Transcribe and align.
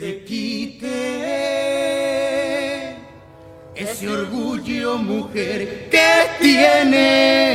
te 0.00 0.24
quite 0.24 0.88
ese 3.74 4.08
orgullo, 4.08 4.96
mujer, 4.96 5.90
que 5.90 6.10
tienes. 6.40 7.49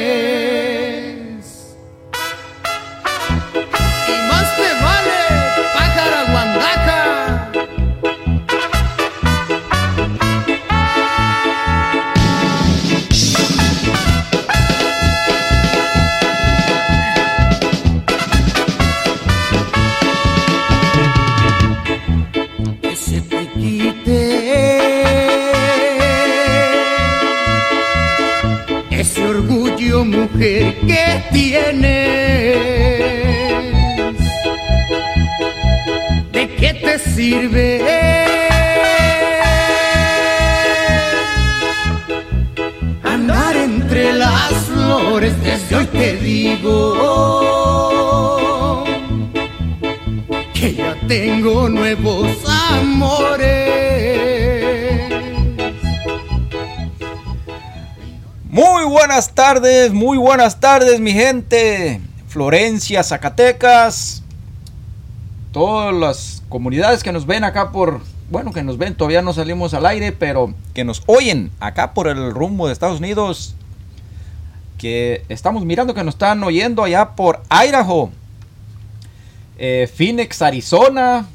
Muy 59.94 60.18
buenas 60.20 60.60
tardes 60.60 61.00
mi 61.00 61.12
gente. 61.12 62.00
Florencia, 62.28 63.04
Zacatecas. 63.04 64.22
Todas 65.52 65.92
las 65.94 66.44
comunidades 66.50 67.02
que 67.04 67.12
nos 67.12 67.26
ven 67.26 67.44
acá 67.44 67.72
por... 67.72 68.02
Bueno, 68.30 68.52
que 68.54 68.62
nos 68.62 68.78
ven, 68.78 68.96
todavía 68.96 69.22
no 69.24 69.34
salimos 69.34 69.74
al 69.74 69.86
aire, 69.88 70.12
pero 70.12 70.54
que 70.76 70.84
nos 70.84 71.02
oyen 71.08 71.52
acá 71.60 71.94
por 71.96 72.08
el 72.08 72.32
rumbo 72.32 72.68
de 72.68 72.74
Estados 72.74 73.00
Unidos. 73.00 73.56
Que 74.78 75.24
estamos 75.30 75.66
mirando 75.66 75.94
que 75.96 76.04
nos 76.04 76.14
están 76.14 76.44
oyendo 76.44 76.84
allá 76.84 77.16
por 77.16 77.42
Idaho. 77.50 78.12
eh, 79.58 79.90
Phoenix, 79.96 80.42
Arizona. 80.44 81.26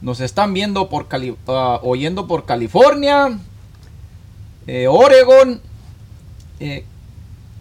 Nos 0.00 0.18
están 0.20 0.52
viendo 0.52 0.88
por 0.88 1.06
Cali- 1.06 1.36
ah, 1.46 1.78
oyendo 1.84 2.26
por 2.26 2.44
California. 2.44 3.38
eh, 4.66 4.88
Oregon. 4.88 5.60
eh, 6.58 6.84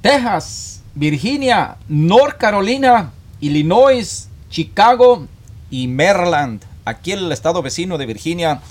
Texas, 0.01 0.81
Virginia, 0.95 1.75
North 1.89 2.37
Carolina, 2.37 3.11
Illinois, 3.41 4.29
Chicago 4.49 5.27
y 5.69 5.87
Maryland, 5.87 6.63
aquí 6.85 7.11
el 7.11 7.31
estado 7.31 7.61
vecino 7.61 7.97
de 7.97 8.05
Virginia. 8.05 8.61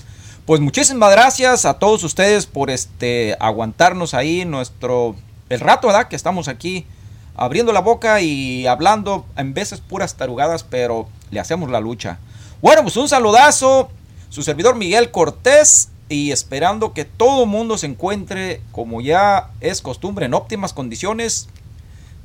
Pues 0.45 0.59
muchísimas 0.59 1.11
gracias 1.11 1.65
a 1.65 1.75
todos 1.75 2.03
ustedes 2.03 2.47
por 2.47 2.71
este 2.71 3.37
aguantarnos 3.39 4.15
ahí 4.15 4.43
nuestro 4.43 5.15
el 5.49 5.59
rato, 5.59 5.87
¿verdad? 5.87 6.07
Que 6.07 6.15
estamos 6.15 6.47
aquí 6.47 6.87
abriendo 7.35 7.71
la 7.73 7.81
boca 7.81 8.21
y 8.21 8.65
hablando 8.65 9.25
en 9.37 9.53
veces 9.53 9.81
puras 9.81 10.15
tarugadas, 10.15 10.63
pero 10.63 11.07
le 11.29 11.39
hacemos 11.39 11.69
la 11.69 11.79
lucha. 11.79 12.17
Bueno, 12.61 12.81
pues 12.81 12.97
un 12.97 13.07
saludazo, 13.07 13.89
su 14.29 14.41
servidor 14.41 14.75
Miguel 14.75 15.11
Cortés 15.11 15.89
y 16.09 16.31
esperando 16.31 16.93
que 16.93 17.05
todo 17.05 17.45
mundo 17.45 17.77
se 17.77 17.85
encuentre 17.85 18.61
como 18.71 18.99
ya 18.99 19.51
es 19.61 19.81
costumbre 19.81 20.25
en 20.25 20.33
óptimas 20.33 20.73
condiciones 20.73 21.47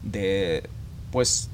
de 0.02 0.68
pues 1.12 1.48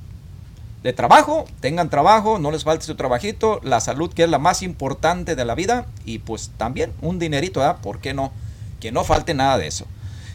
de 0.82 0.93
trabajo, 0.94 1.44
tengan 1.60 1.91
trabajo, 1.91 2.38
no 2.38 2.50
les 2.50 2.65
falte 2.65 2.87
su 2.87 2.94
trabajito, 2.94 3.60
la 3.62 3.81
salud 3.81 4.12
que 4.15 4.22
es 4.22 4.31
la 4.31 4.38
más 4.38 4.62
importante 4.62 5.37
de 5.37 5.44
la 5.44 5.55
vida 5.55 5.87
y 6.06 6.21
pues 6.21 6.53
también 6.56 6.93
un 7.03 7.19
dinerito, 7.19 7.60
¿verdad? 7.60 7.81
¿Por 7.82 8.00
qué 8.00 8.15
no? 8.15 8.32
Que 8.81 8.91
no 8.91 9.05
falte 9.05 9.34
nada 9.34 9.59
de 9.59 9.66
eso. 9.66 9.84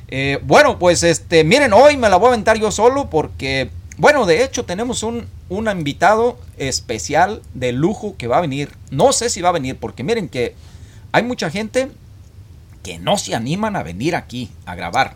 Eh, 0.08 0.40
bueno, 0.44 0.78
pues 0.78 1.02
este, 1.02 1.44
miren, 1.44 1.74
hoy 1.74 1.98
me 1.98 2.10
la 2.10 2.18
voy 2.18 2.28
a 2.28 2.34
aventar 2.34 2.60
yo 2.60 2.70
solo 2.70 3.10
porque, 3.10 3.72
bueno, 3.98 4.28
de 4.28 4.44
hecho 4.44 4.66
tenemos 4.66 5.02
un, 5.02 5.26
un 5.50 5.68
invitado 5.68 6.38
especial 6.58 7.42
de 7.56 7.72
lujo 7.72 8.16
que 8.16 8.28
va 8.28 8.38
a 8.38 8.42
venir. 8.42 8.72
No 8.92 9.14
sé 9.14 9.32
si 9.32 9.42
va 9.42 9.50
a 9.50 9.54
venir 9.54 9.78
porque 9.78 10.04
miren 10.04 10.30
que 10.30 10.54
hay 11.16 11.24
mucha 11.24 11.50
gente 11.50 11.90
que 12.84 13.00
no 13.00 13.18
se 13.18 13.36
animan 13.36 13.78
a 13.78 13.84
venir 13.84 14.18
aquí 14.18 14.50
a 14.66 14.76
grabar. 14.76 15.16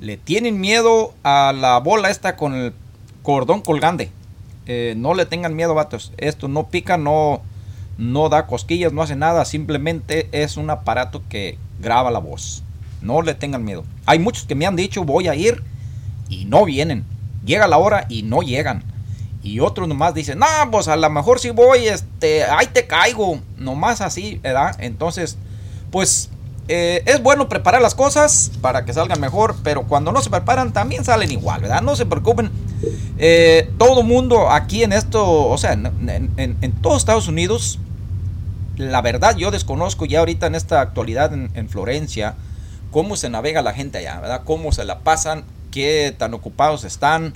Le 0.00 0.16
tienen 0.16 0.58
miedo 0.58 1.12
a 1.22 1.52
la 1.54 1.78
bola 1.80 2.08
esta 2.08 2.34
con 2.34 2.54
el 2.54 2.72
cordón 3.22 3.60
colgante. 3.60 4.10
Eh, 4.64 4.94
no 4.96 5.12
le 5.12 5.26
tengan 5.26 5.54
miedo, 5.54 5.74
vatos. 5.74 6.14
Esto 6.16 6.48
no 6.48 6.68
pica, 6.68 6.96
no, 6.96 7.42
no 7.98 8.30
da 8.30 8.46
cosquillas, 8.46 8.94
no 8.94 9.02
hace 9.02 9.14
nada. 9.14 9.44
Simplemente 9.44 10.30
es 10.32 10.56
un 10.56 10.70
aparato 10.70 11.22
que 11.28 11.58
graba 11.78 12.10
la 12.10 12.18
voz. 12.18 12.62
No 13.02 13.20
le 13.20 13.34
tengan 13.34 13.64
miedo. 13.64 13.84
Hay 14.06 14.18
muchos 14.18 14.46
que 14.46 14.54
me 14.54 14.64
han 14.64 14.76
dicho 14.76 15.04
voy 15.04 15.28
a 15.28 15.34
ir 15.34 15.62
y 16.30 16.46
no 16.46 16.64
vienen. 16.64 17.04
Llega 17.44 17.68
la 17.68 17.76
hora 17.76 18.06
y 18.08 18.22
no 18.22 18.40
llegan. 18.40 18.82
Y 19.42 19.58
otros 19.60 19.88
nomás 19.88 20.14
dicen, 20.14 20.38
no, 20.38 20.46
pues 20.70 20.86
a 20.88 20.96
lo 20.96 21.10
mejor 21.10 21.40
si 21.40 21.50
voy, 21.50 21.88
este, 21.88 22.44
ahí 22.44 22.66
te 22.66 22.86
caigo. 22.86 23.40
Nomás 23.58 24.00
así, 24.00 24.38
¿verdad? 24.42 24.76
Entonces, 24.78 25.36
pues 25.90 26.30
eh, 26.68 27.02
es 27.06 27.20
bueno 27.22 27.48
preparar 27.48 27.82
las 27.82 27.94
cosas 27.96 28.52
para 28.60 28.84
que 28.84 28.92
salgan 28.92 29.20
mejor, 29.20 29.56
pero 29.64 29.82
cuando 29.82 30.12
no 30.12 30.22
se 30.22 30.30
preparan 30.30 30.72
también 30.72 31.04
salen 31.04 31.30
igual, 31.32 31.60
¿verdad? 31.60 31.82
No 31.82 31.96
se 31.96 32.06
preocupen. 32.06 32.50
Eh, 33.18 33.68
todo 33.78 34.02
mundo 34.04 34.48
aquí 34.50 34.84
en 34.84 34.92
esto, 34.92 35.48
o 35.48 35.58
sea, 35.58 35.72
en, 35.72 36.30
en- 36.36 36.74
Estados 36.96 37.26
Unidos, 37.26 37.78
la 38.76 39.02
verdad 39.02 39.36
yo 39.36 39.50
desconozco 39.50 40.04
ya 40.04 40.20
ahorita 40.20 40.46
en 40.46 40.54
esta 40.54 40.80
actualidad 40.80 41.32
en, 41.34 41.50
en 41.54 41.68
Florencia, 41.68 42.34
cómo 42.92 43.16
se 43.16 43.28
navega 43.28 43.60
la 43.62 43.72
gente 43.72 43.98
allá, 43.98 44.20
¿verdad? 44.20 44.42
Cómo 44.44 44.70
se 44.72 44.84
la 44.84 45.00
pasan, 45.00 45.44
qué 45.72 46.14
tan 46.16 46.32
ocupados 46.34 46.84
están 46.84 47.34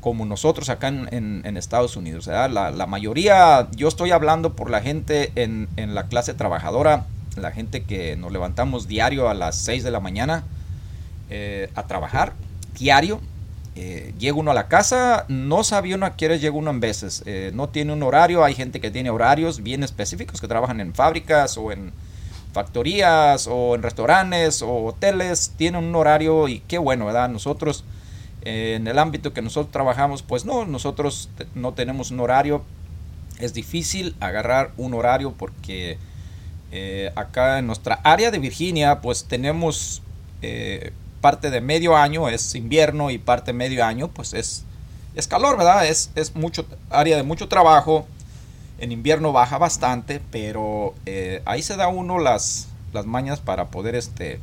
como 0.00 0.24
nosotros 0.26 0.68
acá 0.68 0.88
en, 0.88 1.56
Estados 1.56 1.96
Unidos. 1.96 2.26
La, 2.26 2.48
la 2.48 2.86
mayoría, 2.86 3.68
yo 3.76 3.88
estoy 3.88 4.12
hablando 4.12 4.54
por 4.54 4.70
la 4.70 4.80
gente 4.80 5.32
en, 5.34 5.68
la 5.76 6.04
clase 6.04 6.34
trabajadora, 6.34 7.06
la 7.36 7.50
gente 7.50 7.82
que 7.82 8.16
nos 8.16 8.32
levantamos 8.32 8.86
diario 8.88 9.28
a 9.28 9.34
las 9.34 9.56
6 9.56 9.84
de 9.84 9.90
la 9.90 10.00
mañana 10.00 10.44
eh, 11.30 11.70
a 11.74 11.84
trabajar, 11.84 12.32
diario. 12.78 13.20
Eh, 13.74 14.12
llega 14.18 14.36
uno 14.36 14.50
a 14.50 14.54
la 14.54 14.66
casa, 14.66 15.24
no 15.28 15.62
sabe 15.62 15.94
uno 15.94 16.04
a 16.04 16.16
qué 16.16 16.28
llega 16.38 16.56
uno 16.56 16.70
en 16.70 16.80
veces. 16.80 17.22
Eh, 17.26 17.52
no 17.54 17.68
tiene 17.68 17.92
un 17.92 18.02
horario, 18.02 18.44
hay 18.44 18.54
gente 18.54 18.80
que 18.80 18.90
tiene 18.90 19.10
horarios 19.10 19.62
bien 19.62 19.82
específicos 19.84 20.40
que 20.40 20.48
trabajan 20.48 20.80
en 20.80 20.94
fábricas 20.94 21.56
o 21.56 21.70
en 21.70 21.92
factorías 22.52 23.46
o 23.46 23.74
en 23.74 23.82
restaurantes 23.82 24.62
o 24.62 24.86
hoteles, 24.86 25.52
tienen 25.56 25.84
un 25.84 25.94
horario 25.94 26.48
y 26.48 26.60
qué 26.60 26.78
bueno, 26.78 27.06
¿verdad? 27.06 27.28
Nosotros 27.28 27.84
en 28.48 28.86
el 28.86 28.98
ámbito 28.98 29.34
que 29.34 29.42
nosotros 29.42 29.70
trabajamos, 29.70 30.22
pues 30.22 30.46
no, 30.46 30.64
nosotros 30.64 31.28
no 31.54 31.74
tenemos 31.74 32.10
un 32.10 32.20
horario. 32.20 32.62
Es 33.38 33.52
difícil 33.52 34.16
agarrar 34.20 34.72
un 34.78 34.94
horario 34.94 35.32
porque 35.32 35.98
eh, 36.72 37.12
acá 37.14 37.58
en 37.58 37.66
nuestra 37.66 37.96
área 38.04 38.30
de 38.30 38.38
Virginia, 38.38 39.02
pues 39.02 39.24
tenemos 39.24 40.00
eh, 40.40 40.92
parte 41.20 41.50
de 41.50 41.60
medio 41.60 41.96
año 41.96 42.28
es 42.28 42.54
invierno 42.54 43.10
y 43.10 43.18
parte 43.18 43.52
medio 43.52 43.84
año, 43.84 44.08
pues 44.08 44.32
es, 44.32 44.64
es 45.14 45.28
calor, 45.28 45.58
¿verdad? 45.58 45.86
Es, 45.86 46.10
es 46.14 46.34
mucho 46.34 46.64
área 46.88 47.16
de 47.16 47.24
mucho 47.24 47.48
trabajo. 47.48 48.06
En 48.78 48.92
invierno 48.92 49.32
baja 49.32 49.58
bastante, 49.58 50.22
pero 50.30 50.94
eh, 51.04 51.42
ahí 51.44 51.62
se 51.62 51.76
da 51.76 51.88
uno 51.88 52.18
las, 52.18 52.68
las 52.92 53.04
mañas 53.06 53.40
para 53.40 53.66
poder 53.66 53.96
este, 53.96 54.40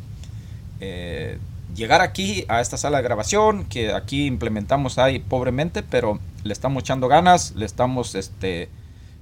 llegar 1.75 2.01
aquí 2.01 2.45
a 2.47 2.61
esta 2.61 2.77
sala 2.77 2.97
de 2.97 3.03
grabación 3.03 3.65
que 3.65 3.93
aquí 3.93 4.25
implementamos 4.25 4.97
ahí 4.97 5.19
pobremente, 5.19 5.83
pero 5.83 6.19
le 6.43 6.53
estamos 6.53 6.83
echando 6.83 7.07
ganas, 7.07 7.53
le 7.55 7.65
estamos 7.65 8.15
este, 8.15 8.69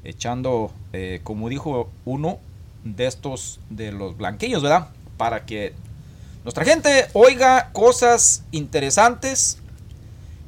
echando, 0.03 0.71
eh, 0.93 1.19
como 1.23 1.49
dijo 1.49 1.89
uno 2.05 2.39
de 2.83 3.07
estos 3.07 3.59
de 3.69 3.91
los 3.91 4.15
blanquillos, 4.17 4.61
¿verdad? 4.61 4.89
Para 5.17 5.45
que 5.45 5.73
nuestra 6.43 6.63
gente 6.63 7.07
oiga 7.13 7.71
cosas 7.71 8.43
interesantes 8.51 9.57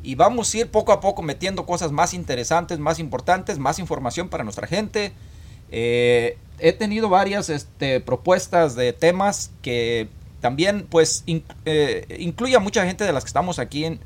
y 0.04 0.16
vamos 0.16 0.54
a 0.54 0.58
ir 0.60 0.70
poco 0.70 0.92
a 0.92 1.00
poco 1.00 1.24
metiendo 1.24 1.66
cosas 1.66 1.92
más 1.92 2.14
interesantes, 2.14 2.78
más 2.78 3.00
importantes, 3.00 3.58
más 3.58 3.80
información 3.80 4.30
para 4.30 4.44
nuestra 4.44 4.68
gente. 4.68 5.14
Eh, 5.72 6.38
he 6.60 6.74
tenido 6.74 7.10
varias 7.10 7.50
este, 7.50 8.00
propuestas 8.00 8.76
de 8.76 8.94
temas 8.94 9.52
que 9.64 10.10
también 10.42 10.86
pues 10.90 11.24
eh, 11.66 12.18
incluye 12.20 12.56
a 12.56 12.60
mucha 12.60 12.86
gente 12.86 13.04
de 13.04 13.14
las 13.14 13.24
que 13.24 13.30
estamos 13.30 13.60
aquí 13.60 13.86
en, 13.86 14.00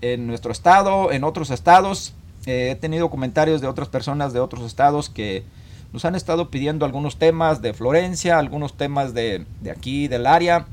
en 0.00 0.26
nuestro 0.26 0.52
estado, 0.52 1.12
en 1.12 1.24
otros 1.24 1.50
estados. 1.50 2.14
Eh, 2.46 2.70
he 2.70 2.76
tenido 2.76 3.10
comentarios 3.10 3.60
de 3.60 3.66
otras 3.66 3.88
personas 3.88 4.32
de 4.32 4.40
otros 4.40 4.64
estados 4.64 5.10
que 5.10 5.44
nos 5.92 6.04
han 6.04 6.14
estado 6.14 6.50
pidiendo 6.50 6.84
algunos 6.86 7.18
temas 7.18 7.62
de 7.62 7.74
Florencia, 7.74 8.38
algunos 8.38 8.76
temas 8.76 9.12
de, 9.12 9.44
de 9.60 9.70
aquí, 9.70 10.08
del 10.08 10.26
área, 10.26 10.66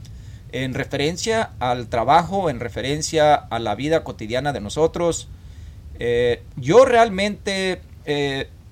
en 0.51 0.73
referencia 0.73 1.51
al 1.59 1.87
trabajo, 1.87 2.49
en 2.49 2.59
referencia 2.59 3.35
a 3.35 3.59
la 3.59 3.75
vida 3.75 4.03
cotidiana 4.03 4.53
de 4.53 4.61
nosotros. 4.61 5.27
Eh, 5.99 6.43
yo 6.55 6.85
realmente, 6.85 7.81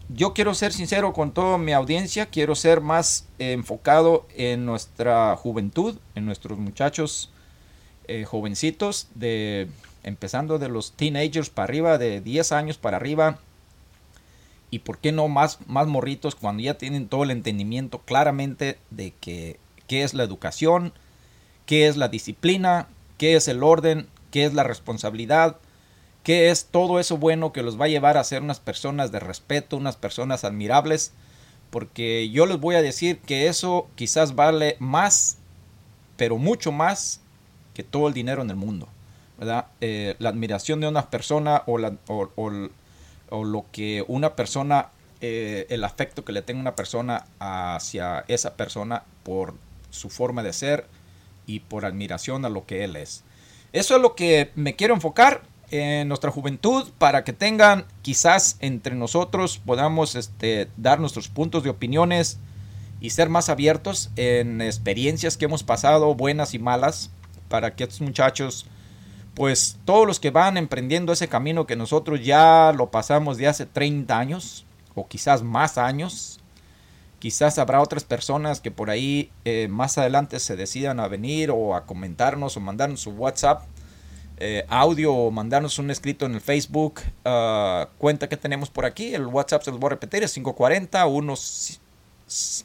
yo 0.09 0.33
quiero 0.33 0.53
ser 0.53 0.71
sincero 0.71 1.13
con 1.13 1.31
toda 1.31 1.57
mi 1.57 1.73
audiencia, 1.73 2.27
quiero 2.27 2.55
ser 2.55 2.81
más 2.81 3.27
enfocado 3.39 4.27
en 4.35 4.65
nuestra 4.65 5.35
juventud, 5.35 5.97
en 6.13 6.25
nuestros 6.25 6.59
muchachos 6.59 7.31
eh, 8.07 8.23
jovencitos, 8.25 9.07
de, 9.15 9.67
empezando 10.03 10.59
de 10.59 10.69
los 10.69 10.91
teenagers 10.91 11.49
para 11.49 11.65
arriba, 11.65 11.97
de 11.97 12.21
10 12.21 12.51
años 12.51 12.77
para 12.77 12.97
arriba. 12.97 13.39
Y 14.69 14.79
por 14.79 14.99
qué 14.99 15.11
no 15.11 15.27
más, 15.27 15.59
más 15.67 15.87
morritos 15.87 16.35
cuando 16.35 16.61
ya 16.61 16.77
tienen 16.77 17.07
todo 17.07 17.23
el 17.23 17.31
entendimiento 17.31 17.99
claramente 17.99 18.77
de 18.91 19.11
que, 19.19 19.59
qué 19.87 20.03
es 20.03 20.13
la 20.13 20.23
educación, 20.23 20.93
qué 21.65 21.87
es 21.87 21.97
la 21.97 22.09
disciplina, 22.09 22.87
qué 23.17 23.35
es 23.35 23.47
el 23.47 23.63
orden, 23.63 24.07
qué 24.31 24.45
es 24.45 24.53
la 24.53 24.63
responsabilidad, 24.63 25.57
qué 26.25 26.49
es 26.49 26.65
todo 26.65 26.99
eso 26.99 27.17
bueno 27.17 27.53
que 27.53 27.63
los 27.63 27.79
va 27.79 27.85
a 27.85 27.87
llevar 27.87 28.17
a 28.17 28.23
ser 28.23 28.41
unas 28.41 28.59
personas 28.59 29.13
de 29.13 29.21
respeto, 29.21 29.77
unas 29.77 29.95
personas 29.95 30.43
admirables, 30.43 31.13
porque 31.69 32.29
yo 32.29 32.45
les 32.45 32.59
voy 32.59 32.75
a 32.75 32.81
decir 32.81 33.19
que 33.19 33.47
eso 33.47 33.87
quizás 33.95 34.35
vale 34.35 34.75
más, 34.79 35.37
pero 36.17 36.37
mucho 36.37 36.73
más 36.73 37.21
que 37.73 37.83
todo 37.83 38.07
el 38.07 38.13
dinero 38.13 38.41
en 38.41 38.49
el 38.49 38.55
mundo. 38.57 38.89
Eh, 39.81 40.15
la 40.19 40.29
admiración 40.29 40.81
de 40.81 40.87
una 40.87 41.09
persona 41.09 41.63
o, 41.67 41.77
lo 41.77 43.65
que 43.71 44.03
una 44.07 44.35
persona, 44.35 44.89
eh, 45.21 45.67
el 45.69 45.83
afecto 45.83 46.25
que 46.25 46.33
le 46.33 46.41
tenga 46.41 46.59
una 46.59 46.75
persona 46.75 47.25
hacia 47.39 48.25
esa 48.27 48.55
persona 48.55 49.03
por 49.23 49.53
su 49.91 50.09
forma 50.09 50.41
de 50.43 50.53
ser, 50.53 50.87
y 51.47 51.59
por 51.59 51.85
admiración 51.85 52.45
a 52.45 52.49
lo 52.49 52.65
que 52.65 52.83
Él 52.83 52.95
es. 52.95 53.23
Eso 53.73 53.95
es 53.95 54.01
lo 54.01 54.15
que 54.15 54.51
me 54.55 54.75
quiero 54.75 54.93
enfocar 54.93 55.43
en 55.71 56.07
nuestra 56.07 56.31
juventud 56.31 56.87
para 56.97 57.23
que 57.23 57.33
tengan 57.33 57.85
quizás 58.01 58.57
entre 58.59 58.95
nosotros 58.95 59.61
podamos 59.65 60.15
este, 60.15 60.69
dar 60.77 60.99
nuestros 60.99 61.27
puntos 61.27 61.63
de 61.63 61.69
opiniones 61.69 62.39
y 63.01 63.11
ser 63.11 63.29
más 63.29 63.49
abiertos 63.49 64.11
en 64.15 64.61
experiencias 64.61 65.37
que 65.37 65.45
hemos 65.45 65.63
pasado, 65.63 66.15
buenas 66.15 66.53
y 66.53 66.59
malas, 66.59 67.11
para 67.49 67.75
que 67.75 67.83
estos 67.83 68.01
muchachos, 68.01 68.65
pues 69.33 69.77
todos 69.85 70.07
los 70.07 70.19
que 70.19 70.31
van 70.31 70.57
emprendiendo 70.57 71.13
ese 71.13 71.27
camino 71.27 71.67
que 71.67 71.75
nosotros 71.75 72.25
ya 72.25 72.73
lo 72.75 72.91
pasamos 72.91 73.37
de 73.37 73.47
hace 73.47 73.65
30 73.65 74.17
años 74.17 74.65
o 74.95 75.07
quizás 75.07 75.43
más 75.43 75.77
años, 75.77 76.39
Quizás 77.25 77.57
habrá 77.57 77.81
otras 77.81 78.03
personas 78.03 78.61
que 78.61 78.69
por 78.69 78.91
ahí 78.91 79.31
eh, 79.45 79.67
más 79.67 79.97
adelante 79.97 80.39
se 80.39 80.55
decidan 80.55 80.99
a 80.99 81.07
venir 81.07 81.49
o 81.49 81.75
a 81.75 81.87
comentarnos 81.87 82.55
o 82.55 82.59
mandarnos 82.59 83.01
su 83.01 83.09
WhatsApp, 83.09 83.63
eh, 84.37 84.65
audio 84.69 85.13
o 85.13 85.31
mandarnos 85.31 85.79
un 85.79 85.91
escrito 85.91 86.25
en 86.25 86.35
el 86.35 86.41
Facebook. 86.41 87.01
Ah, 87.23 87.89
cuenta 87.97 88.27
que 88.29 88.37
tenemos 88.37 88.69
por 88.69 88.85
aquí. 88.85 89.13
El 89.13 89.27
WhatsApp 89.27 89.63
se 89.63 89.71
los 89.71 89.79
voy 89.79 89.87
a 89.87 89.91
repetir: 89.91 90.23
es 90.23 90.33
540 90.33 91.05
1, 91.05 91.33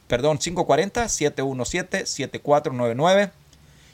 perdón, 0.07 0.39
540 0.39 1.09
717 1.09 2.07
7499. 2.07 3.31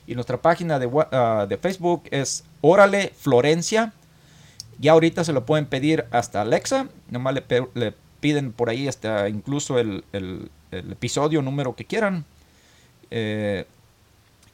Y 0.07 0.15
nuestra 0.15 0.41
página 0.41 0.79
de, 0.79 0.89
ah, 1.13 1.47
de 1.49 1.57
Facebook 1.59 2.05
es 2.11 2.45
Órale 2.61 3.13
Florencia. 3.17 3.93
Ya 4.79 4.93
ahorita 4.93 5.25
se 5.25 5.33
lo 5.33 5.47
pueden 5.47 5.67
pedir 5.67 6.05
hasta 6.11 6.43
Alexa. 6.43 6.89
Nomás 7.11 7.35
le, 7.35 7.45
le 7.75 7.95
piden 8.21 8.53
por 8.53 8.71
ahí 8.71 8.89
hasta 8.89 9.29
incluso 9.29 9.79
el, 9.79 10.05
episodio 10.73 11.43
número 11.43 11.75
que 11.75 11.85
quieran. 11.85 12.25
Eh, 13.11 13.67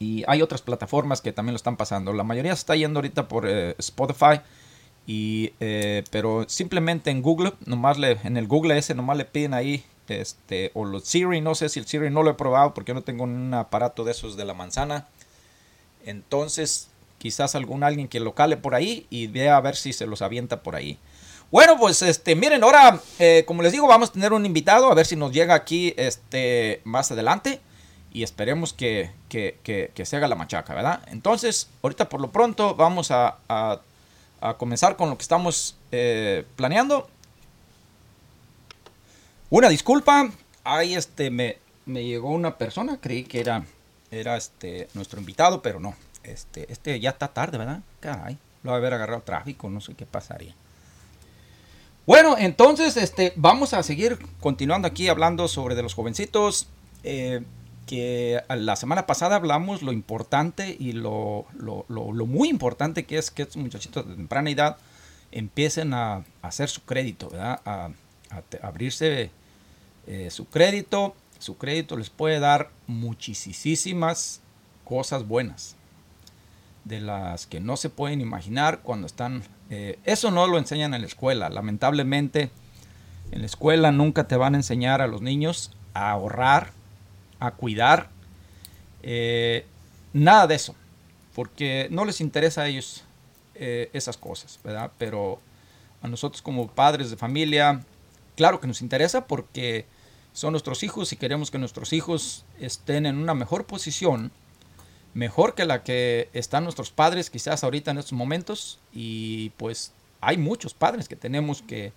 y 0.03 0.25
hay 0.27 0.43
otras 0.43 0.63
plataformas 0.63 1.21
que 1.21 1.33
también 1.33 1.53
lo 1.53 1.57
están 1.57 1.77
pasando. 1.77 2.13
La 2.13 2.25
mayoría 2.25 2.53
está 2.53 2.75
yendo 2.75 2.99
ahorita 2.99 3.29
por 3.29 3.49
eh, 3.49 3.77
Spotify. 3.79 4.41
Y, 5.07 5.53
eh, 5.61 6.03
pero 6.11 6.45
simplemente 6.49 7.11
en 7.11 7.23
Google, 7.23 7.53
nomás 7.67 7.99
le, 7.99 8.19
en 8.25 8.37
el 8.37 8.49
Google 8.49 8.77
ese 8.77 8.95
nomás 8.97 9.17
le 9.17 9.25
piden 9.25 9.55
ahí, 9.55 9.85
este, 10.09 10.73
o 10.75 10.85
los 10.85 11.05
Siri, 11.05 11.41
no 11.41 11.55
sé 11.55 11.69
si 11.69 11.79
el 11.79 11.87
Siri 11.87 12.11
no 12.11 12.25
lo 12.25 12.31
he 12.31 12.35
probado 12.35 12.75
porque 12.75 12.95
no 12.95 13.03
tengo 13.03 13.23
un 13.23 13.55
aparato 13.55 14.03
de 14.03 14.11
esos 14.11 14.37
de 14.37 14.45
la 14.45 14.55
manzana. 14.55 15.07
Entonces, 16.05 16.89
quizás 17.19 17.55
algún 17.55 17.85
alguien 17.85 18.09
que 18.09 18.19
lo 18.19 18.35
cale 18.35 18.57
por 18.57 18.75
ahí 18.75 19.07
y 19.09 19.29
vea 19.29 19.57
a 19.57 19.61
ver 19.61 19.77
si 19.77 19.93
se 19.93 20.07
los 20.07 20.21
avienta 20.21 20.65
por 20.65 20.75
ahí. 20.75 20.99
Bueno, 21.53 21.77
pues 21.79 22.03
este, 22.03 22.35
miren, 22.35 22.65
ahora, 22.65 23.01
eh, 23.21 23.45
como 23.47 23.63
les 23.63 23.71
digo, 23.71 23.87
vamos 23.87 24.09
a 24.09 24.13
tener 24.13 24.33
un 24.33 24.47
invitado, 24.47 24.91
a 24.91 24.95
ver 24.95 25.07
si 25.07 25.15
nos 25.15 25.33
llega 25.33 25.55
aquí 25.55 25.95
este, 25.97 26.81
más 26.83 27.13
adelante. 27.13 27.61
Y 28.13 28.23
esperemos 28.23 28.73
que, 28.75 29.11
se 29.31 30.17
haga 30.17 30.29
la 30.29 30.35
machaca, 30.35 30.75
¿verdad? 30.75 31.03
Entonces, 31.09 31.71
ahorita 31.83 32.09
por 32.09 32.21
lo 32.21 32.31
pronto 32.31 32.75
vamos 32.75 33.11
a, 33.11 33.39
comenzar 34.59 34.97
con 34.97 35.09
lo 35.09 35.17
que 35.17 35.23
estamos 35.23 35.77
eh, 35.93 36.45
planeando. 36.57 37.09
Una 39.51 39.69
disculpa, 39.69 40.31
ahí 40.65 40.95
este, 40.95 41.31
me, 41.31 41.59
me, 41.87 42.05
llegó 42.05 42.31
una 42.31 42.59
persona, 42.59 42.99
creí 43.01 43.25
que 43.25 43.41
era, 43.41 43.65
era 44.11 44.37
este, 44.37 44.89
nuestro 44.95 45.21
invitado, 45.21 45.63
pero 45.63 45.79
no. 45.79 45.95
Este, 46.25 46.71
este 46.73 46.99
ya 47.01 47.11
está 47.11 47.29
tarde, 47.29 47.59
¿verdad? 47.59 47.81
Caray, 48.01 48.39
lo 48.63 48.71
va 48.71 48.77
a 48.77 48.81
haber 48.81 48.95
agarrado 48.95 49.23
tráfico, 49.23 49.71
no 49.71 49.81
sé 49.81 49.95
qué 49.95 50.07
pasaría. 50.07 50.55
Bueno, 52.05 52.37
entonces 52.37 52.97
este, 52.97 53.33
vamos 53.37 53.75
a 53.75 53.83
seguir 53.83 54.19
continuando 54.41 54.89
aquí 54.89 55.09
hablando 55.09 55.47
sobre 55.49 55.77
de 55.77 55.83
los 55.83 55.95
jovencitos. 55.95 56.67
Eh, 57.05 57.43
la 57.99 58.77
semana 58.77 59.07
pasada 59.07 59.37
hablamos 59.37 59.83
lo 59.83 59.93
importante 59.93 60.75
y 60.79 60.93
lo, 60.93 61.47
muy 62.27 62.49
importante 62.49 63.05
que 63.05 63.19
es 63.19 63.31
que 63.31 63.43
estos 63.43 63.59
muchachitos 63.59 64.09
de 64.09 64.15
temprana 64.15 64.51
edad 64.51 64.79
empiecen 65.31 65.93
a, 65.93 66.25
hacer 66.41 66.69
su 66.69 66.83
crédito. 66.83 67.31
A, 67.35 67.91
abrirse 68.63 69.31
eh, 70.07 70.31
su 70.31 70.47
crédito. 70.47 71.15
Su 71.39 71.59
crédito 71.59 71.97
les 71.97 72.09
puede 72.09 72.41
dar 72.41 72.71
muchísimas 72.87 74.41
cosas 74.85 75.27
buenas 75.27 75.77
de 76.85 77.01
las 77.01 77.47
que 77.47 77.61
no 77.61 77.77
se 77.77 77.91
pueden 77.91 78.21
imaginar 78.21 78.81
cuando 78.81 79.07
están... 79.07 79.43
Eh, 79.71 79.99
eso 80.05 80.31
no 80.31 80.47
lo 80.47 80.59
enseñan 80.59 80.95
en 80.95 81.03
la 81.03 81.07
escuela. 81.07 81.51
Lamentablemente, 81.51 82.51
en 83.33 83.41
la 83.41 83.47
escuela 83.47 83.93
nunca 83.93 84.29
te 84.29 84.37
van 84.37 84.55
a 84.55 84.59
enseñar 84.59 85.03
a 85.03 85.07
los 85.07 85.23
niños 85.23 85.73
a 85.95 86.11
ahorrar, 86.11 86.71
a 87.47 87.53
cuidar. 87.53 88.11
Eh, 89.03 89.67
nada 90.13 90.47
de 90.47 90.55
eso. 90.55 90.75
Porque 91.35 91.89
no 91.91 92.05
les 92.05 92.21
interesa 92.21 92.63
a 92.63 92.69
ellos 92.69 93.05
eh, 93.55 93.91
esas 93.93 94.17
cosas, 94.17 94.61
¿verdad? 94.63 94.91
Pero 94.99 95.41
a 96.03 96.09
nosotros 96.09 96.43
como 96.43 96.69
padres 96.69 97.11
de 97.11 97.17
familia, 97.17 97.85
claro 98.37 98.61
que 98.61 98.67
nos 98.67 98.83
interesa 98.83 99.27
porque 99.27 99.87
son 100.33 100.53
nuestros 100.53 100.83
hijos 100.83 101.13
y 101.13 101.17
queremos 101.17 101.51
que 101.51 101.59
nuestros 101.59 101.93
hijos 101.93 102.45
estén 102.59 103.07
en 103.07 103.19
una 103.19 103.35
mejor 103.35 103.67
posición 103.67 104.33
mejor 105.15 105.55
que 105.55 105.65
la 105.65 105.83
que 105.83 106.29
están 106.33 106.65
nuestros 106.65 106.91
padres 106.91 107.31
quizás 107.31 107.65
ahorita 107.65 107.91
en 107.91 107.99
estos 107.99 108.13
momentos 108.13 108.79
y 108.93 109.51
pues 109.51 109.93
hay 110.21 110.39
muchos 110.39 110.75
padres 110.75 111.09
que 111.09 111.17
tenemos 111.17 111.63
que, 111.63 111.93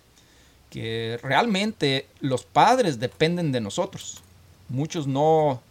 que 0.70 1.18
realmente 1.22 2.08
los 2.20 2.44
padres 2.44 2.98
dependen 2.98 3.52
de 3.52 3.60
nosotros. 3.60 4.22
Muchos 4.68 5.06
no, 5.06 5.62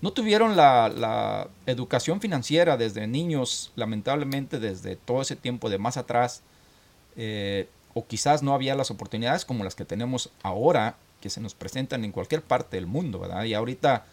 no 0.00 0.12
tuvieron 0.12 0.56
la, 0.56 1.48
educación 1.66 2.20
financiera 2.20 2.76
desde 2.76 3.06
niños, 3.06 3.72
lamentablemente 3.76 4.58
desde 4.58 4.96
todo 4.96 5.22
ese 5.22 5.36
tiempo 5.36 5.68
de 5.68 5.78
más 5.78 5.96
atrás, 5.96 6.42
eh, 7.16 7.68
o 7.94 8.06
quizás 8.06 8.42
no 8.42 8.54
había 8.54 8.74
las 8.74 8.90
oportunidades 8.90 9.44
como 9.44 9.64
las 9.64 9.74
que 9.74 9.84
tenemos 9.84 10.30
ahora, 10.42 10.96
que 11.20 11.28
se 11.30 11.40
nos 11.40 11.54
presentan 11.54 12.04
en 12.04 12.12
cualquier 12.12 12.42
parte 12.42 12.76
del 12.76 12.86
mundo, 12.86 13.18
¿verdad? 13.18 13.44
Y 13.44 13.54
ahorita 13.54 14.06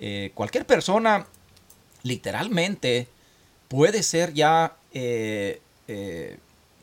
eh, 0.00 0.30
cualquier 0.34 0.66
persona 0.66 1.26
literalmente 2.02 3.08
puede 3.68 4.02
ser 4.02 4.32
ya, 4.32 4.76
eh, 4.94 5.60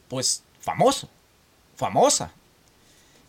pues, 0.07 0.43
famoso, 0.59 1.09
famosa. 1.75 2.31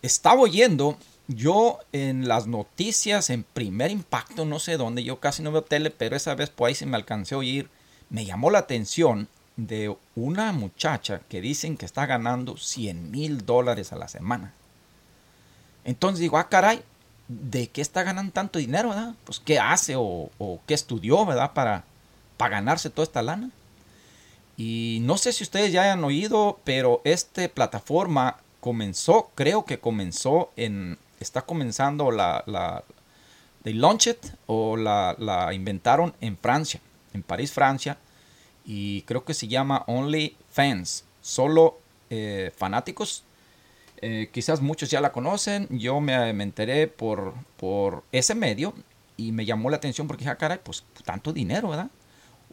Estaba 0.03 0.41
oyendo 0.41 0.99
yo 1.28 1.80
en 1.92 2.28
las 2.28 2.47
noticias, 2.47 3.30
en 3.30 3.42
primer 3.42 3.90
impacto, 3.90 4.45
no 4.45 4.59
sé 4.59 4.76
dónde, 4.76 5.02
yo 5.02 5.18
casi 5.18 5.42
no 5.42 5.52
veo 5.52 5.62
tele, 5.62 5.90
pero 5.90 6.16
esa 6.16 6.35
vez 6.35 6.50
por 6.50 6.68
ahí 6.68 6.75
se 6.75 6.87
me 6.87 6.97
alcancé 6.97 7.35
a 7.35 7.38
oír, 7.38 7.68
me 8.11 8.25
llamó 8.25 8.50
la 8.50 8.61
atención 8.61 9.28
de 9.56 9.97
una 10.14 10.52
muchacha 10.52 11.21
que 11.28 11.40
dicen 11.40 11.76
que 11.76 11.87
está 11.87 12.06
ganando 12.06 12.56
100 12.56 13.11
mil 13.11 13.45
dólares 13.45 13.92
a 13.92 13.97
la 13.97 14.09
semana. 14.09 14.52
Entonces 15.85 16.21
digo, 16.21 16.38
ah, 16.38 16.49
caray, 16.49 16.83
de 17.28 17.68
qué 17.68 17.80
está 17.80 18.02
ganando 18.02 18.33
tanto 18.33 18.59
dinero, 18.59 18.90
¿verdad? 18.90 19.14
Pues 19.25 19.40
qué 19.40 19.59
hace 19.59 19.95
o, 19.97 20.30
qué 20.66 20.75
estudió, 20.75 21.25
¿verdad? 21.26 21.52
Para, 21.54 21.85
para 22.37 22.56
ganarse 22.56 22.90
toda 22.90 23.04
esta 23.04 23.23
lana. 23.23 23.50
Y 24.56 25.00
no 25.02 25.18
sé 25.18 25.33
si 25.33 25.42
ustedes 25.42 25.73
ya 25.73 25.83
hayan 25.83 26.04
oído, 26.04 26.61
pero 26.64 27.00
esta 27.04 27.47
plataforma 27.49 28.38
comenzó, 28.61 29.30
creo 29.35 29.64
que 29.64 29.78
comenzó 29.78 30.50
en, 30.56 30.99
está 31.20 31.42
comenzando 31.42 32.11
la, 32.11 32.42
la 32.46 32.85
they 33.62 33.73
launch 33.73 34.06
it 34.06 34.26
o 34.46 34.76
la, 34.76 35.16
la 35.18 35.52
inventaron 35.52 36.14
en 36.20 36.37
Francia, 36.37 36.80
en 37.12 37.23
París, 37.23 37.52
Francia, 37.52 37.99
y 38.64 39.02
creo 39.02 39.25
que 39.25 39.35
se 39.35 39.49
llama 39.49 39.85
Only 39.87 40.37
Fans, 40.50 41.04
solo 41.20 41.78
eh, 42.11 42.52
fanáticos. 42.56 43.25
Eh, 44.02 44.28
quizás 44.32 44.61
muchos 44.61 44.90
ya 44.90 45.00
la 45.00 45.11
conocen, 45.11 45.66
yo 45.70 46.00
me, 46.00 46.32
me 46.32 46.44
enteré 46.44 46.87
por, 46.87 47.32
por 47.56 48.04
ese 48.12 48.35
medio 48.35 48.75
y 49.16 49.32
me 49.32 49.46
llamó 49.46 49.70
la 49.70 49.78
atención 49.78 50.06
porque 50.06 50.20
dije, 50.20 50.30
ah, 50.30 50.37
caray, 50.37 50.61
pues 50.62 50.85
tanto 51.04 51.32
dinero, 51.32 51.70
¿verdad? 51.70 51.90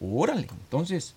Órale, 0.00 0.48
entonces 0.50 1.14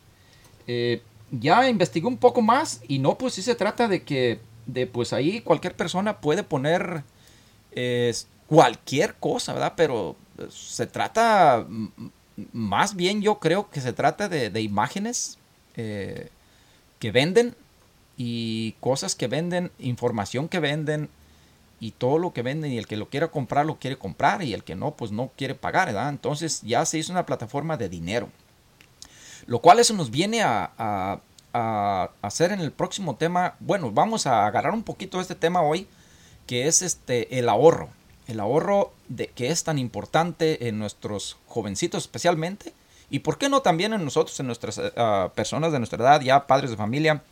eh, 0.68 1.01
ya 1.32 1.70
investigué 1.70 2.08
un 2.08 2.18
poco 2.18 2.42
más 2.42 2.82
y 2.88 3.00
no, 3.00 3.18
pues 3.18 3.34
sí 3.34 3.42
se 3.42 3.56
trata 3.56 3.88
de 3.88 4.04
que, 4.04 4.39
de 4.66 4.86
pues 4.86 5.13
ahí 5.13 5.42
cualquier 5.42 5.75
persona 5.75 6.20
puede 6.20 6.44
poner 6.44 7.04
cualquier 8.48 9.16
cosa, 9.16 9.54
¿verdad? 9.54 9.74
Pero 9.76 10.16
se 10.50 10.88
trata 10.88 11.66
más 12.54 12.96
bien 12.96 13.22
yo 13.22 13.40
creo 13.40 13.70
que 13.70 13.82
se 13.82 13.94
trata 13.94 14.30
de, 14.30 14.62
imágenes 14.62 15.38
eh, 15.76 16.30
que 17.00 17.12
venden 17.12 17.56
y 18.16 18.74
cosas 18.80 19.16
que 19.16 19.28
venden, 19.28 19.72
información 19.80 20.48
que 20.48 20.60
venden 20.60 21.10
y 21.80 21.92
todo 21.92 22.18
lo 22.18 22.34
que 22.34 22.42
venden 22.42 22.72
y 22.72 22.78
el 22.78 22.88
que 22.88 22.98
lo 22.98 23.10
quiera 23.10 23.30
comprar 23.30 23.66
lo 23.66 23.78
quiere 23.78 23.98
comprar 23.98 24.44
y 24.44 24.54
el 24.54 24.64
que 24.64 24.76
no 24.76 24.92
pues 24.92 25.12
no 25.12 25.32
quiere 25.36 25.56
pagar, 25.56 25.88
¿verdad? 25.88 26.10
Entonces 26.10 26.62
ya 26.62 26.86
se 26.86 27.00
hizo 27.00 27.12
una 27.12 27.26
plataforma 27.26 27.78
de 27.78 27.90
dinero. 27.90 28.30
Lo 29.46 29.60
cual 29.60 29.80
eso 29.80 29.94
nos 29.94 30.12
viene 30.12 30.42
a, 30.42 30.72
a, 30.78 31.22
a 31.54 32.10
hacer 32.22 32.52
en 32.52 32.60
el 32.60 32.72
próximo 32.72 33.16
tema. 33.16 33.56
Bueno, 33.60 33.92
vamos 33.92 34.28
a 34.28 34.46
agarrar 34.46 34.74
un 34.74 34.84
poquito 34.84 35.22
este 35.22 35.36
tema 35.36 35.62
hoy, 35.62 35.88
que 36.48 36.68
es 36.68 36.82
este 36.82 37.38
el 37.38 37.50
ahorro 37.50 37.89
el 38.27 38.39
ahorro 38.39 38.92
de, 39.08 39.27
que 39.27 39.50
es 39.50 39.63
tan 39.63 39.80
importante 39.80 40.68
en 40.68 40.77
nuestros 40.77 41.38
jovencitos 41.48 42.04
especialmente, 42.04 42.74
y 43.10 43.20
por 43.20 43.38
qué 43.38 43.48
no 43.48 43.62
también 43.62 43.94
en 43.94 44.04
nosotros, 44.04 44.38
en 44.39 44.48
nuestras 44.48 44.77
eh, 44.77 44.92
ah, 44.98 45.32
personas 45.34 45.72
de 45.72 45.80
nuestra 45.80 46.04
edad, 46.04 46.22
ya 46.22 46.46
padres 46.46 46.70
de 46.70 46.77
familia, 46.77 47.24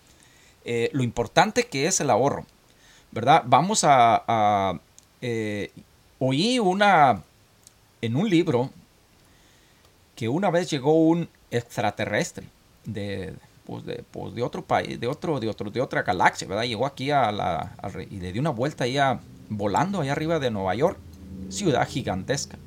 eh, 0.63 0.89
lo 0.93 1.03
importante 1.03 1.67
que 1.67 1.87
es 1.87 1.99
el 1.99 2.09
ahorro, 2.09 2.45
¿verdad? 3.11 3.43
Vamos 3.45 3.81
a... 3.83 4.79
Eh, 5.21 5.71
oí 6.19 6.59
una... 6.59 7.23
en 8.01 8.15
un 8.15 8.29
libro 8.29 8.69
que 10.15 10.29
una 10.29 10.49
vez 10.49 10.69
llegó 10.69 10.93
un 10.93 11.27
extraterrestre 11.51 12.47
de, 12.85 13.33
pues 13.65 13.85
de, 13.85 14.03
pues 14.11 14.35
de 14.35 14.43
otro 14.43 14.63
país, 14.63 14.99
de 14.99 15.07
otro, 15.07 15.39
de 15.39 15.49
otro, 15.49 15.71
de 15.71 15.81
otra 15.81 16.03
galaxia, 16.03 16.47
¿verdad? 16.47 16.63
Llegó 16.63 16.85
aquí 16.85 17.11
a 17.11 17.31
la, 17.31 17.75
y 18.09 18.19
le 18.19 18.31
dio 18.31 18.41
una 18.41 18.51
vuelta 18.51 18.83
ahí 18.83 18.97
a, 18.97 19.19
volando 19.49 20.01
ahí 20.01 20.09
arriba 20.09 20.39
de 20.39 20.51
Nueva 20.51 20.75
York, 20.75 20.97
ciudad 21.49 21.87
gigantesca. 21.87 22.57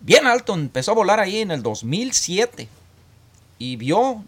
Bien 0.00 0.26
alto, 0.26 0.54
empezó 0.54 0.90
a 0.90 0.94
volar 0.94 1.20
ahí 1.20 1.38
en 1.38 1.50
el 1.50 1.62
2007 1.62 2.68
y 3.58 3.76
vio 3.76 4.22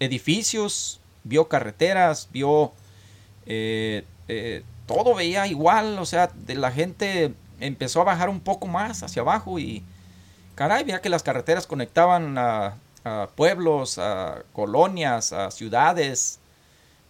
edificios, 0.00 1.00
vio 1.24 1.48
carreteras, 1.48 2.28
vio 2.32 2.72
eh, 3.46 4.04
eh, 4.28 4.62
todo 4.86 5.14
veía 5.14 5.46
igual, 5.46 5.98
o 5.98 6.06
sea, 6.06 6.26
de 6.34 6.54
la 6.54 6.70
gente 6.70 7.32
empezó 7.60 8.00
a 8.00 8.04
bajar 8.04 8.28
un 8.28 8.40
poco 8.40 8.66
más 8.66 9.02
hacia 9.02 9.22
abajo 9.22 9.58
y 9.58 9.82
caray, 10.54 10.84
veía 10.84 11.00
que 11.00 11.08
las 11.08 11.22
carreteras 11.22 11.66
conectaban 11.66 12.36
a, 12.36 12.74
a 13.04 13.28
pueblos, 13.34 13.98
a 13.98 14.44
colonias, 14.52 15.32
a 15.32 15.50
ciudades 15.50 16.38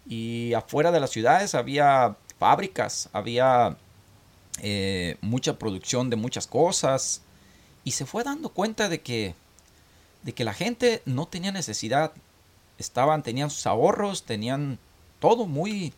y 0.06 0.52
afuera 0.54 0.90
de 0.90 1.00
las 1.00 1.10
ciudades 1.10 1.54
había 1.54 2.16
fábricas, 2.38 3.08
había 3.12 3.76
eh, 4.60 5.16
mucha 5.20 5.58
producción 5.58 6.10
de 6.10 6.16
muchas 6.16 6.46
cosas 6.46 7.22
y 7.84 7.92
se 7.92 8.06
fue 8.06 8.24
dando 8.24 8.48
cuenta 8.48 8.88
de 8.88 9.00
que, 9.00 9.34
de 10.22 10.32
que 10.32 10.44
la 10.44 10.54
gente 10.54 11.02
no 11.04 11.26
tenía 11.26 11.52
necesidad, 11.52 12.12
estaban, 12.78 13.22
tenían 13.22 13.50
sus 13.50 13.66
ahorros, 13.66 14.24
tenían 14.24 14.78
todo 15.20 15.46
muy, 15.46 15.92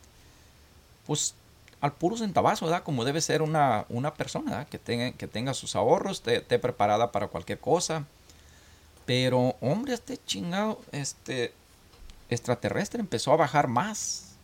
pues 1.07 1.35
al 1.81 1.93
puro 1.93 2.17
centavazo, 2.17 2.65
¿verdad? 2.65 2.83
Como 2.83 3.05
debe 3.05 3.21
ser 3.21 3.43
una, 3.43 3.85
una 3.91 4.15
persona, 4.15 4.65
que 4.67 4.79
tenga, 4.79 5.13
que 5.13 5.29
tenga 5.29 5.53
sus 5.53 5.77
ahorros, 5.77 6.23
esté, 6.27 6.59
preparada 6.59 7.13
para 7.13 7.29
cualquier 7.29 7.61
cosa. 7.61 8.07
Pero, 9.07 9.57
hombre, 9.61 9.95
este 9.95 10.19
chingado, 10.25 10.81
este 10.93 11.53
extraterrestre 12.31 13.01
empezó 13.01 13.33
a 13.33 13.37
bajar 13.37 13.69
más 13.69 14.35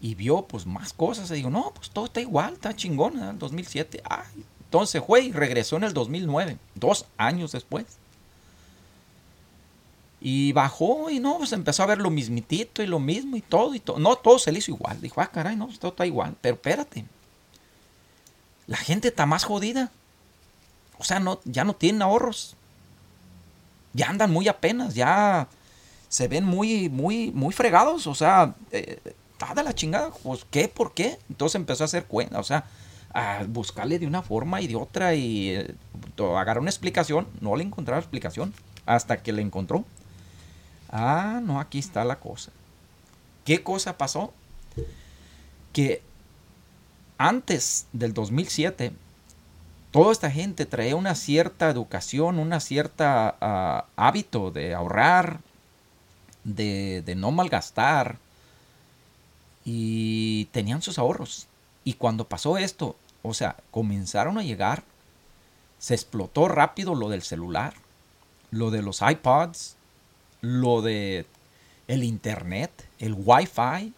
y 0.00 0.14
vio 0.14 0.42
pues 0.42 0.66
más 0.66 0.92
cosas. 0.92 1.30
Y 1.30 1.34
digo, 1.34 1.50
no, 1.50 1.72
pues 1.74 1.90
todo 1.90 2.06
está 2.06 2.20
igual, 2.20 2.54
está 2.54 2.74
chingón, 2.74 3.18
en 3.18 3.28
el 3.28 3.38
2007. 3.38 4.02
Ay, 4.08 4.44
entonces 4.64 5.02
fue 5.04 5.22
y 5.22 5.32
regresó 5.32 5.76
en 5.76 5.84
el 5.84 5.94
2009, 5.94 6.58
dos 6.74 7.06
años 7.16 7.52
después. 7.52 7.86
Y 10.20 10.52
bajó 10.52 11.10
y 11.10 11.20
no, 11.20 11.38
pues 11.38 11.52
empezó 11.52 11.84
a 11.84 11.86
ver 11.86 11.98
lo 11.98 12.10
mismitito 12.10 12.82
y 12.82 12.86
lo 12.86 12.98
mismo 12.98 13.36
y 13.36 13.40
todo 13.40 13.74
y 13.74 13.80
todo. 13.80 13.98
No, 13.98 14.16
todo 14.16 14.38
se 14.38 14.50
le 14.50 14.58
hizo 14.58 14.72
igual. 14.72 15.00
Dijo, 15.00 15.20
ah, 15.20 15.30
caray, 15.30 15.54
no, 15.54 15.66
pues, 15.66 15.78
todo 15.78 15.92
está 15.92 16.06
igual. 16.06 16.36
Pero 16.40 16.56
espérate. 16.56 17.04
La 18.66 18.76
gente 18.76 19.08
está 19.08 19.26
más 19.26 19.44
jodida. 19.44 19.92
O 20.98 21.04
sea, 21.04 21.20
no, 21.20 21.40
ya 21.44 21.64
no 21.64 21.74
tienen 21.74 22.02
ahorros. 22.02 22.56
Ya 23.98 24.08
andan 24.08 24.30
muy 24.30 24.46
apenas, 24.46 24.94
ya 24.94 25.48
se 26.08 26.28
ven 26.28 26.44
muy, 26.44 26.88
muy, 26.88 27.32
muy 27.32 27.52
fregados. 27.52 28.06
O 28.06 28.14
sea, 28.14 28.54
eh, 28.70 29.00
está 29.32 29.54
de 29.54 29.64
la 29.64 29.74
chingada, 29.74 30.10
pues 30.22 30.46
¿qué? 30.48 30.68
¿Por 30.68 30.94
qué? 30.94 31.18
Entonces 31.28 31.56
empezó 31.56 31.82
a 31.82 31.86
hacer 31.86 32.04
cuenta, 32.04 32.38
o 32.38 32.44
sea, 32.44 32.64
a 33.12 33.42
buscarle 33.48 33.98
de 33.98 34.06
una 34.06 34.22
forma 34.22 34.60
y 34.60 34.68
de 34.68 34.76
otra 34.76 35.16
y 35.16 35.50
eh, 35.50 35.74
agarrar 36.18 36.60
una 36.60 36.70
explicación, 36.70 37.26
no 37.40 37.56
le 37.56 37.64
encontraba 37.64 38.00
explicación 38.00 38.54
hasta 38.86 39.20
que 39.20 39.32
le 39.32 39.42
encontró. 39.42 39.84
Ah, 40.90 41.40
no, 41.42 41.58
aquí 41.58 41.80
está 41.80 42.04
la 42.04 42.20
cosa. 42.20 42.52
¿Qué 43.44 43.64
cosa 43.64 43.98
pasó? 43.98 44.32
Que 45.72 46.02
antes 47.18 47.88
del 47.92 48.14
2007, 48.14 48.92
toda 49.90 50.12
esta 50.12 50.30
gente 50.30 50.66
traía 50.66 50.96
una 50.96 51.14
cierta 51.14 51.70
educación, 51.70 52.38
una 52.38 52.60
cierta 52.60 53.36
ah, 53.40 53.86
hábito 53.96 54.50
de 54.50 54.74
ahorrar, 54.74 55.40
de, 56.44 57.02
de 57.02 57.14
no 57.14 57.30
malgastar, 57.30 58.18
y 59.64 60.46
tenían 60.46 60.82
sus 60.82 60.98
ahorros. 60.98 61.46
Y 61.84 61.94
cuando 61.94 62.28
pasó 62.28 62.58
esto, 62.58 62.96
o 63.22 63.34
sea, 63.34 63.56
comenzaron 63.70 64.38
a 64.38 64.42
llegar, 64.42 64.82
se 65.78 65.94
explotó 65.94 66.48
rápido 66.48 66.94
lo 66.94 67.08
del 67.08 67.22
celular, 67.22 67.74
lo 68.50 68.70
de 68.70 68.82
los 68.82 69.02
iPods, 69.02 69.76
lo 70.40 70.82
de 70.82 71.26
el 71.86 72.04
internet, 72.04 72.70
el 72.98 73.14
wifi. 73.14 73.92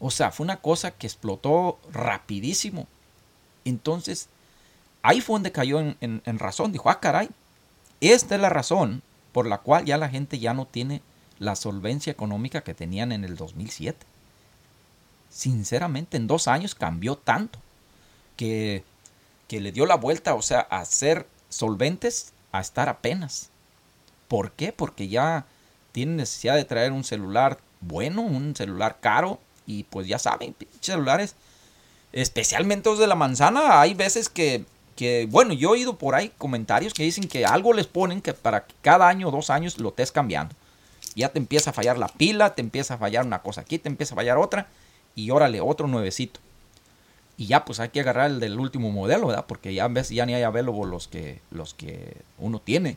O 0.00 0.10
sea, 0.10 0.30
fue 0.30 0.44
una 0.44 0.58
cosa 0.58 0.92
que 0.92 1.06
explotó 1.06 1.78
rapidísimo. 1.92 2.86
Entonces, 3.64 4.28
ahí 5.02 5.20
fue 5.20 5.34
donde 5.34 5.52
cayó 5.52 5.80
en, 5.80 6.38
razón. 6.38 6.72
Dijo, 6.72 6.90
ah, 6.90 7.00
caray, 7.00 7.28
esta 8.00 8.34
es 8.34 8.40
la 8.40 8.48
razón 8.48 9.02
por 9.32 9.46
la 9.46 9.58
cual 9.58 9.84
ya 9.84 9.98
la 9.98 10.08
gente 10.08 10.38
ya 10.38 10.54
no 10.54 10.66
tiene 10.66 11.02
la 11.38 11.56
solvencia 11.56 12.10
económica 12.10 12.62
que 12.62 12.74
tenían 12.74 13.12
en 13.12 13.24
el 13.24 13.36
2007 13.36 14.06
sinceramente 15.32 16.16
en 16.18 16.26
dos 16.26 16.46
años 16.46 16.74
cambió 16.74 17.16
tanto 17.16 17.58
que, 18.36 18.84
que 19.48 19.60
le 19.60 19.72
dio 19.72 19.86
la 19.86 19.96
vuelta, 19.96 20.34
o 20.34 20.42
sea, 20.42 20.60
a 20.60 20.84
ser 20.84 21.26
solventes 21.48 22.32
a 22.52 22.60
estar 22.60 22.88
apenas. 22.88 23.48
¿Por 24.28 24.52
qué? 24.52 24.72
Porque 24.72 25.08
ya 25.08 25.46
tienen 25.92 26.16
necesidad 26.16 26.56
de 26.56 26.64
traer 26.64 26.92
un 26.92 27.04
celular 27.04 27.58
bueno, 27.80 28.22
un 28.22 28.54
celular 28.54 28.98
caro 29.00 29.40
y 29.66 29.84
pues 29.84 30.06
ya 30.06 30.18
saben, 30.18 30.54
celulares, 30.80 31.34
especialmente 32.12 32.90
los 32.90 32.98
de 32.98 33.06
la 33.06 33.14
manzana, 33.14 33.80
hay 33.80 33.94
veces 33.94 34.28
que, 34.28 34.64
que, 34.96 35.26
bueno, 35.30 35.52
yo 35.54 35.70
he 35.70 35.72
oído 35.72 35.96
por 35.96 36.14
ahí 36.14 36.32
comentarios 36.38 36.94
que 36.94 37.02
dicen 37.02 37.28
que 37.28 37.44
algo 37.44 37.72
les 37.72 37.86
ponen 37.86 38.20
que 38.20 38.34
para 38.34 38.66
que 38.66 38.74
cada 38.82 39.08
año 39.08 39.28
o 39.28 39.30
dos 39.30 39.50
años 39.50 39.78
lo 39.78 39.90
estés 39.90 40.12
cambiando. 40.12 40.54
Ya 41.14 41.28
te 41.30 41.38
empieza 41.38 41.70
a 41.70 41.72
fallar 41.72 41.98
la 41.98 42.08
pila, 42.08 42.54
te 42.54 42.62
empieza 42.62 42.94
a 42.94 42.98
fallar 42.98 43.26
una 43.26 43.42
cosa 43.42 43.62
aquí, 43.62 43.78
te 43.78 43.88
empieza 43.88 44.14
a 44.14 44.16
fallar 44.16 44.38
otra 44.38 44.68
y 45.14 45.30
órale, 45.30 45.60
otro 45.60 45.86
nuevecito. 45.86 46.40
Y 47.36 47.46
ya 47.46 47.64
pues 47.64 47.80
hay 47.80 47.88
que 47.88 48.00
agarrar 48.00 48.30
el 48.30 48.40
del 48.40 48.58
último 48.58 48.90
modelo, 48.90 49.26
¿verdad? 49.26 49.46
Porque 49.46 49.74
ya 49.74 49.88
ves, 49.88 50.10
ya 50.10 50.26
ni 50.26 50.34
hay 50.34 50.42
available 50.42 50.86
los 50.86 51.08
que, 51.08 51.40
los 51.50 51.74
que 51.74 52.16
uno 52.38 52.60
tiene. 52.60 52.96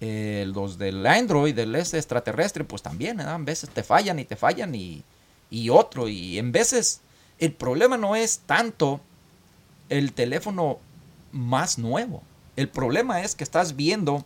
Eh, 0.00 0.44
los 0.52 0.78
del 0.78 1.06
Android, 1.06 1.54
del 1.54 1.74
este 1.76 1.96
extraterrestre, 1.96 2.64
pues 2.64 2.82
también, 2.82 3.16
¿verdad? 3.16 3.34
A 3.34 3.38
veces 3.38 3.70
te 3.70 3.84
fallan 3.84 4.18
y 4.18 4.24
te 4.24 4.36
fallan 4.36 4.74
y, 4.74 5.02
y 5.50 5.70
otro. 5.70 6.08
Y 6.08 6.38
en 6.38 6.50
veces 6.50 7.00
el 7.38 7.52
problema 7.52 7.96
no 7.96 8.16
es 8.16 8.40
tanto 8.40 9.00
el 9.88 10.12
teléfono 10.12 10.78
más 11.32 11.78
nuevo. 11.78 12.22
El 12.56 12.68
problema 12.68 13.22
es 13.22 13.34
que 13.34 13.44
estás 13.44 13.76
viendo 13.76 14.24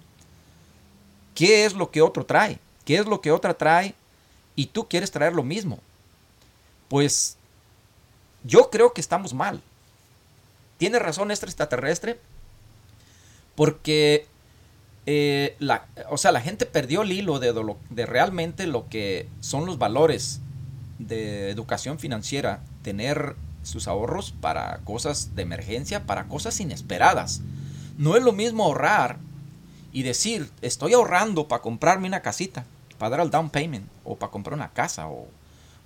qué 1.35 1.65
es 1.65 1.75
lo 1.75 1.91
que 1.91 2.03
otro 2.03 2.27
trae, 2.27 2.59
qué 2.85 2.99
es 2.99 3.07
lo 3.07 3.21
que 3.21 3.33
otra 3.33 3.55
trae 3.55 3.95
y 4.55 4.67
tú 4.67 4.89
quieres 4.89 5.11
traer 5.11 5.33
lo 5.33 5.43
mismo 5.43 5.79
pues 6.89 7.37
yo 8.45 8.71
creo 8.71 8.93
que 8.93 9.01
estamos 9.01 9.35
mal. 9.35 9.61
Tiene 10.79 10.99
razón 10.99 11.31
este 11.31 11.47
extraterrestre 11.47 12.19
porque 13.55 14.27
eh, 15.07 15.57
la, 15.59 15.87
o 16.11 16.19
sea, 16.19 16.33
la 16.33 16.41
gente 16.41 16.67
perdió 16.67 17.03
el 17.03 17.13
hilo 17.13 17.39
de, 17.39 17.53
de 17.91 18.07
realmente 18.07 18.67
lo 18.67 18.89
que 18.89 19.29
son 19.41 19.67
los 19.67 19.79
valores 19.79 20.41
de 20.99 21.51
educación 21.51 21.99
financiera, 21.99 22.63
tener 22.83 23.37
sus 23.67 23.89
ahorros 23.89 24.33
para 24.41 24.79
cosas 24.85 25.35
de 25.35 25.43
emergencia, 25.43 26.07
para 26.07 26.29
cosas 26.29 26.61
inesperadas. 26.61 27.41
No 27.99 28.17
es 28.17 28.23
lo 28.23 28.33
mismo 28.33 28.65
ahorrar 28.65 29.19
y 29.93 30.03
decir, 30.03 30.51
estoy 30.63 30.93
ahorrando 30.93 31.49
para 31.49 31.63
comprarme 31.63 32.07
una 32.07 32.23
casita, 32.23 32.65
para 32.99 33.11
dar 33.11 33.21
el 33.21 33.31
down 33.31 33.51
payment, 33.51 33.89
o 34.05 34.17
para 34.17 34.31
comprar 34.31 34.55
una 34.55 34.73
casa, 34.73 35.09
o 35.09 35.27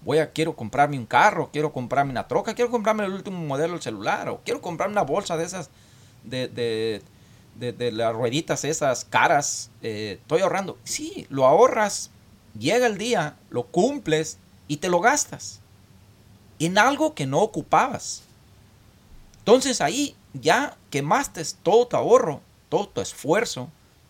voy 0.05 0.19
a, 0.19 0.31
quiero 0.31 0.55
comprarme 0.55 0.99
un 0.99 1.07
carro, 1.07 1.51
quiero 1.53 1.73
comprarme 1.73 2.11
una 2.11 2.29
troca, 2.29 2.55
quiero 2.55 2.71
comprarme 2.71 3.05
el 3.05 3.13
último 3.13 3.39
modelo 3.39 3.73
del 3.73 3.83
celular, 3.83 4.29
o 4.29 4.41
quiero 4.45 4.61
comprarme 4.61 4.93
una 4.93 5.03
bolsa 5.03 5.37
de 5.37 5.45
esas, 5.45 5.71
de, 6.25 6.49
de, 6.49 7.73
de, 7.73 7.93
las 7.93 8.15
rueditas 8.15 8.65
esas 8.65 9.05
caras, 9.05 9.71
eh, 9.83 10.19
estoy 10.21 10.43
ahorrando. 10.43 10.77
Sí, 10.85 11.27
lo 11.31 11.47
ahorras, 11.47 12.11
llega 12.59 12.87
el 12.87 12.99
día, 12.99 13.37
lo 13.49 13.67
cumples 13.67 14.39
y 14.69 14.79
te 14.79 14.89
lo 14.89 15.01
gastas 15.01 15.61
en 16.61 16.79
algo 16.79 17.15
que 17.15 17.27
no 17.27 17.41
ocupabas. 17.41 18.23
Entonces 19.39 19.81
ahí 19.81 20.15
ya 20.35 20.77
quemaste 20.91 21.43
todo 21.63 21.87
tu 21.87 21.97
ahorro, 21.97 22.41
todo 22.69 22.89
tu 22.89 23.01
esfuerzo, 23.01 23.69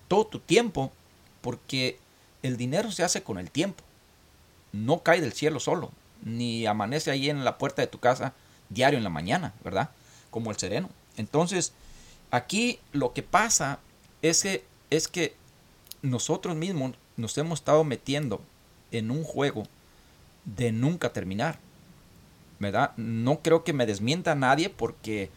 todo 0.09 0.27
tu 0.27 0.41
tiempo, 0.41 0.93
porque 1.41 1.99
el 2.43 2.57
dinero 2.57 2.91
se 2.91 3.05
hace 3.05 3.23
con 3.23 3.39
el 3.39 3.51
tiempo. 3.51 3.83
No 4.73 5.03
cae 5.03 5.21
del 5.21 5.33
cielo 5.33 5.61
solo, 5.61 5.91
ni 6.23 6.67
amanece 6.67 7.11
ahí 7.11 7.31
en 7.31 7.45
la 7.45 7.59
puerta 7.59 7.83
de 7.83 7.89
tu 7.89 7.99
casa 7.99 8.35
diario 8.69 8.99
en 8.99 9.05
la 9.05 9.11
mañana, 9.11 9.55
¿verdad? 9.65 9.91
Como 10.31 10.51
el 10.51 10.59
sereno. 10.59 10.91
Entonces, 11.17 11.73
aquí 12.31 12.81
lo 12.93 13.13
que 13.13 13.23
pasa 13.23 13.79
es 14.23 14.43
que, 14.43 14.65
es 14.91 15.09
que 15.09 15.35
nosotros 16.03 16.57
mismos 16.57 16.93
nos 17.17 17.37
hemos 17.39 17.61
estado 17.61 17.85
metiendo 17.85 18.41
en 18.91 19.11
un 19.11 19.25
juego 19.25 19.65
de 20.45 20.73
nunca 20.73 21.13
terminar. 21.13 21.59
¿Verdad? 22.61 22.93
No 22.97 23.41
creo 23.41 23.65
que 23.65 23.73
me 23.73 23.87
desmienta 23.87 24.37
nadie 24.37 24.71
porque 24.71 25.31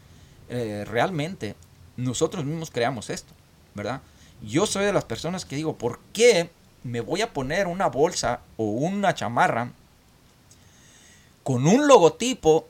eh, 0.48 0.84
realmente 0.86 1.56
nosotros 1.96 2.44
mismos 2.44 2.70
creamos 2.70 3.10
esto, 3.10 3.32
¿verdad? 3.74 4.02
Yo 4.42 4.66
soy 4.66 4.84
de 4.84 4.92
las 4.92 5.04
personas 5.04 5.44
que 5.44 5.56
digo, 5.56 5.76
¿por 5.76 5.98
qué 6.12 6.50
me 6.82 7.00
voy 7.00 7.22
a 7.22 7.32
poner 7.32 7.66
una 7.66 7.86
bolsa 7.88 8.40
o 8.56 8.64
una 8.64 9.14
chamarra 9.14 9.72
con 11.42 11.66
un 11.66 11.88
logotipo 11.88 12.68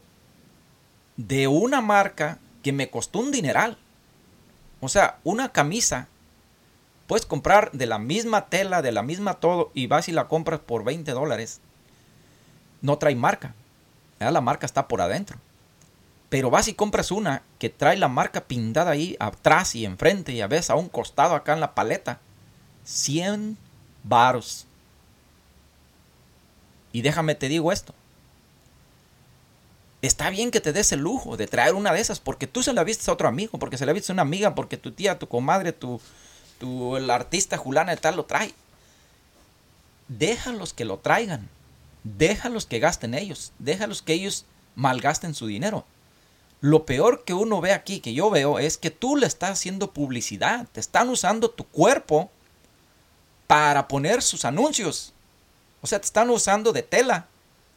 de 1.17 1.49
una 1.49 1.81
marca 1.81 2.39
que 2.63 2.73
me 2.73 2.91
costó 2.91 3.19
un 3.19 3.33
dineral? 3.33 3.77
O 4.81 4.89
sea, 4.89 5.19
una 5.25 5.51
camisa 5.51 6.09
puedes 7.07 7.27
comprar 7.27 7.73
de 7.73 7.87
la 7.87 7.99
misma 7.99 8.47
tela, 8.47 8.83
de 8.83 8.93
la 8.93 9.03
misma 9.03 9.35
todo, 9.35 9.71
y 9.75 9.87
vas 9.87 10.09
y 10.09 10.13
la 10.13 10.29
compras 10.29 10.61
por 10.61 10.85
20 10.85 11.11
dólares. 11.13 11.61
No 12.83 12.99
trae 12.99 13.15
marca. 13.15 13.55
La 14.31 14.41
marca 14.41 14.67
está 14.67 14.89
por 14.89 15.01
adentro. 15.01 15.39
Pero 16.29 16.51
vas 16.51 16.69
y 16.69 16.75
compras 16.75 17.11
una 17.11 17.43
que 17.59 17.71
trae 17.71 17.97
la 17.97 18.09
marca 18.09 18.43
pintada 18.45 18.91
ahí 18.91 19.17
atrás 19.21 19.75
y 19.75 19.85
enfrente 19.85 20.33
y 20.33 20.41
a 20.41 20.47
veces 20.47 20.71
a 20.71 20.75
un 20.75 20.89
costado 20.89 21.35
acá 21.35 21.53
en 21.53 21.61
la 21.61 21.75
paleta. 21.75 22.21
100 22.85 23.57
varos. 24.03 24.67
Y 26.93 27.03
déjame 27.03 27.35
te 27.35 27.49
digo 27.49 27.73
esto. 27.73 27.95
Está 30.03 30.29
bien 30.29 30.51
que 30.51 30.61
te 30.61 30.73
des 30.73 30.93
el 30.93 31.01
lujo 31.01 31.37
de 31.37 31.47
traer 31.47 31.75
una 31.75 31.93
de 31.93 32.01
esas 32.01 32.21
porque 32.21 32.47
tú 32.47 32.63
se 32.63 32.73
la 32.73 32.85
viste 32.85 33.11
a 33.11 33.15
otro 33.15 33.27
amigo, 33.27 33.59
porque 33.59 33.79
se 33.79 33.87
la 33.87 33.93
viste 33.93 34.13
a 34.13 34.15
una 34.15 34.23
amiga, 34.23 34.55
porque 34.55 34.77
tu 34.77 34.93
tía, 34.93 35.19
tu 35.19 35.29
comadre, 35.29 35.73
tu, 35.73 36.01
tu 36.59 36.97
el 36.97 37.09
artista 37.11 37.57
Julana 37.57 37.93
de 37.93 37.97
tal 37.97 38.17
lo 38.17 38.27
trae. 38.27 38.53
Déjalos 40.09 40.75
que 40.75 40.85
lo 40.85 40.99
traigan. 40.99 41.49
Déjalos 42.05 42.67
que 42.67 42.79
gasten 42.79 43.15
ellos. 43.15 43.53
Déjalos 43.59 44.03
que 44.03 44.13
ellos 44.13 44.45
malgasten 44.77 45.35
su 45.35 45.47
dinero. 45.47 45.85
Lo 46.61 46.87
peor 46.87 47.25
que 47.25 47.35
uno 47.35 47.61
ve 47.61 47.73
aquí, 47.73 48.01
que 48.01 48.15
yo 48.15 48.31
veo, 48.31 48.59
es 48.59 48.79
que 48.79 48.91
tú 48.91 49.17
le 49.17 49.27
estás 49.27 49.51
haciendo 49.51 49.93
publicidad. 49.93 50.67
Te 50.73 50.81
están 50.81 51.09
usando 51.09 51.51
tu 51.51 51.65
cuerpo 51.65 52.31
para 53.47 53.89
poner 53.89 54.23
sus 54.23 54.45
anuncios. 54.45 55.13
O 55.81 55.87
sea, 55.87 55.99
te 55.99 56.07
están 56.07 56.31
usando 56.31 56.73
de 56.73 56.83
tela, 56.83 57.27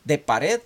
de 0.03 0.17
pared, 0.17 0.61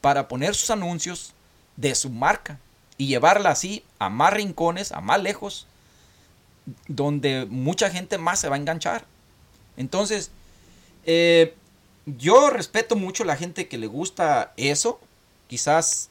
para 0.00 0.28
poner 0.28 0.54
sus 0.54 0.70
anuncios 0.70 1.34
de 1.76 1.94
su 1.94 2.10
marca 2.10 2.58
y 2.96 3.06
llevarla 3.06 3.50
así 3.50 3.84
a 3.98 4.08
más 4.08 4.32
rincones, 4.32 4.92
a 4.92 5.00
más 5.00 5.22
lejos, 5.22 5.66
donde 6.88 7.46
mucha 7.48 7.90
gente 7.90 8.18
más 8.18 8.40
se 8.40 8.48
va 8.48 8.56
a 8.56 8.58
enganchar. 8.58 9.04
Entonces, 9.76 10.30
eh, 11.04 11.54
yo 12.18 12.50
respeto 12.50 12.96
mucho 12.96 13.22
a 13.22 13.26
la 13.26 13.36
gente 13.36 13.68
que 13.68 13.78
le 13.78 13.86
gusta 13.86 14.52
eso. 14.56 15.00
Quizás 15.48 16.10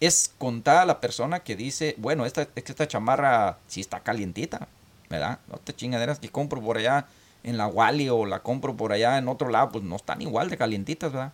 es 0.00 0.32
contada 0.38 0.86
la 0.86 1.00
persona 1.00 1.40
que 1.40 1.56
dice, 1.56 1.94
bueno, 1.98 2.26
esta, 2.26 2.48
esta 2.54 2.88
chamarra 2.88 3.58
sí 3.66 3.80
está 3.80 4.00
calientita, 4.00 4.68
¿verdad? 5.10 5.38
No 5.48 5.58
te 5.58 5.74
chingaderas 5.74 6.18
que 6.18 6.30
compro 6.30 6.60
por 6.60 6.78
allá 6.78 7.06
en 7.42 7.56
la 7.56 7.66
Wally 7.66 8.08
o 8.08 8.26
la 8.26 8.40
compro 8.40 8.76
por 8.76 8.92
allá 8.92 9.18
en 9.18 9.28
otro 9.28 9.48
lado, 9.48 9.72
pues 9.72 9.84
no 9.84 9.96
están 9.96 10.22
igual 10.22 10.50
de 10.50 10.56
calientitas, 10.56 11.12
¿verdad? 11.12 11.32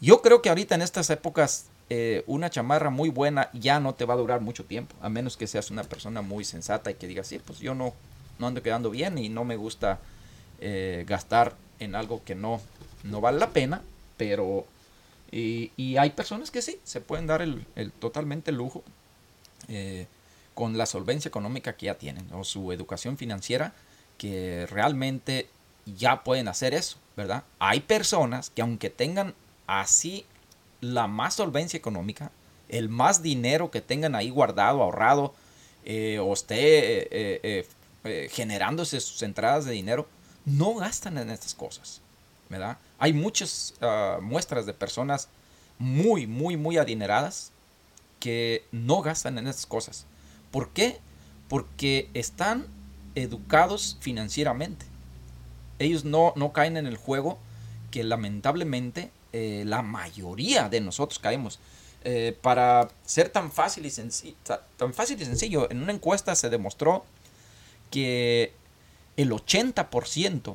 Yo 0.00 0.22
creo 0.22 0.42
que 0.42 0.48
ahorita 0.48 0.74
en 0.74 0.82
estas 0.82 1.10
épocas 1.10 1.66
eh, 1.90 2.24
una 2.26 2.50
chamarra 2.50 2.90
muy 2.90 3.10
buena 3.10 3.50
ya 3.52 3.80
no 3.80 3.94
te 3.94 4.04
va 4.04 4.14
a 4.14 4.16
durar 4.16 4.40
mucho 4.40 4.64
tiempo, 4.64 4.94
a 5.02 5.08
menos 5.08 5.36
que 5.36 5.46
seas 5.46 5.70
una 5.70 5.84
persona 5.84 6.22
muy 6.22 6.44
sensata 6.44 6.90
y 6.90 6.94
que 6.94 7.06
digas, 7.06 7.26
sí, 7.26 7.38
pues 7.38 7.58
yo 7.58 7.74
no, 7.74 7.94
no 8.38 8.46
ando 8.46 8.62
quedando 8.62 8.90
bien 8.90 9.18
y 9.18 9.28
no 9.28 9.44
me 9.44 9.56
gusta 9.56 9.98
eh, 10.60 11.04
gastar 11.06 11.54
en 11.80 11.94
algo 11.94 12.22
que 12.24 12.34
no, 12.34 12.60
no 13.02 13.20
vale 13.20 13.38
la 13.38 13.50
pena, 13.50 13.82
pero 14.16 14.66
y, 15.32 15.96
hay 15.96 16.10
personas 16.10 16.50
que 16.50 16.62
sí, 16.62 16.80
se 16.84 17.00
pueden 17.00 17.26
dar 17.26 17.42
el, 17.42 17.64
totalmente 17.98 18.52
lujo 18.52 18.82
eh, 19.68 20.06
con 20.54 20.76
la 20.76 20.86
solvencia 20.86 21.28
económica 21.28 21.74
que 21.74 21.86
ya 21.86 21.94
tienen 21.94 22.26
o 22.32 22.44
su 22.44 22.72
educación 22.72 23.16
financiera 23.16 23.72
que 24.18 24.66
realmente 24.66 25.48
ya 25.86 26.24
pueden 26.24 26.48
hacer 26.48 26.74
eso, 26.74 26.98
¿verdad? 27.16 27.44
Hay 27.58 27.80
personas 27.80 28.50
que 28.50 28.62
aunque 28.62 28.90
tengan 28.90 29.34
así 29.66 30.26
la 30.80 31.06
más 31.06 31.34
solvencia 31.34 31.78
económica, 31.78 32.30
el 32.68 32.88
más 32.88 33.22
dinero 33.22 33.70
que 33.70 33.80
tengan 33.80 34.14
ahí 34.14 34.30
guardado, 34.30 34.82
ahorrado, 34.82 35.34
eh, 35.84 36.18
o 36.18 36.32
esté 36.34 37.08
eh, 37.10 38.28
generándose 38.30 39.00
sus 39.00 39.22
entradas 39.22 39.64
de 39.64 39.72
dinero, 39.72 40.06
no 40.44 40.74
gastan 40.74 41.18
en 41.18 41.30
estas 41.30 41.54
cosas, 41.54 42.00
¿verdad? 42.48 42.76
Hay 43.00 43.12
muchas 43.12 43.74
ah, 43.80 44.18
muestras 44.22 44.66
de 44.66 44.74
personas 44.74 45.28
muy, 45.78 46.26
muy, 46.26 46.56
muy 46.56 46.76
adineradas 46.76 47.50
que 48.20 48.64
no 48.70 49.00
gastan 49.00 49.38
en 49.38 49.48
estas 49.48 49.66
cosas. 49.66 50.06
¿Por 50.52 50.68
qué? 50.68 50.98
Porque 51.48 52.08
están 52.14 52.66
educados 53.14 53.96
financieramente. 54.00 54.86
Ellos 55.78 56.04
no, 56.04 56.34
no 56.36 56.52
caen 56.52 56.76
en 56.76 56.86
el 56.86 56.98
juego 56.98 57.38
que 57.90 58.04
lamentablemente 58.04 59.10
eh, 59.32 59.64
la 59.66 59.82
mayoría 59.82 60.68
de 60.68 60.80
nosotros 60.80 61.18
caemos. 61.18 61.58
Eh, 62.04 62.36
para 62.40 62.88
ser 63.04 63.28
tan 63.28 63.50
fácil, 63.50 63.84
y 63.86 64.36
tan 64.76 64.94
fácil 64.94 65.20
y 65.20 65.24
sencillo, 65.24 65.70
en 65.70 65.82
una 65.82 65.92
encuesta 65.92 66.34
se 66.34 66.48
demostró 66.48 67.04
que 67.90 68.52
el 69.16 69.30
80% 69.30 70.54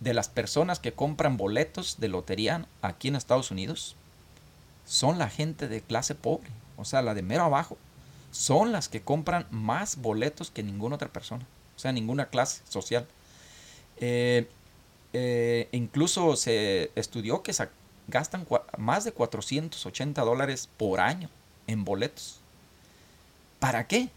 de 0.00 0.14
las 0.14 0.28
personas 0.28 0.78
que 0.78 0.92
compran 0.92 1.36
boletos 1.36 1.98
de 1.98 2.08
lotería 2.08 2.66
aquí 2.82 3.08
en 3.08 3.16
Estados 3.16 3.50
Unidos 3.50 3.96
son 4.86 5.18
la 5.18 5.28
gente 5.28 5.68
de 5.68 5.82
clase 5.82 6.14
pobre, 6.14 6.48
o 6.76 6.84
sea, 6.84 7.02
la 7.02 7.14
de 7.14 7.22
mero 7.22 7.44
abajo. 7.44 7.76
Son 8.30 8.72
las 8.72 8.88
que 8.88 9.02
compran 9.02 9.46
más 9.50 9.96
boletos 9.96 10.50
que 10.50 10.62
ninguna 10.62 10.96
otra 10.96 11.08
persona, 11.08 11.44
o 11.76 11.78
sea, 11.78 11.92
ninguna 11.92 12.26
clase 12.26 12.62
social. 12.68 13.06
Eh, 13.96 14.48
eh, 15.12 15.68
incluso 15.72 16.36
se 16.36 16.90
estudió 16.94 17.42
que 17.42 17.52
gastan 18.06 18.46
más 18.76 19.04
de 19.04 19.12
480 19.12 20.22
dólares 20.22 20.68
por 20.76 21.00
año 21.00 21.28
en 21.66 21.84
boletos. 21.84 22.40
¿Para 23.58 23.86
qué? 23.86 24.08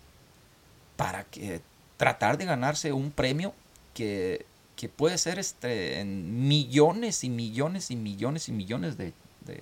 Para 0.95 1.23
que 1.25 1.61
tratar 1.97 2.37
de 2.37 2.45
ganarse 2.45 2.93
un 2.93 3.11
premio 3.11 3.53
que 3.93 4.45
que 4.75 4.89
puede 4.89 5.17
ser 5.17 5.39
este, 5.39 6.03
millones 6.05 7.23
y 7.23 7.29
millones 7.29 7.91
y 7.91 7.95
millones 7.95 8.49
y 8.49 8.51
millones 8.51 8.97
de, 8.97 9.13
de 9.45 9.61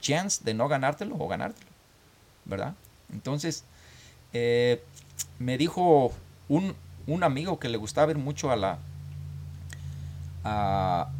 chance 0.00 0.42
de 0.44 0.54
no 0.54 0.68
ganártelo 0.68 1.16
o 1.18 1.28
ganártelo, 1.28 1.70
¿verdad? 2.44 2.74
Entonces, 3.12 3.64
eh, 4.32 4.82
me 5.38 5.58
dijo 5.58 6.12
un, 6.48 6.74
un, 7.06 7.24
amigo 7.24 7.58
que 7.58 7.68
le 7.68 7.78
gustaba 7.78 8.06
ver 8.06 8.18
mucho 8.18 8.50
a 8.50 8.56
la 8.56 8.78
a, 10.44 11.10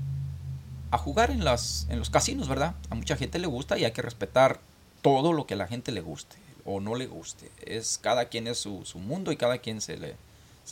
a 0.91 0.99
jugar 0.99 1.31
en, 1.31 1.45
las, 1.45 1.87
en 1.91 1.99
los 1.99 2.11
casinos, 2.11 2.49
¿verdad? 2.49 2.75
A 2.89 2.95
mucha 2.95 3.17
gente 3.17 3.39
le 3.39 3.47
gusta 3.47 3.79
y 3.79 3.85
hay 3.85 3.93
que 3.93 4.03
respetar 4.03 4.61
todo 5.03 5.33
lo 5.33 5.47
que 5.47 5.55
a 5.55 5.57
la 5.57 5.67
gente 5.67 5.93
le 5.93 6.01
guste 6.01 6.37
o 6.65 6.81
no 6.81 6.95
le 6.95 7.07
guste. 7.07 7.51
Es 7.65 7.99
cada 7.99 8.27
quien 8.27 8.47
es 8.47 8.59
su, 8.59 8.85
su 8.85 8.99
mundo 8.99 9.33
y 9.33 9.37
cada 9.37 9.59
quien 9.59 9.81
se 9.81 9.97
le 9.97 10.17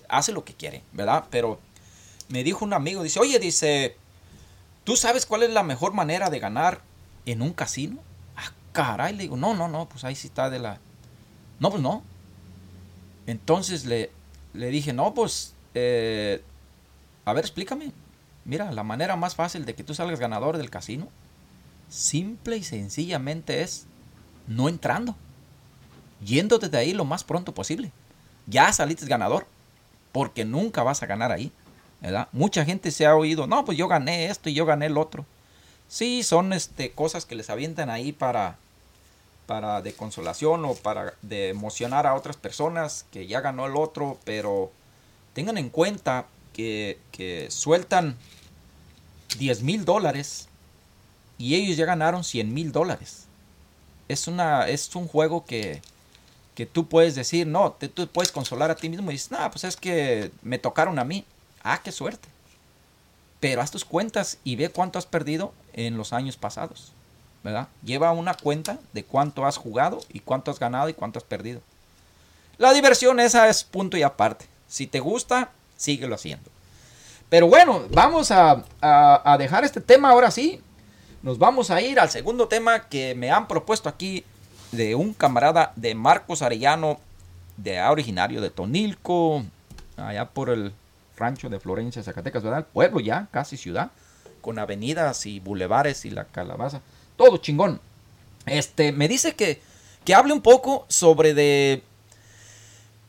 hace 0.09 0.33
lo 0.33 0.45
que 0.45 0.55
quiere, 0.55 0.83
¿verdad? 0.93 1.25
Pero 1.31 1.61
me 2.29 2.45
dijo 2.45 2.65
un 2.65 2.73
amigo, 2.73 3.03
dice, 3.03 3.21
oye, 3.21 3.39
dice, 3.39 3.97
¿tú 4.85 4.97
sabes 4.97 5.27
cuál 5.27 5.43
es 5.43 5.51
la 5.51 5.63
mejor 5.63 5.95
manera 5.95 6.31
de 6.31 6.39
ganar 6.39 6.83
en 7.27 7.43
un 7.43 7.53
casino? 7.53 7.99
Ah, 8.37 8.53
caray, 8.73 9.15
le 9.15 9.25
digo, 9.25 9.37
no, 9.37 9.55
no, 9.55 9.69
no, 9.69 9.89
pues 9.89 10.05
ahí 10.05 10.15
sí 10.15 10.29
está 10.29 10.51
de 10.51 10.59
la... 10.59 10.79
No, 11.61 11.71
pues 11.71 11.83
no. 11.83 12.03
Entonces 13.27 13.85
le, 13.85 14.11
le 14.55 14.69
dije, 14.71 14.93
no, 14.93 15.15
pues, 15.15 15.55
eh, 15.75 16.43
a 17.25 17.33
ver, 17.33 17.45
explícame. 17.45 17.93
Mira, 18.45 18.73
la 18.73 18.83
manera 18.83 19.17
más 19.17 19.35
fácil 19.35 19.65
de 19.67 19.75
que 19.75 19.85
tú 19.85 19.95
salgas 19.95 20.21
ganador 20.21 20.57
del 20.57 20.71
casino, 20.71 21.09
simple 21.89 22.57
y 22.57 22.63
sencillamente 22.63 23.63
es 23.63 23.87
no 24.47 24.69
entrando, 24.69 25.15
yéndote 26.25 26.69
de 26.69 26.79
ahí 26.79 26.93
lo 26.95 27.05
más 27.05 27.25
pronto 27.25 27.53
posible. 27.53 27.93
Ya 28.47 28.73
saliste 28.73 29.05
ganador, 29.07 29.47
porque 30.13 30.47
nunca 30.47 30.83
vas 30.83 31.03
a 31.03 31.07
ganar 31.07 31.33
ahí. 31.33 31.53
Mucha 32.33 32.65
gente 32.65 32.91
se 32.91 33.07
ha 33.07 33.17
oído, 33.17 33.47
no, 33.47 33.65
pues 33.65 33.77
yo 33.77 33.89
gané 33.89 34.27
esto 34.27 34.49
y 34.49 34.55
yo 34.55 34.67
gané 34.67 34.87
el 34.87 34.97
otro. 34.97 35.27
Sí, 35.89 36.23
son 36.23 36.53
este, 36.53 36.93
cosas 36.93 37.25
que 37.25 37.35
les 37.35 37.51
avientan 37.51 37.91
ahí 37.91 38.13
para, 38.13 38.57
para 39.47 39.83
de 39.83 39.95
consolación 39.95 40.65
o 40.65 40.75
para 40.75 41.15
de 41.23 41.49
emocionar 41.49 42.07
a 42.07 42.15
otras 42.15 42.37
personas 42.37 43.07
que 43.11 43.27
ya 43.27 43.41
ganó 43.41 43.67
el 43.67 43.77
otro, 43.77 44.19
pero 44.25 44.71
tengan 45.33 45.59
en 45.59 45.71
cuenta 45.71 46.27
que, 46.53 46.99
que 47.11 47.51
sueltan 47.51 48.17
10 49.39 49.63
mil 49.63 49.85
dólares 49.85 50.49
y 51.39 51.55
ellos 51.55 51.77
ya 51.77 51.87
ganaron 51.87 52.25
100 52.25 52.53
mil 52.53 52.73
dólares. 52.73 53.27
Es, 54.09 54.29
una, 54.29 54.69
es 54.69 54.95
un 54.95 55.09
juego 55.09 55.45
que, 55.45 55.81
que 56.55 56.67
tú 56.67 56.89
puedes 56.89 57.15
decir, 57.15 57.47
no, 57.47 57.73
te, 57.73 57.89
tú 57.89 58.07
puedes 58.09 58.33
consolar 58.33 58.71
a 58.71 58.77
ti 58.77 58.89
mismo 58.89 59.11
y 59.11 59.15
dices, 59.15 59.31
no, 59.31 59.51
pues 59.51 59.65
es 59.65 59.77
que 59.77 60.31
me 60.43 60.59
tocaron 60.59 60.99
a 60.99 61.05
mí. 61.05 61.25
Ah, 61.63 61.81
qué 61.83 61.93
suerte. 61.93 62.29
Pero 63.41 63.61
haz 63.61 63.71
tus 63.71 63.85
cuentas 63.85 64.39
y 64.45 64.57
ve 64.57 64.71
cuánto 64.71 64.99
has 64.99 65.07
perdido 65.07 65.53
en 65.73 65.97
los 65.97 66.13
años 66.13 66.37
pasados. 66.37 66.93
¿Verdad? 67.45 67.69
Lleva 67.85 68.13
una 68.13 68.35
cuenta 68.35 68.79
de 68.93 69.05
cuánto 69.05 69.47
has 69.47 69.57
jugado 69.57 70.01
y 70.13 70.21
cuánto 70.21 70.51
has 70.51 70.59
ganado 70.59 70.89
y 70.89 70.95
cuánto 70.95 71.19
has 71.19 71.25
perdido. 71.25 71.61
La 72.59 72.73
diversión 72.73 73.21
esa 73.21 73.49
es 73.49 73.63
punto 73.63 73.97
y 73.97 74.03
aparte. 74.03 74.47
Si 74.67 74.87
te 74.87 74.99
gusta, 74.99 75.51
síguelo 75.77 76.17
haciendo. 76.17 76.51
Pero 77.29 77.47
bueno, 77.47 77.85
vamos 77.91 78.31
a, 78.31 78.65
a, 78.81 79.37
dejar 79.39 79.65
este 79.65 79.81
tema 79.81 80.11
ahora 80.11 80.31
sí. 80.31 80.61
Nos 81.23 81.39
vamos 81.39 81.71
a 81.71 81.81
ir 81.81 82.01
al 82.01 82.11
segundo 82.11 82.49
tema 82.49 82.89
que 82.89 83.15
me 83.15 83.31
han 83.31 83.47
propuesto 83.47 83.89
aquí 83.89 84.25
de 84.73 84.95
un 84.95 85.15
camarada 85.15 85.73
de 85.77 85.95
Marcos 85.95 86.43
Arellano, 86.43 86.99
de 87.57 87.81
originario 87.83 88.41
de 88.41 88.51
Tonilco, 88.51 89.45
allá 89.97 90.27
por 90.27 90.49
el 90.49 90.73
rancho 91.19 91.49
de 91.49 91.61
Florencia, 91.61 92.03
Zacatecas, 92.03 92.43
¿verdad? 92.43 92.61
El 92.61 92.65
pueblo 92.67 93.01
ya, 93.01 93.29
casi 93.31 93.57
ciudad, 93.57 93.91
con 94.41 94.59
avenidas 94.59 95.27
y 95.27 95.41
bulevares 95.41 96.05
y 96.05 96.11
la 96.11 96.25
calabaza, 96.25 96.81
todo 97.17 97.39
chingón. 97.39 97.81
Este, 98.47 98.93
me 98.93 99.09
dice 99.09 99.35
que, 99.35 99.61
que 100.05 100.15
hable 100.15 100.33
un 100.33 100.41
poco 100.41 100.87
sobre 100.89 101.35
de 101.35 101.83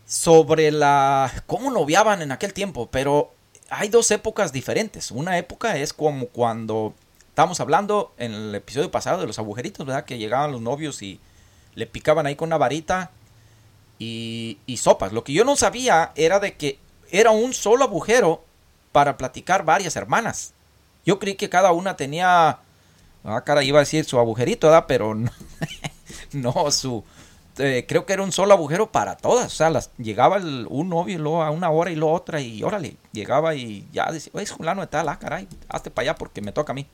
sobre 0.05 0.71
la 0.71 1.31
cómo 1.45 1.69
noviaban 1.69 2.23
en 2.23 2.31
aquel 2.31 2.51
tiempo, 2.51 2.89
pero 2.91 3.31
hay 3.69 3.89
dos 3.89 4.09
épocas 4.09 4.51
diferentes. 4.51 5.11
Una 5.11 5.37
época 5.37 5.77
es 5.77 5.93
como 5.93 6.25
cuando 6.27 6.95
estamos 7.27 7.59
hablando 7.59 8.13
en 8.17 8.33
el 8.33 8.55
episodio 8.55 8.89
pasado 8.89 9.21
de 9.21 9.27
los 9.27 9.37
agujeritos, 9.37 9.85
¿verdad? 9.85 10.05
Que 10.05 10.17
llegaban 10.17 10.51
los 10.51 10.61
novios 10.61 11.03
y 11.03 11.19
le 11.75 11.85
picaban 11.85 12.25
ahí 12.25 12.35
con 12.35 12.49
una 12.49 12.57
varita 12.57 13.11
y, 13.99 14.57
y 14.65 14.77
sopas. 14.77 15.13
Lo 15.13 15.23
que 15.23 15.33
yo 15.33 15.45
no 15.45 15.55
sabía 15.55 16.11
era 16.15 16.39
de 16.39 16.55
que 16.55 16.79
era 17.11 17.31
un 17.31 17.53
solo 17.53 17.85
agujero 17.85 18.43
para 18.91 19.17
platicar 19.17 19.63
varias 19.63 19.95
hermanas. 19.95 20.53
Yo 21.05 21.19
creí 21.19 21.35
que 21.35 21.49
cada 21.49 21.71
una 21.71 21.95
tenía, 21.95 22.59
ah, 23.23 23.43
cara, 23.45 23.63
iba 23.63 23.79
a 23.79 23.81
decir 23.81 24.05
su 24.05 24.19
agujerito, 24.19 24.67
¿verdad? 24.67 24.85
Pero 24.87 25.15
no, 25.15 25.31
no 26.33 26.71
su, 26.71 27.03
eh, 27.59 27.85
creo 27.85 28.05
que 28.05 28.13
era 28.13 28.23
un 28.23 28.31
solo 28.31 28.53
agujero 28.53 28.91
para 28.91 29.17
todas. 29.17 29.47
O 29.47 29.55
sea, 29.55 29.71
llegaba 29.97 30.37
un 30.37 30.89
novio 30.89 31.15
y 31.15 31.17
luego 31.17 31.43
a 31.43 31.51
una 31.51 31.69
hora 31.69 31.91
y 31.91 31.95
luego 31.95 32.13
otra 32.13 32.39
y 32.39 32.63
órale, 32.63 32.95
llegaba 33.11 33.53
y 33.53 33.87
ya 33.91 34.09
decía, 34.11 34.31
oye, 34.33 34.45
fulano 34.45 34.81
de 34.81 34.87
tal, 34.87 35.09
ah, 35.09 35.19
caray, 35.19 35.47
hazte 35.67 35.91
para 35.91 36.11
allá 36.11 36.15
porque 36.17 36.41
me 36.41 36.53
toca 36.53 36.71
a 36.71 36.75
mí. 36.75 36.87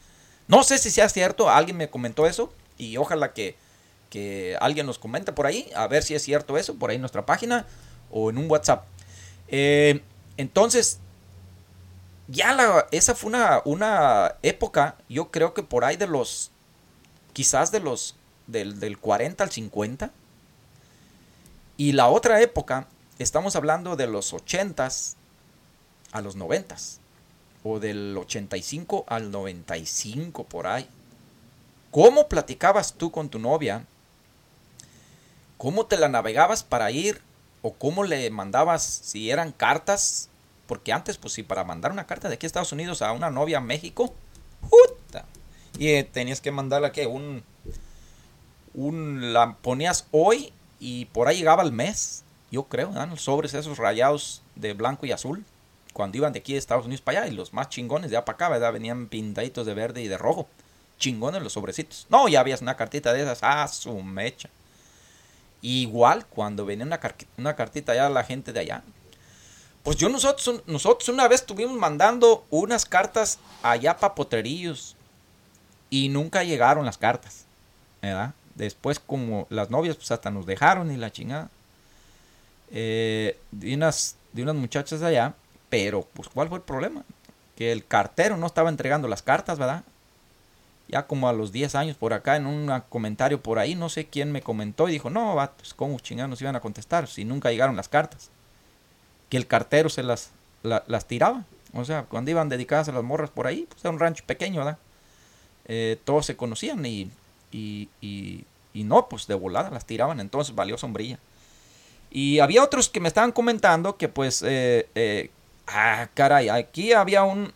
No 0.48 0.64
sé 0.64 0.78
si 0.80 0.90
sea 0.90 1.08
cierto, 1.10 1.50
alguien 1.50 1.78
me 1.78 1.90
comentó 1.90 2.26
eso 2.26 2.52
y 2.78 2.98
ojalá 2.98 3.34
que, 3.34 3.56
que 4.10 4.58
alguien 4.60 4.86
nos 4.88 4.98
comente 4.98 5.32
por 5.32 5.46
ahí, 5.46 5.70
a 5.76 5.88
ver 5.88 6.04
si 6.04 6.16
es 6.16 6.24
cierto 6.24 6.58
eso, 6.58 6.76
por 6.76 6.90
ahí 6.90 6.96
en 6.96 7.02
nuestra 7.02 7.26
página 7.26 7.66
o 8.10 8.30
en 8.30 8.38
un 8.38 8.50
WhatsApp. 8.50 8.86
Eh, 9.48 10.02
entonces, 10.38 11.00
ya 12.28 12.54
la, 12.54 12.88
esa 12.92 13.16
fue 13.16 13.30
una, 13.30 13.62
una, 13.66 14.36
época, 14.42 14.98
yo 15.08 15.32
creo 15.32 15.54
que 15.54 15.64
por 15.64 15.86
ahí 15.86 15.98
de 15.98 16.08
los, 16.08 16.52
quizás 17.34 17.72
de 17.72 17.80
los, 17.80 18.16
del, 18.48 18.80
del 18.80 18.98
40 18.98 19.44
al 19.44 19.52
50. 19.52 20.12
Y 21.78 21.92
la 21.92 22.08
otra 22.08 22.42
época, 22.42 22.88
estamos 23.20 23.56
hablando 23.56 23.96
de 23.96 24.08
los 24.08 24.34
80s 24.34 25.16
a 26.12 26.22
los 26.22 26.36
90 26.36 26.76
o 27.64 27.80
del 27.80 28.16
85 28.18 29.06
al 29.08 29.32
95 29.32 30.44
por 30.46 30.68
ahí. 30.68 30.88
¿Cómo 31.92 32.28
platicabas 32.28 32.94
tú 32.94 33.12
con 33.12 33.30
tu 33.30 33.40
novia? 33.40 33.86
¿Cómo 35.58 35.86
te 35.86 35.98
la 35.98 36.08
navegabas 36.08 36.64
para 36.64 36.92
ir 36.92 37.22
o 37.66 37.74
cómo 37.74 38.04
le 38.04 38.30
mandabas 38.30 38.84
si 38.84 39.32
eran 39.32 39.52
cartas, 39.52 40.30
porque 40.68 40.94
antes 40.94 41.18
pues 41.18 41.34
si 41.34 41.42
para 41.42 41.64
mandar 41.64 41.92
una 41.92 42.06
carta 42.06 42.30
de 42.30 42.36
aquí 42.36 42.46
a 42.46 42.48
Estados 42.48 42.72
Unidos 42.72 43.02
a 43.02 43.12
una 43.12 43.32
novia 43.32 43.58
a 43.58 43.62
México, 43.62 44.14
puta, 44.62 45.26
y 45.80 45.88
eh, 45.88 46.04
tenías 46.04 46.42
que 46.42 46.52
mandarla 46.52 46.92
que 46.92 47.08
un 47.08 47.44
un 48.76 49.34
la 49.34 49.56
ponías 49.56 50.06
hoy 50.12 50.54
y 50.80 51.06
por 51.06 51.28
ahí 51.28 51.38
llegaba 51.38 51.64
el 51.64 51.72
mes, 51.72 52.24
yo 52.52 52.66
creo, 52.66 52.92
¿no? 52.92 53.04
los 53.08 53.24
sobres 53.24 53.56
esos 53.56 53.80
rayados 53.80 54.44
de 54.54 54.74
blanco 54.74 55.08
y 55.08 55.12
azul 55.12 55.44
cuando 55.92 56.18
iban 56.18 56.34
de 56.34 56.40
aquí 56.40 56.54
de 56.54 56.60
Estados 56.60 56.86
Unidos 56.86 57.02
para 57.02 57.22
allá 57.22 57.32
y 57.32 57.36
los 57.36 57.52
más 57.52 57.70
chingones 57.70 58.12
de 58.12 58.18
allá 58.18 58.26
para 58.26 58.36
acá, 58.36 58.50
¿verdad? 58.50 58.74
Venían 58.74 59.08
pintaditos 59.08 59.66
de 59.66 59.74
verde 59.74 60.04
y 60.04 60.08
de 60.08 60.20
rojo. 60.20 60.46
Chingones 61.00 61.42
los 61.42 61.54
sobrecitos. 61.54 62.06
No, 62.10 62.28
ya 62.28 62.42
habías 62.42 62.62
una 62.62 62.76
cartita 62.76 63.12
de 63.14 63.22
esas, 63.22 63.40
ah, 63.42 63.66
su 63.70 64.04
mecha. 64.04 64.50
Igual 65.66 66.28
cuando 66.28 66.64
venía 66.64 66.86
una, 66.86 67.00
una 67.40 67.56
cartita 67.56 67.94
allá 67.94 68.06
a 68.06 68.12
la 68.12 68.24
gente 68.24 68.54
de 68.54 68.60
allá. 68.60 68.84
Pues 69.82 69.98
yo 69.98 70.10
nosotros, 70.10 70.62
nosotros 70.68 71.10
una 71.10 71.28
vez 71.28 71.42
estuvimos 71.42 71.76
mandando 71.76 72.46
unas 72.52 72.86
cartas 72.86 73.40
allá 73.64 73.98
para 73.98 74.14
Potrerillos 74.14 74.96
y 75.90 76.10
nunca 76.10 76.44
llegaron 76.44 76.86
las 76.86 77.00
cartas. 77.00 77.46
¿verdad? 78.00 78.36
Después 78.54 79.00
como 79.00 79.48
las 79.50 79.72
novias 79.72 79.96
pues 79.96 80.12
hasta 80.12 80.30
nos 80.30 80.46
dejaron 80.46 80.92
y 80.92 80.98
la 80.98 81.12
chingada. 81.12 81.50
Eh, 82.70 83.40
de, 83.50 83.74
unas, 83.74 84.18
de 84.34 84.44
unas 84.44 84.56
muchachas 84.56 85.00
de 85.00 85.08
allá. 85.08 85.34
Pero 85.70 86.08
pues 86.14 86.30
¿cuál 86.30 86.48
fue 86.48 86.60
el 86.60 86.64
problema? 86.64 87.04
Que 87.56 87.72
el 87.72 87.88
cartero 87.88 88.38
no 88.38 88.46
estaba 88.46 88.70
entregando 88.70 89.08
las 89.08 89.24
cartas, 89.24 89.58
¿verdad? 89.58 89.84
Ya 90.88 91.08
como 91.08 91.28
a 91.28 91.34
los 91.34 91.52
10 91.52 91.76
años 91.76 91.98
por 91.98 92.14
acá, 92.14 92.36
en 92.36 92.46
un 92.46 92.72
comentario 92.90 93.42
por 93.42 93.60
ahí, 93.60 93.76
no 93.76 93.90
sé 93.90 94.08
quién 94.08 94.32
me 94.32 94.42
comentó 94.42 94.88
y 94.88 94.94
dijo, 94.94 95.10
no, 95.10 95.36
vatos, 95.36 95.74
¿cómo 95.74 96.00
chingados 96.00 96.30
nos 96.30 96.42
iban 96.42 96.56
a 96.56 96.60
contestar 96.60 97.08
si 97.08 97.26
nunca 97.26 97.52
llegaron 97.52 97.76
las 97.76 97.90
cartas? 97.90 98.30
Que 99.30 99.38
el 99.38 99.48
cartero 99.48 99.90
se 99.90 100.04
las, 100.04 100.32
las 100.64 101.08
tiraba. 101.08 101.44
O 101.74 101.84
sea, 101.84 102.04
cuando 102.04 102.32
iban 102.32 102.50
dedicadas 102.50 102.88
a 102.88 102.94
las 102.94 103.04
morras 103.04 103.30
por 103.30 103.48
ahí, 103.48 103.66
pues 103.68 103.84
era 103.84 103.92
un 103.92 104.00
rancho 104.00 104.24
pequeño, 104.26 104.60
¿verdad? 104.60 104.78
Eh, 105.68 105.98
todos 106.06 106.26
se 106.26 106.38
conocían 106.38 106.86
y, 106.86 107.10
y, 107.52 107.90
y, 108.02 108.84
no, 108.84 109.10
pues 109.10 109.28
de 109.28 109.34
volada 109.34 109.72
las 109.72 109.86
tiraban, 109.86 110.20
entonces 110.20 110.56
valió 110.56 110.78
sombrilla. 110.78 111.20
Y 112.12 112.40
había 112.40 112.64
otros 112.64 112.88
que 112.88 113.00
me 113.00 113.08
estaban 113.08 113.32
comentando 113.32 113.98
que 113.98 114.08
pues, 114.08 114.42
eh, 114.46 114.88
eh, 114.96 115.32
ah, 115.68 116.08
caray, 116.14 116.50
aquí 116.50 116.94
había 116.94 117.24
un, 117.24 117.52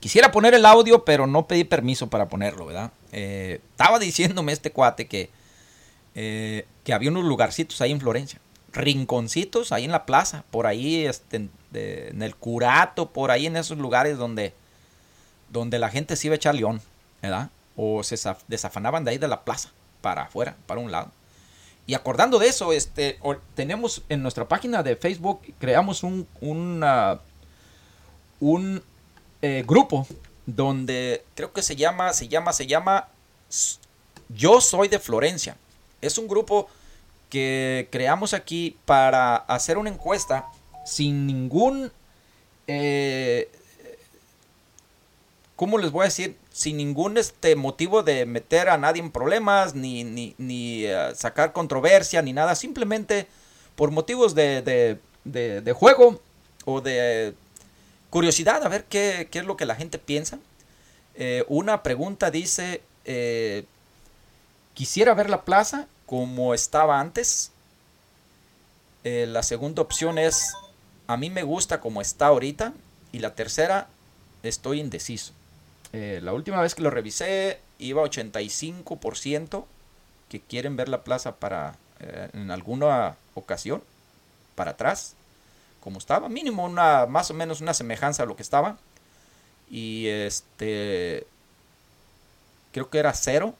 Quisiera 0.00 0.30
poner 0.30 0.54
el 0.54 0.66
audio, 0.66 1.04
pero 1.04 1.26
no 1.26 1.46
pedí 1.46 1.64
permiso 1.64 2.08
para 2.08 2.28
ponerlo, 2.28 2.66
¿verdad? 2.66 2.90
Eh, 3.12 3.60
estaba 3.70 3.98
diciéndome 3.98 4.52
este 4.52 4.70
cuate 4.70 5.06
que, 5.06 5.30
eh, 6.14 6.66
que 6.84 6.92
había 6.92 7.10
unos 7.10 7.24
lugarcitos 7.24 7.80
ahí 7.80 7.92
en 7.92 8.00
Florencia. 8.00 8.40
Rinconcitos 8.72 9.72
ahí 9.72 9.84
en 9.84 9.92
la 9.92 10.04
plaza, 10.04 10.44
por 10.50 10.66
ahí 10.66 11.06
este, 11.06 11.48
en 11.72 12.22
el 12.22 12.34
curato, 12.34 13.10
por 13.10 13.30
ahí 13.30 13.46
en 13.46 13.56
esos 13.56 13.78
lugares 13.78 14.18
donde, 14.18 14.52
donde 15.50 15.78
la 15.78 15.90
gente 15.90 16.16
se 16.16 16.26
iba 16.26 16.34
a 16.34 16.36
echar 16.36 16.54
león, 16.54 16.82
¿verdad? 17.22 17.50
O 17.76 18.02
se 18.02 18.16
desafanaban 18.48 19.04
de 19.04 19.12
ahí 19.12 19.18
de 19.18 19.28
la 19.28 19.44
plaza 19.44 19.70
para 20.00 20.22
afuera, 20.22 20.56
para 20.66 20.80
un 20.80 20.90
lado. 20.90 21.12
Y 21.86 21.94
acordando 21.94 22.38
de 22.38 22.48
eso, 22.48 22.72
este, 22.72 23.18
tenemos 23.54 24.02
en 24.08 24.22
nuestra 24.22 24.48
página 24.48 24.82
de 24.82 24.96
Facebook, 24.96 25.40
creamos 25.58 26.02
un, 26.02 26.26
un 28.40 28.82
eh, 29.46 29.62
grupo 29.66 30.06
donde 30.46 31.22
creo 31.34 31.52
que 31.52 31.60
se 31.60 31.76
llama, 31.76 32.14
se 32.14 32.28
llama, 32.28 32.54
se 32.54 32.66
llama 32.66 33.08
Yo 34.30 34.62
soy 34.62 34.88
de 34.88 34.98
Florencia. 34.98 35.58
Es 36.00 36.16
un 36.16 36.28
grupo 36.28 36.66
que 37.28 37.88
creamos 37.92 38.32
aquí 38.32 38.78
para 38.86 39.36
hacer 39.36 39.76
una 39.76 39.90
encuesta 39.90 40.46
sin 40.86 41.26
ningún... 41.26 41.92
Eh, 42.66 43.50
¿Cómo 45.56 45.76
les 45.76 45.92
voy 45.92 46.04
a 46.04 46.04
decir? 46.04 46.38
Sin 46.50 46.78
ningún 46.78 47.18
este, 47.18 47.54
motivo 47.54 48.02
de 48.02 48.24
meter 48.24 48.70
a 48.70 48.78
nadie 48.78 49.02
en 49.02 49.10
problemas, 49.10 49.74
ni, 49.74 50.04
ni, 50.04 50.34
ni 50.38 50.86
eh, 50.86 51.12
sacar 51.14 51.52
controversia, 51.52 52.22
ni 52.22 52.32
nada. 52.32 52.54
Simplemente 52.54 53.26
por 53.76 53.90
motivos 53.90 54.34
de, 54.34 54.62
de, 54.62 55.60
de, 55.60 55.72
juego 55.74 56.22
o 56.64 56.80
de 56.80 57.34
curiosidad, 58.14 58.62
a 58.62 58.68
ver 58.68 58.84
qué, 58.84 59.28
es 59.32 59.44
lo 59.44 59.56
que 59.56 59.66
la 59.66 59.74
gente 59.74 59.98
piensa. 59.98 60.38
Eh, 61.16 61.44
una 61.48 61.82
pregunta 61.82 62.30
dice, 62.30 62.80
eh, 63.04 63.64
quisiera 64.72 65.14
ver 65.14 65.28
la 65.28 65.42
plaza 65.42 65.88
como 66.06 66.54
estaba 66.54 67.00
antes. 67.00 67.50
Eh, 69.02 69.26
la 69.26 69.42
segunda 69.42 69.82
opción 69.82 70.18
es, 70.18 70.54
a 71.08 71.16
mí 71.16 71.28
me 71.28 71.42
gusta 71.42 71.80
como 71.80 72.00
está 72.00 72.28
ahorita. 72.28 72.72
Y 73.10 73.18
la 73.18 73.34
tercera, 73.34 73.88
estoy 74.44 74.78
indeciso. 74.78 75.32
la 75.92 76.32
última 76.32 76.60
vez 76.60 76.76
que 76.76 76.82
lo 76.82 76.90
revisé, 76.90 77.58
iba 77.80 78.04
85% 78.04 79.64
que 80.28 80.40
quieren 80.40 80.76
ver 80.76 80.88
la 80.88 81.02
plaza 81.02 81.34
para 81.34 81.76
en 82.32 82.52
alguna 82.52 83.16
ocasión 83.34 83.82
para 84.54 84.72
atrás, 84.72 85.14
como 85.84 85.98
estaba, 85.98 86.30
mínimo 86.30 86.64
una, 86.64 87.04
más 87.04 87.30
o 87.30 87.34
menos 87.34 87.60
una 87.60 87.74
semejanza 87.74 88.22
a 88.22 88.26
lo 88.26 88.36
que 88.36 88.42
estaba. 88.42 88.78
Y 89.70 90.06
este, 90.06 91.26
creo 92.72 92.88
que 92.88 92.98
era 92.98 93.12
cero 93.12 93.54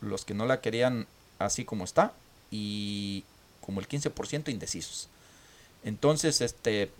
los 0.00 0.24
que 0.24 0.32
no 0.32 0.46
la 0.46 0.62
querían 0.62 1.06
así 1.38 1.66
como 1.66 1.84
está 1.84 2.14
y 2.50 3.24
como 3.60 3.80
el 3.80 3.88
15% 3.88 4.48
indecisos. 4.48 5.10
Entonces, 5.84 6.40
este, 6.40 6.90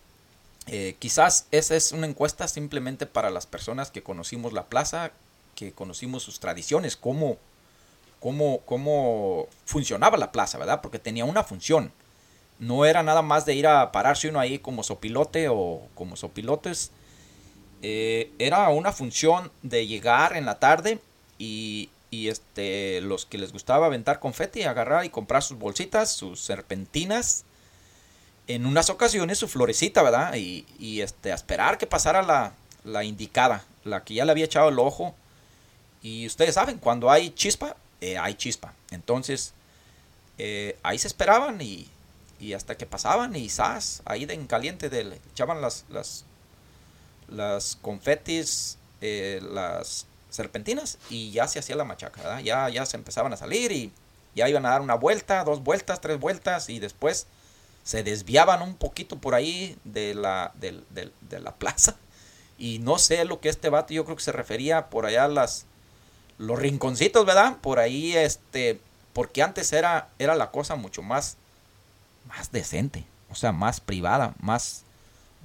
eh, 0.67 0.97
quizás 0.99 1.47
esa 1.51 1.75
es 1.75 1.93
una 1.93 2.07
encuesta 2.07 2.47
simplemente 2.47 3.07
para 3.07 3.31
las 3.31 3.47
personas 3.47 3.91
que 3.91 4.03
conocimos 4.03 4.53
la 4.53 4.67
plaza, 4.67 5.13
que 5.55 5.73
conocimos 5.73 6.23
sus 6.23 6.41
tradiciones, 6.41 6.95
cómo, 6.97 7.39
cómo, 8.21 8.61
cómo 8.67 9.49
funcionaba 9.65 10.19
la 10.19 10.31
plaza, 10.31 10.59
¿verdad? 10.59 10.83
Porque 10.83 10.99
tenía 10.99 11.25
una 11.25 11.43
función 11.43 11.91
no 12.59 12.85
era 12.85 13.03
nada 13.03 13.23
más 13.23 13.47
de 13.47 13.55
ir 13.55 13.67
a 13.67 13.93
pararse 13.93 14.29
uno 14.29 14.41
ahí 14.41 14.59
como 14.59 14.83
sopilote 14.83 15.49
o 15.49 15.83
como 15.95 16.17
sopilotes. 16.17 16.91
Eh, 17.83 18.33
era 18.39 18.69
una 18.71 18.93
función 18.93 19.53
de 19.63 19.87
llegar 19.87 20.37
en 20.37 20.45
la 20.45 20.59
tarde 20.59 20.99
y, 21.39 21.91
y, 22.11 22.29
este, 22.29 23.01
los 23.01 23.27
que 23.27 23.39
les 23.39 23.53
gustaba 23.53 23.87
aventar 23.87 24.19
confeti, 24.19 24.65
agarrar 24.65 25.05
y 25.05 25.11
comprar 25.11 25.43
sus 25.43 25.59
bolsitas, 25.59 26.13
sus 26.13 26.41
serpentinas. 26.41 27.45
En 28.49 28.67
unas 28.67 28.91
ocasiones 28.91 29.39
su 29.39 29.47
florecita, 29.47 30.03
¿verdad? 30.03 30.35
Y, 30.35 30.67
y 30.79 31.03
este, 31.03 31.31
esperar 31.31 31.79
que 31.79 31.87
pasara 31.87 32.23
la, 32.23 32.55
la 32.85 33.05
indicada, 33.05 33.65
la 33.85 34.05
que 34.05 34.15
ya 34.15 34.25
le 34.25 34.33
había 34.33 34.47
echado 34.47 34.71
el 34.71 34.79
ojo. 34.79 35.15
Y 36.03 36.27
ustedes 36.27 36.55
saben, 36.55 36.79
cuando 36.79 37.11
hay 37.11 37.31
chispa, 37.31 37.77
eh, 38.01 38.19
hay 38.19 38.35
chispa. 38.35 38.75
Entonces, 38.91 39.53
eh, 40.39 40.79
ahí 40.83 40.99
se 40.99 41.09
esperaban 41.09 41.61
y 41.61 41.89
y 42.41 42.53
hasta 42.53 42.77
que 42.77 42.87
pasaban 42.87 43.35
y 43.37 43.49
¡zas! 43.49 44.03
ahí 44.05 44.27
de 44.27 44.35
en 44.35 44.47
caliente 44.47 44.89
de, 44.89 45.21
echaban 45.33 45.61
las 45.61 45.85
las 45.89 46.25
las 47.29 47.77
confetis 47.83 48.79
eh, 49.01 49.41
las 49.43 50.07
serpentinas 50.31 50.99
y 51.11 51.31
ya 51.31 51.49
se 51.49 51.59
hacía 51.59 51.77
la 51.77 51.85
machaca 51.85 52.41
ya 52.41 52.69
ya 52.69 52.87
se 52.87 52.97
empezaban 52.97 53.33
a 53.33 53.37
salir 53.37 53.73
y 53.73 53.93
ya 54.35 54.49
iban 54.49 54.67
a 54.67 54.71
dar 54.71 54.81
una 54.81 54.95
vuelta 54.95 55.45
dos 55.45 55.63
vueltas 55.63 56.01
tres 56.01 56.19
vueltas 56.19 56.69
y 56.69 56.79
después 56.79 57.27
se 57.83 58.03
desviaban 58.03 58.63
un 58.63 58.75
poquito 58.75 59.19
por 59.19 59.35
ahí 59.35 59.77
de 59.85 60.15
la 60.15 60.53
de, 60.55 60.83
de 60.91 61.41
la 61.41 61.55
plaza 61.55 61.97
y 62.59 62.79
no 62.79 62.99
sé 62.99 63.25
lo 63.25 63.41
que 63.41 63.49
este 63.49 63.69
vato 63.69 63.95
yo 63.95 64.05
creo 64.05 64.17
que 64.17 64.23
se 64.23 64.33
refería 64.33 64.91
por 64.91 65.07
allá 65.07 65.29
las 65.29 65.67
los 66.39 66.59
rinconcitos 66.59 67.27
verdad 67.27 67.57
por 67.61 67.79
ahí 67.79 68.17
este 68.17 68.81
porque 69.13 69.43
antes 69.43 69.73
era 69.73 70.09
era 70.19 70.37
la 70.37 70.51
cosa 70.51 70.77
mucho 70.77 71.03
más 71.03 71.37
más 72.29 72.53
decente, 72.53 73.05
o 73.31 73.35
sea, 73.35 73.53
más 73.53 73.81
privada, 73.81 74.35
más, 74.41 74.85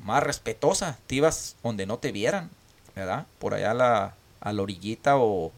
más 0.04 0.22
respetuosa. 0.24 0.98
Te 1.08 1.16
ibas 1.16 1.56
donde 1.64 1.86
no 1.86 1.98
te 1.98 2.12
vieran, 2.12 2.50
¿verdad? 2.96 3.26
Por 3.40 3.54
allá 3.54 3.72
a 3.72 3.74
la, 3.74 4.14
a 4.42 4.54
la 4.54 4.62
orillita 4.62 5.18
o, 5.18 5.52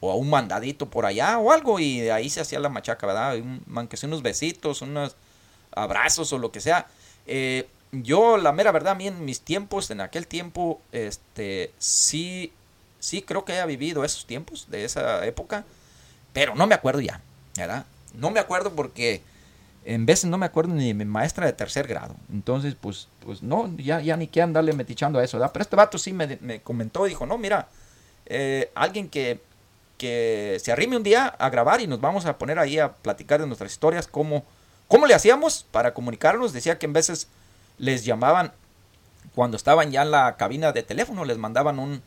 o, 0.00 0.10
a 0.10 0.14
un 0.14 0.30
mandadito 0.30 0.86
por 0.86 1.06
allá 1.06 1.38
o 1.38 1.52
algo 1.52 1.78
y 1.78 2.00
de 2.00 2.12
ahí 2.12 2.30
se 2.30 2.40
hacía 2.40 2.60
la 2.60 2.68
machaca, 2.68 3.06
¿verdad? 3.06 3.36
Un, 3.36 3.62
aunque 3.74 3.96
sea 3.96 4.06
unos 4.06 4.22
besitos, 4.22 4.82
unos 4.82 5.16
abrazos 5.72 6.32
o 6.32 6.38
lo 6.38 6.50
que 6.52 6.60
sea. 6.60 6.86
Eh, 7.26 7.68
yo, 7.92 8.36
la 8.36 8.52
mera 8.52 8.70
verdad, 8.72 8.92
a 8.92 8.96
mí 8.96 9.08
en 9.08 9.24
mis 9.24 9.40
tiempos, 9.40 9.90
en 9.90 10.00
aquel 10.00 10.26
tiempo, 10.26 10.80
este, 10.92 11.72
sí, 11.78 12.52
sí 13.00 13.22
creo 13.22 13.44
que 13.44 13.52
haya 13.52 13.66
vivido 13.66 14.04
esos 14.04 14.26
tiempos 14.26 14.66
de 14.70 14.84
esa 14.84 15.26
época, 15.26 15.64
pero 16.32 16.54
no 16.54 16.68
me 16.68 16.76
acuerdo 16.76 17.00
ya, 17.00 17.20
¿verdad? 17.56 17.84
No 18.14 18.30
me 18.30 18.38
acuerdo 18.38 18.72
porque 18.74 19.22
en 19.84 20.06
veces 20.06 20.30
no 20.30 20.38
me 20.38 20.46
acuerdo 20.46 20.74
ni 20.74 20.88
de 20.88 20.94
mi 20.94 21.04
maestra 21.04 21.46
de 21.46 21.52
tercer 21.52 21.86
grado. 21.86 22.14
Entonces, 22.32 22.76
pues, 22.78 23.08
pues 23.24 23.42
no, 23.42 23.74
ya, 23.76 24.00
ya 24.00 24.16
ni 24.16 24.26
que 24.26 24.42
andarle 24.42 24.72
metichando 24.72 25.18
a 25.18 25.24
eso, 25.24 25.38
¿verdad? 25.38 25.52
Pero 25.52 25.62
este 25.62 25.76
vato 25.76 25.98
sí 25.98 26.12
me, 26.12 26.38
me 26.40 26.60
comentó, 26.60 27.04
dijo, 27.04 27.26
no, 27.26 27.38
mira, 27.38 27.68
eh, 28.26 28.70
alguien 28.74 29.08
que, 29.08 29.40
que 29.96 30.58
se 30.62 30.70
arrime 30.72 30.96
un 30.96 31.02
día 31.02 31.26
a 31.26 31.50
grabar 31.50 31.80
y 31.80 31.86
nos 31.86 32.00
vamos 32.00 32.26
a 32.26 32.38
poner 32.38 32.58
ahí 32.58 32.78
a 32.78 32.92
platicar 32.92 33.40
de 33.40 33.46
nuestras 33.46 33.72
historias, 33.72 34.06
cómo, 34.06 34.44
cómo 34.88 35.06
le 35.06 35.14
hacíamos 35.14 35.66
para 35.70 35.94
comunicarnos. 35.94 36.52
Decía 36.52 36.78
que 36.78 36.86
en 36.86 36.92
veces 36.92 37.28
les 37.78 38.04
llamaban, 38.04 38.52
cuando 39.34 39.56
estaban 39.56 39.90
ya 39.90 40.02
en 40.02 40.10
la 40.10 40.36
cabina 40.36 40.72
de 40.72 40.82
teléfono, 40.82 41.24
les 41.24 41.38
mandaban 41.38 41.78
un, 41.78 42.02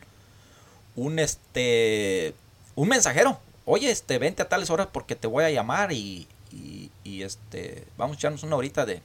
un, 0.95 1.19
este, 1.19 2.35
un 2.75 2.87
mensajero. 2.87 3.39
Oye, 3.65 3.89
este, 3.89 4.19
vente 4.19 4.43
a 4.43 4.49
tales 4.49 4.69
horas 4.69 4.87
porque 4.91 5.15
te 5.15 5.27
voy 5.27 5.43
a 5.43 5.49
llamar 5.49 5.91
y, 5.91 6.27
y, 7.03 7.23
este, 7.23 7.85
vamos 7.97 8.17
a 8.17 8.19
echarnos 8.19 8.43
una 8.43 8.55
horita 8.55 8.85
de... 8.85 9.01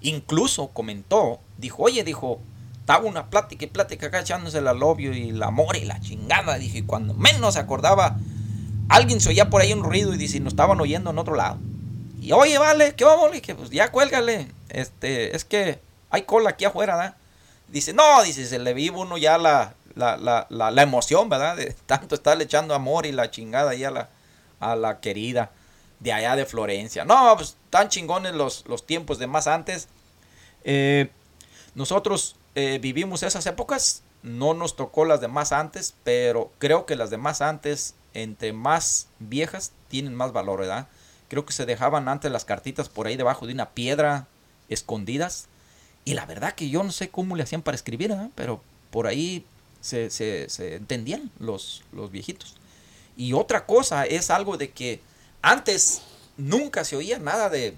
Incluso 0.00 0.68
comentó, 0.68 1.40
dijo, 1.58 1.82
oye, 1.82 2.04
dijo, 2.04 2.38
estaba 2.80 3.04
una 3.04 3.26
plática 3.26 3.64
y 3.64 3.68
plática 3.68 4.06
acá 4.06 4.20
echándose 4.20 4.58
el 4.58 4.68
alobio 4.68 5.12
y 5.12 5.30
el 5.30 5.42
amor 5.42 5.76
y 5.76 5.84
la 5.84 6.00
chingada. 6.00 6.58
Dije, 6.58 6.84
cuando 6.84 7.14
menos 7.14 7.54
se 7.54 7.60
acordaba, 7.60 8.16
alguien 8.88 9.20
se 9.20 9.30
oía 9.30 9.50
por 9.50 9.62
ahí 9.62 9.72
un 9.72 9.82
ruido 9.82 10.14
y 10.14 10.18
dice, 10.18 10.38
nos 10.40 10.52
estaban 10.52 10.80
oyendo 10.80 11.10
en 11.10 11.18
otro 11.18 11.34
lado. 11.34 11.58
Y 12.20 12.32
oye, 12.32 12.58
vale, 12.58 12.94
¿qué 12.94 13.04
vamos? 13.04 13.30
Le 13.30 13.40
dije, 13.40 13.54
pues 13.54 13.70
ya 13.70 13.90
cuélgale. 13.90 14.48
Este, 14.68 15.34
es 15.34 15.44
que 15.44 15.80
hay 16.10 16.22
cola 16.22 16.50
aquí 16.50 16.64
afuera, 16.64 16.96
¿verdad? 16.96 17.16
Dice, 17.68 17.92
no, 17.92 18.22
dice, 18.22 18.46
se 18.46 18.58
le 18.58 18.74
vive 18.74 18.98
uno 18.98 19.16
ya 19.18 19.38
la, 19.38 19.74
la, 19.94 20.16
la, 20.16 20.46
la, 20.48 20.82
emoción, 20.82 21.28
¿verdad? 21.28 21.56
De 21.56 21.74
tanto 21.86 22.14
estarle 22.14 22.44
echando 22.44 22.74
amor 22.74 23.06
y 23.06 23.12
la 23.12 23.30
chingada 23.30 23.70
ahí 23.70 23.82
a 23.82 23.90
la, 23.90 24.08
a 24.60 24.76
la 24.76 25.00
querida 25.00 25.50
de 26.00 26.12
allá 26.12 26.36
de 26.36 26.46
Florencia. 26.46 27.04
No, 27.04 27.34
pues 27.36 27.56
tan 27.70 27.88
chingones 27.88 28.34
los, 28.34 28.64
los 28.66 28.86
tiempos 28.86 29.18
de 29.18 29.26
más 29.26 29.46
antes. 29.46 29.88
Eh, 30.64 31.10
nosotros 31.74 32.36
eh, 32.54 32.78
vivimos 32.80 33.22
esas 33.22 33.46
épocas, 33.46 34.02
no 34.22 34.54
nos 34.54 34.76
tocó 34.76 35.04
las 35.04 35.20
de 35.20 35.28
más 35.28 35.52
antes, 35.52 35.94
pero 36.04 36.50
creo 36.58 36.86
que 36.86 36.96
las 36.96 37.10
de 37.10 37.18
más 37.18 37.40
antes, 37.40 37.94
entre 38.14 38.52
más 38.52 39.08
viejas, 39.18 39.72
tienen 39.88 40.14
más 40.14 40.32
valor, 40.32 40.60
¿verdad? 40.60 40.88
Creo 41.28 41.44
que 41.44 41.52
se 41.52 41.66
dejaban 41.66 42.08
antes 42.08 42.30
las 42.32 42.44
cartitas 42.44 42.88
por 42.88 43.06
ahí 43.06 43.16
debajo 43.16 43.46
de 43.46 43.52
una 43.52 43.70
piedra, 43.70 44.26
escondidas. 44.68 45.46
Y 46.04 46.14
la 46.14 46.24
verdad 46.24 46.54
que 46.54 46.68
yo 46.68 46.82
no 46.82 46.92
sé 46.92 47.10
cómo 47.10 47.36
le 47.36 47.42
hacían 47.42 47.62
para 47.62 47.74
escribir, 47.74 48.10
¿verdad? 48.10 48.30
pero 48.34 48.62
por 48.90 49.06
ahí 49.06 49.44
se, 49.80 50.10
se, 50.10 50.48
se 50.48 50.76
entendían 50.76 51.30
los, 51.38 51.82
los 51.92 52.10
viejitos. 52.10 52.56
Y 53.16 53.32
otra 53.32 53.66
cosa 53.66 54.04
es 54.06 54.30
algo 54.30 54.56
de 54.56 54.70
que 54.70 55.00
antes 55.46 56.02
nunca 56.36 56.84
se 56.84 56.96
oía 56.96 57.20
nada 57.20 57.48
de, 57.48 57.76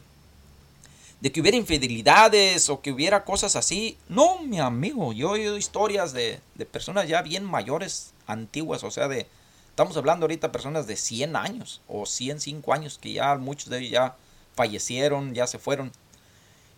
de 1.21 1.31
que 1.31 1.43
hubiera 1.43 1.59
infidelidades 1.59 2.71
o 2.71 2.81
que 2.81 2.93
hubiera 2.93 3.25
cosas 3.25 3.57
así. 3.57 3.99
No, 4.09 4.39
mi 4.39 4.59
amigo, 4.59 5.13
yo 5.13 5.37
he 5.37 5.41
oído 5.41 5.59
historias 5.59 6.15
de, 6.15 6.41
de, 6.55 6.65
personas 6.65 7.07
ya 7.09 7.21
bien 7.21 7.45
mayores, 7.45 8.15
antiguas, 8.27 8.85
o 8.85 8.91
sea, 8.91 9.07
de, 9.07 9.27
estamos 9.69 9.99
hablando 9.99 10.25
ahorita 10.25 10.47
de 10.47 10.53
personas 10.53 10.87
de 10.87 10.97
100 10.97 11.37
años 11.37 11.83
o 11.89 12.07
105 12.07 12.73
años, 12.73 12.97
que 12.97 13.13
ya 13.13 13.35
muchos 13.37 13.69
de 13.69 13.81
ellos 13.81 13.91
ya 13.91 14.17
fallecieron, 14.55 15.35
ya 15.35 15.47
se 15.47 15.59
fueron. 15.59 15.93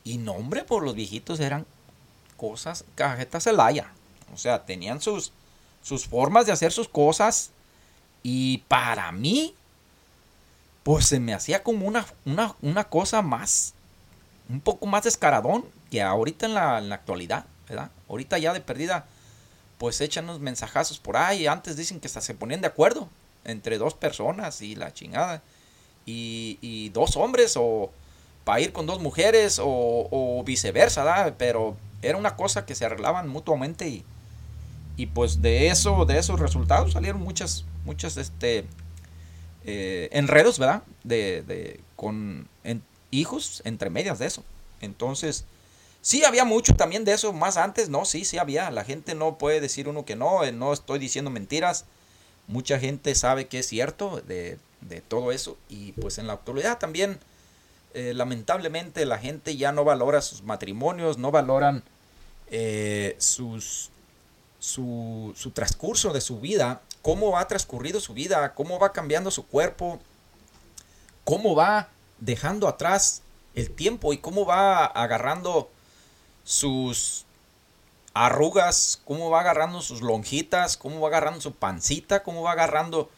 Y 0.02 0.18
no, 0.18 0.32
hombre, 0.32 0.64
por 0.64 0.82
los 0.82 0.96
viejitos 0.96 1.38
eran 1.38 1.66
cosas, 2.36 2.84
cajetas 2.96 3.44
celaya. 3.44 3.92
O 4.34 4.38
sea, 4.38 4.66
tenían 4.66 5.00
sus, 5.00 5.30
sus 5.82 6.06
formas 6.08 6.46
de 6.46 6.52
hacer 6.52 6.72
sus 6.72 6.88
cosas. 6.88 7.52
Y 8.24 8.58
para 8.66 9.12
mí, 9.12 9.54
pues 10.90 11.06
se 11.06 11.20
me 11.20 11.34
hacía 11.34 11.62
como 11.62 11.86
una, 11.86 12.04
una, 12.62 12.82
cosa 12.82 13.22
más, 13.22 13.74
un 14.48 14.60
poco 14.60 14.86
más 14.86 15.04
descaradón 15.04 15.64
que 15.88 16.02
ahorita 16.02 16.46
en 16.46 16.54
la, 16.54 16.78
en 16.78 16.88
la, 16.88 16.96
actualidad, 16.96 17.44
¿verdad? 17.68 17.92
Ahorita 18.08 18.38
ya 18.38 18.52
de 18.52 18.60
perdida, 18.60 19.06
pues 19.78 20.00
echan 20.00 20.24
unos 20.24 20.40
mensajazos 20.40 20.98
por 20.98 21.16
ahí. 21.16 21.46
Antes 21.46 21.76
dicen 21.76 22.00
que 22.00 22.08
hasta 22.08 22.20
se 22.20 22.34
ponían 22.34 22.60
de 22.60 22.66
acuerdo 22.66 23.08
entre 23.44 23.78
dos 23.78 23.94
personas 23.94 24.62
y 24.62 24.74
la 24.74 24.92
chingada. 24.92 25.42
y, 26.04 26.88
dos 26.88 27.16
hombres 27.16 27.54
o 27.56 27.92
para 28.42 28.58
ir 28.58 28.72
con 28.72 28.86
dos 28.86 29.00
mujeres 29.00 29.60
o, 29.62 30.42
viceversa, 30.44 31.04
¿verdad? 31.04 31.36
Pero 31.38 31.76
era 32.02 32.18
una 32.18 32.34
cosa 32.34 32.66
que 32.66 32.74
se 32.74 32.84
arreglaban 32.84 33.28
mutuamente 33.28 33.86
y, 33.86 34.04
y 34.96 35.06
pues 35.06 35.40
de 35.40 35.68
eso, 35.68 36.04
de 36.04 36.18
esos 36.18 36.40
resultados 36.40 36.94
salieron 36.94 37.20
muchas, 37.20 37.64
muchas, 37.84 38.16
este, 38.16 38.66
eh, 39.64 40.08
enredos, 40.12 40.58
¿verdad? 40.58 40.82
De, 41.04 41.42
de 41.42 41.80
con 41.96 42.48
hijos 43.10 43.62
entre 43.64 43.90
medias 43.90 44.18
de 44.18 44.26
eso. 44.26 44.42
Entonces, 44.80 45.44
sí 46.00 46.24
había 46.24 46.44
mucho 46.44 46.74
también 46.74 47.04
de 47.04 47.12
eso 47.12 47.32
más 47.32 47.56
antes, 47.56 47.88
no, 47.88 48.04
sí, 48.04 48.24
sí 48.24 48.38
había. 48.38 48.70
La 48.70 48.84
gente 48.84 49.14
no 49.14 49.36
puede 49.36 49.60
decir 49.60 49.88
uno 49.88 50.04
que 50.04 50.16
no, 50.16 50.44
eh, 50.44 50.52
no 50.52 50.72
estoy 50.72 50.98
diciendo 50.98 51.30
mentiras. 51.30 51.84
Mucha 52.46 52.78
gente 52.78 53.14
sabe 53.14 53.48
que 53.48 53.58
es 53.58 53.66
cierto 53.66 54.22
de, 54.26 54.58
de 54.80 55.00
todo 55.00 55.30
eso 55.32 55.56
y 55.68 55.92
pues 55.92 56.18
en 56.18 56.26
la 56.26 56.32
actualidad 56.32 56.78
también 56.78 57.18
eh, 57.94 58.12
lamentablemente 58.14 59.04
la 59.04 59.18
gente 59.18 59.56
ya 59.56 59.72
no 59.72 59.84
valora 59.84 60.22
sus 60.22 60.42
matrimonios, 60.42 61.18
no 61.18 61.30
valoran 61.30 61.82
sus, 63.18 63.90
su, 64.58 65.32
su, 65.36 65.50
transcurso 65.52 66.12
de 66.12 66.20
su 66.20 66.40
vida, 66.40 66.80
cómo 67.02 67.38
ha 67.38 67.48
transcurrido 67.48 68.00
su 68.00 68.14
vida, 68.14 68.54
cómo 68.54 68.78
va 68.78 68.92
cambiando 68.92 69.30
su 69.30 69.46
cuerpo, 69.46 70.00
cómo 71.24 71.54
va 71.54 71.88
dejando 72.18 72.68
atrás 72.68 73.22
el 73.54 73.70
tiempo 73.70 74.12
y 74.12 74.18
cómo 74.18 74.44
va 74.44 74.84
agarrando 74.84 75.70
sus 76.44 77.24
arrugas, 78.12 79.00
cómo 79.04 79.30
va 79.30 79.40
agarrando 79.40 79.82
sus 79.82 80.02
lonjitas, 80.02 80.76
cómo 80.76 81.00
va 81.00 81.08
agarrando 81.08 81.40
su 81.40 81.52
pancita, 81.52 82.22
cómo 82.22 82.42
va 82.42 82.52
agarrando 82.52 83.08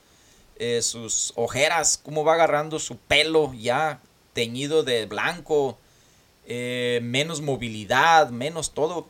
eh, 0.57 0.83
sus 0.83 1.33
ojeras, 1.37 1.99
cómo 2.03 2.25
va 2.25 2.35
agarrando 2.35 2.79
su 2.79 2.97
pelo 2.97 3.53
ya 3.55 4.01
teñido 4.33 4.83
de 4.83 5.07
blanco, 5.07 5.79
eh, 6.47 7.01
menos 7.03 7.41
movilidad, 7.41 8.31
menos 8.31 8.73
todo. 8.73 9.09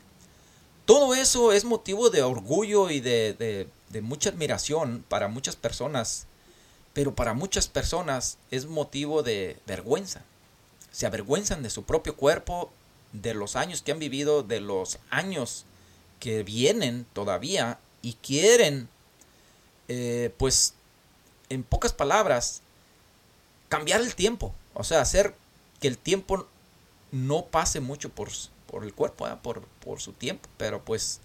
Todo 0.84 1.14
eso 1.14 1.52
es 1.52 1.64
motivo 1.64 2.10
de 2.10 2.22
orgullo 2.22 2.90
y 2.90 3.00
de, 3.00 3.34
de 3.34 3.68
mucha 4.00 4.30
admiración 4.30 5.04
para 5.08 5.28
muchas 5.28 5.56
personas, 5.56 6.26
pero 6.94 7.14
para 7.14 7.34
muchas 7.34 7.68
personas 7.68 8.38
es 8.50 8.66
motivo 8.66 9.22
de 9.22 9.58
vergüenza. 9.66 10.22
Se 10.90 11.06
avergüenzan 11.06 11.62
de 11.62 11.70
su 11.70 11.84
propio 11.84 12.16
cuerpo, 12.16 12.70
de 13.12 13.34
los 13.34 13.56
años 13.56 13.82
que 13.82 13.92
han 13.92 13.98
vivido, 13.98 14.42
de 14.42 14.60
los 14.60 14.98
años 15.10 15.64
que 16.20 16.42
vienen 16.42 17.06
todavía 17.12 17.78
y 18.00 18.14
quieren, 18.14 18.88
eh, 19.88 20.32
pues, 20.38 20.74
en 21.48 21.62
pocas 21.62 21.92
palabras, 21.92 22.62
cambiar 23.68 24.00
el 24.00 24.14
tiempo. 24.14 24.54
O 24.74 24.84
sea, 24.84 25.00
hacer 25.00 25.34
que 25.80 25.88
el 25.88 25.98
tiempo 25.98 26.46
no 27.10 27.44
pase 27.46 27.80
mucho 27.80 28.08
por, 28.08 28.30
por 28.66 28.84
el 28.84 28.94
cuerpo, 28.94 29.28
por, 29.42 29.62
por, 29.84 30.00
su 30.00 30.12
tiempo. 30.12 30.48
Pero 30.56 30.84
pues 30.84 31.20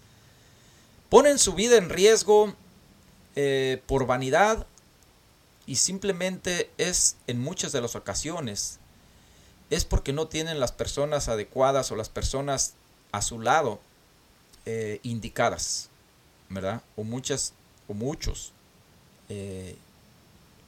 ponen 1.09 1.39
su 1.39 1.53
vida 1.53 1.77
en 1.77 1.89
riesgo 1.89 2.55
eh, 3.35 3.81
por 3.85 4.05
vanidad 4.05 4.65
y 5.65 5.75
simplemente 5.75 6.69
es 6.77 7.17
en 7.27 7.39
muchas 7.39 7.71
de 7.71 7.81
las 7.81 7.95
ocasiones 7.95 8.79
es 9.69 9.85
porque 9.85 10.13
no 10.13 10.27
tienen 10.27 10.59
las 10.59 10.71
personas 10.71 11.27
adecuadas 11.27 11.91
o 11.91 11.95
las 11.95 12.09
personas 12.09 12.73
a 13.11 13.21
su 13.21 13.39
lado 13.39 13.79
eh, 14.65 14.99
indicadas, 15.03 15.89
¿verdad? 16.49 16.81
O 16.95 17.03
muchas 17.03 17.53
o 17.87 17.93
muchos 17.93 18.53
eh, 19.29 19.75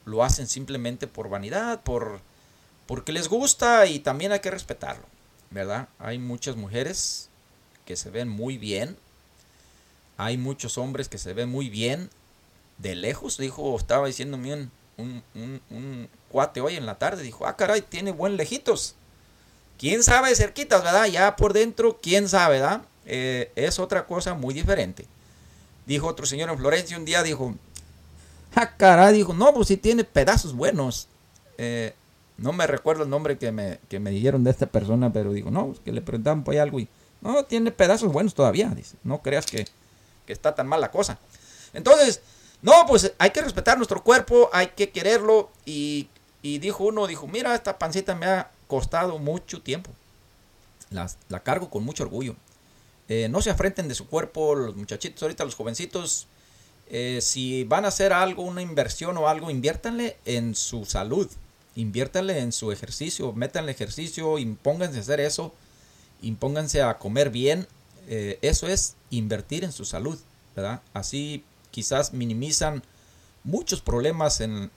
lo 0.06 0.23
hacen 0.23 0.47
simplemente 0.47 1.08
por 1.08 1.30
vanidad, 1.30 1.82
por 1.82 2.21
porque 2.88 3.12
les 3.12 3.28
gusta 3.28 3.86
y 3.86 3.99
también 3.99 4.32
hay 4.32 4.39
que 4.39 4.52
respetarlo, 4.52 5.06
¿verdad? 5.52 5.89
Hay 5.99 6.17
muchas 6.17 6.56
mujeres 6.56 7.30
que 7.86 7.95
se 7.95 8.10
ven 8.10 8.28
muy 8.28 8.58
bien, 8.58 8.97
hay 10.19 10.38
muchos 10.38 10.77
hombres 10.77 11.08
que 11.08 11.17
se 11.17 11.34
ven 11.34 11.47
muy 11.47 11.69
bien 11.69 12.10
de 12.77 12.93
lejos, 12.93 13.38
dijo, 13.38 13.73
estaba 13.77 14.05
diciéndome 14.05 14.53
un, 14.53 14.71
un, 15.34 15.62
un, 15.69 16.10
cuate 16.27 16.60
hoy 16.60 16.75
en 16.75 16.86
la 16.86 16.99
tarde, 16.99 17.23
dijo, 17.23 17.47
ah, 17.47 17.55
caray, 17.55 17.82
tiene 17.82 18.12
buen 18.12 18.36
lejitos. 18.36 18.95
¿Quién 19.77 20.03
sabe 20.03 20.36
cerquitas, 20.36 20.84
verdad? 20.84 21.05
Ya 21.05 21.38
por 21.38 21.53
dentro, 21.53 21.99
quién 22.01 22.27
sabe, 22.27 22.60
¿verdad? 22.60 22.82
Eh, 23.05 23.53
es 23.55 23.79
otra 23.79 24.08
cosa 24.08 24.34
muy 24.34 24.53
diferente. 24.53 25.05
Dijo 25.86 26.05
otro 26.05 26.25
señor 26.25 26.49
en 26.49 26.58
Florencia 26.58 26.97
un 26.97 27.05
día, 27.05 27.23
dijo, 27.23 27.55
ah, 28.55 28.75
caray, 28.75 29.13
dijo, 29.13 29.34
no, 29.34 29.53
pues 29.53 29.69
si 29.69 29.77
tiene 29.77 30.03
pedazos 30.03 30.53
buenos. 30.53 31.08
Eh, 31.58 31.93
no 32.38 32.51
me 32.51 32.67
recuerdo 32.67 33.03
el 33.03 33.10
nombre 33.10 33.38
que 33.38 33.53
me, 33.53 33.79
que 33.88 34.01
me 34.01 34.12
dijeron 34.12 34.43
de 34.43 34.51
esta 34.51 34.65
persona, 34.65 35.13
pero 35.13 35.32
digo, 35.32 35.49
no, 35.49 35.67
pues 35.67 35.79
que 35.79 35.93
le 35.93 36.01
preguntaban 36.01 36.43
por 36.43 36.55
ahí 36.55 36.60
algo 36.60 36.82
y, 36.82 36.89
no, 37.21 37.45
tiene 37.45 37.71
pedazos 37.71 38.12
buenos 38.12 38.34
todavía, 38.34 38.67
dice, 38.75 38.97
no 39.03 39.21
creas 39.21 39.45
que, 39.45 39.65
que 40.29 40.33
está 40.33 40.53
tan 40.53 40.67
mal 40.67 40.79
la 40.79 40.91
cosa. 40.91 41.17
Entonces, 41.73 42.21
no, 42.61 42.85
pues 42.87 43.13
hay 43.17 43.31
que 43.31 43.41
respetar 43.41 43.77
nuestro 43.77 44.03
cuerpo, 44.03 44.47
hay 44.53 44.67
que 44.67 44.91
quererlo. 44.91 45.49
Y, 45.65 46.07
dijo 46.43 46.83
uno, 46.83 47.07
dijo, 47.07 47.25
mira, 47.25 47.55
esta 47.55 47.79
pancita 47.79 48.13
me 48.13 48.27
ha 48.27 48.51
costado 48.67 49.17
mucho 49.17 49.63
tiempo. 49.63 49.89
La, 50.91 51.09
la 51.29 51.39
cargo 51.39 51.71
con 51.71 51.83
mucho 51.83 52.03
orgullo. 52.03 52.35
Eh, 53.07 53.27
no 53.27 53.41
se 53.41 53.49
afrenten 53.49 53.87
de 53.87 53.95
su 53.95 54.07
cuerpo, 54.07 54.53
los 54.53 54.75
muchachitos, 54.75 55.23
ahorita 55.23 55.45
los 55.45 55.55
jovencitos. 55.55 56.27
Eh, 56.91 57.21
si 57.23 57.63
van 57.63 57.85
a 57.85 57.87
hacer 57.87 58.13
algo, 58.13 58.43
una 58.43 58.61
inversión 58.61 59.17
o 59.17 59.27
algo, 59.27 59.49
inviértanle 59.49 60.17
en 60.25 60.53
su 60.53 60.85
salud. 60.85 61.27
Inviértanle 61.75 62.37
en 62.37 62.51
su 62.51 62.71
ejercicio, 62.71 63.33
métanle 63.33 63.71
ejercicio, 63.71 64.37
impónganse 64.37 64.99
a 64.99 65.01
hacer 65.01 65.21
eso, 65.21 65.55
impónganse 66.21 66.83
a 66.83 66.99
comer 66.99 67.31
bien. 67.31 67.67
Eh, 68.12 68.39
eso 68.41 68.67
es 68.67 68.95
invertir 69.12 69.63
en 69.63 69.72
su 69.72 69.86
salud, 69.86 70.17
¿verdad? 70.56 70.82
Así 70.93 71.43
quizás 71.69 72.12
minimizan 72.12 72.82
muchos 73.43 73.82
problemas 73.82 74.41
en, 74.41 74.72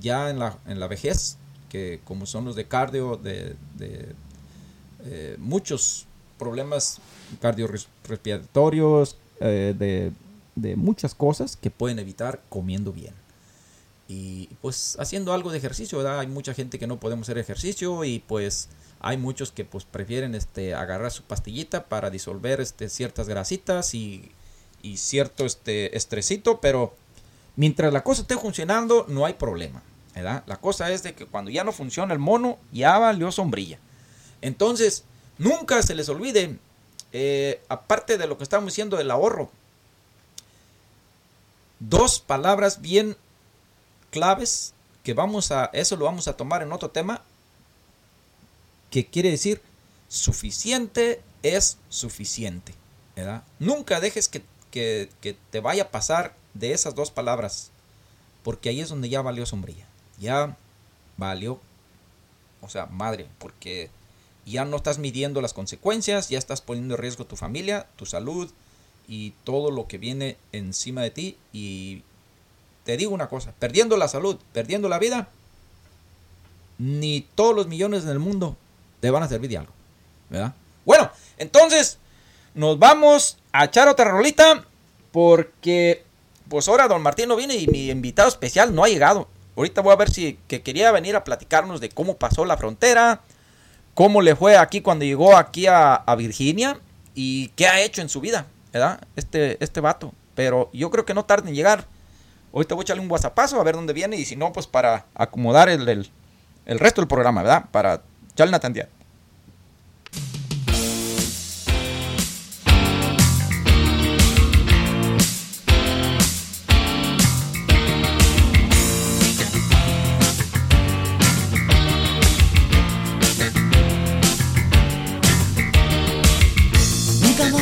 ya 0.00 0.30
en 0.30 0.38
la, 0.38 0.56
en 0.66 0.80
la, 0.80 0.88
vejez, 0.88 1.36
que 1.68 2.00
como 2.04 2.24
son 2.24 2.46
los 2.46 2.56
de 2.56 2.66
cardio, 2.66 3.16
de, 3.16 3.56
eh, 5.04 5.36
muchos 5.38 6.06
problemas 6.38 6.98
cardiorrespiratorios, 7.42 9.18
eh, 9.40 9.74
de, 9.78 10.12
de 10.54 10.74
muchas 10.74 11.14
cosas 11.14 11.56
que 11.56 11.70
pueden 11.70 11.98
evitar 11.98 12.40
comiendo 12.48 12.94
bien. 12.94 13.12
Y 14.08 14.46
pues 14.62 14.96
haciendo 14.98 15.34
algo 15.34 15.52
de 15.52 15.58
ejercicio, 15.58 15.98
¿verdad? 15.98 16.20
Hay 16.20 16.26
mucha 16.26 16.54
gente 16.54 16.78
que 16.78 16.86
no 16.86 16.98
podemos 16.98 17.26
hacer 17.28 17.36
ejercicio 17.36 18.02
y 18.04 18.20
pues 18.20 18.70
hay 19.00 19.16
muchos 19.16 19.52
que 19.52 19.64
pues 19.64 19.84
prefieren 19.84 20.34
este 20.34 20.74
agarrar 20.74 21.10
su 21.10 21.22
pastillita 21.22 21.84
para 21.84 22.10
disolver 22.10 22.60
este 22.60 22.88
ciertas 22.88 23.28
grasitas 23.28 23.94
y 23.94 24.32
y 24.82 24.96
cierto 24.98 25.44
este 25.44 25.96
estresito, 25.96 26.60
pero 26.60 26.94
mientras 27.56 27.92
la 27.92 28.04
cosa 28.04 28.22
esté 28.22 28.36
funcionando 28.36 29.06
no 29.08 29.26
hay 29.26 29.34
problema. 29.34 29.82
¿verdad? 30.14 30.42
La 30.46 30.56
cosa 30.56 30.90
es 30.90 31.02
de 31.02 31.14
que 31.14 31.26
cuando 31.26 31.50
ya 31.50 31.62
no 31.62 31.72
funciona 31.72 32.12
el 32.12 32.18
mono, 32.18 32.58
ya 32.72 32.98
valió 32.98 33.30
sombrilla. 33.30 33.78
Entonces, 34.40 35.04
nunca 35.36 35.80
se 35.82 35.94
les 35.94 36.08
olvide, 36.08 36.58
eh, 37.12 37.62
aparte 37.68 38.18
de 38.18 38.26
lo 38.26 38.36
que 38.36 38.42
estamos 38.42 38.72
diciendo 38.72 38.96
del 38.96 39.12
ahorro, 39.12 39.50
dos 41.78 42.18
palabras 42.18 42.80
bien 42.80 43.16
claves 44.10 44.74
que 45.04 45.14
vamos 45.14 45.52
a, 45.52 45.66
eso 45.66 45.96
lo 45.96 46.06
vamos 46.06 46.26
a 46.26 46.36
tomar 46.36 46.62
en 46.62 46.72
otro 46.72 46.90
tema, 46.90 47.22
que 48.90 49.06
quiere 49.06 49.30
decir 49.30 49.60
suficiente 50.08 51.20
es 51.42 51.78
suficiente. 51.88 52.74
¿verdad? 53.16 53.42
Nunca 53.58 54.00
dejes 54.00 54.28
que 54.28 54.42
que, 54.70 55.36
te 55.50 55.60
vaya 55.60 55.84
a 55.84 55.90
pasar 55.90 56.34
de 56.54 56.72
esas 56.72 56.94
dos 56.94 57.10
palabras, 57.10 57.70
porque 58.42 58.68
ahí 58.68 58.80
es 58.80 58.88
donde 58.88 59.08
ya 59.08 59.22
valió 59.22 59.46
sombrilla, 59.46 59.86
ya 60.18 60.56
valió, 61.16 61.60
o 62.60 62.68
sea, 62.68 62.86
madre, 62.86 63.26
porque 63.38 63.90
ya 64.46 64.64
no 64.64 64.76
estás 64.76 64.98
midiendo 64.98 65.40
las 65.40 65.52
consecuencias, 65.52 66.28
ya 66.28 66.38
estás 66.38 66.60
poniendo 66.60 66.94
en 66.94 67.00
riesgo 67.00 67.26
tu 67.26 67.36
familia, 67.36 67.86
tu 67.96 68.06
salud 68.06 68.50
y 69.06 69.30
todo 69.44 69.70
lo 69.70 69.86
que 69.86 69.98
viene 69.98 70.36
encima 70.52 71.02
de 71.02 71.10
ti. 71.10 71.36
Y 71.52 72.02
te 72.84 72.96
digo 72.96 73.12
una 73.12 73.28
cosa, 73.28 73.52
perdiendo 73.58 73.96
la 73.96 74.08
salud, 74.08 74.38
perdiendo 74.52 74.88
la 74.88 74.98
vida, 74.98 75.28
ni 76.78 77.26
todos 77.34 77.54
los 77.54 77.66
millones 77.66 78.04
en 78.04 78.10
el 78.10 78.18
mundo 78.18 78.56
te 79.00 79.10
van 79.10 79.22
a 79.22 79.28
servir 79.28 79.50
de 79.50 79.58
algo. 79.58 79.72
¿verdad? 80.30 80.52
Bueno, 80.84 81.10
entonces 81.36 81.98
nos 82.54 82.78
vamos 82.78 83.38
a 83.52 83.64
echar 83.64 83.88
otra 83.88 84.10
rolita 84.10 84.64
porque 85.12 86.04
pues 86.48 86.68
ahora 86.68 86.88
don 86.88 87.02
Martín 87.02 87.28
no 87.28 87.36
viene 87.36 87.56
y 87.56 87.66
mi 87.66 87.90
invitado 87.90 88.28
especial 88.28 88.74
no 88.74 88.84
ha 88.84 88.88
llegado. 88.88 89.28
Ahorita 89.56 89.80
voy 89.80 89.92
a 89.92 89.96
ver 89.96 90.10
si 90.10 90.38
que 90.48 90.62
quería 90.62 90.92
venir 90.92 91.16
a 91.16 91.24
platicarnos 91.24 91.80
de 91.80 91.88
cómo 91.88 92.16
pasó 92.16 92.44
la 92.44 92.56
frontera, 92.56 93.20
cómo 93.94 94.22
le 94.22 94.36
fue 94.36 94.56
aquí 94.56 94.80
cuando 94.80 95.04
llegó 95.04 95.36
aquí 95.36 95.66
a, 95.66 96.02
Virginia 96.16 96.78
y 97.14 97.48
qué 97.48 97.66
ha 97.66 97.80
hecho 97.80 98.00
en 98.00 98.08
su 98.08 98.20
vida, 98.20 98.46
¿verdad? 98.72 99.00
Este, 99.16 99.62
este 99.62 99.80
vato. 99.80 100.12
Pero 100.34 100.70
yo 100.72 100.90
creo 100.90 101.04
que 101.04 101.14
no 101.14 101.24
tarde 101.24 101.48
en 101.48 101.56
llegar. 101.56 101.84
Ahorita 102.52 102.74
voy 102.74 102.82
a 102.82 102.84
echarle 102.84 103.02
un 103.02 103.10
whatsappazo 103.10 103.60
a 103.60 103.64
ver 103.64 103.74
dónde 103.74 103.92
viene 103.92 104.16
y 104.16 104.24
si 104.24 104.36
no, 104.36 104.52
pues 104.52 104.66
para 104.66 105.06
acomodar 105.14 105.68
el, 105.68 106.10
el 106.64 106.78
resto 106.78 107.00
del 107.00 107.08
programa, 107.08 107.42
¿verdad? 107.42 107.64
Para 107.70 108.02
echarle 108.38 108.60
tandía. 108.60 108.88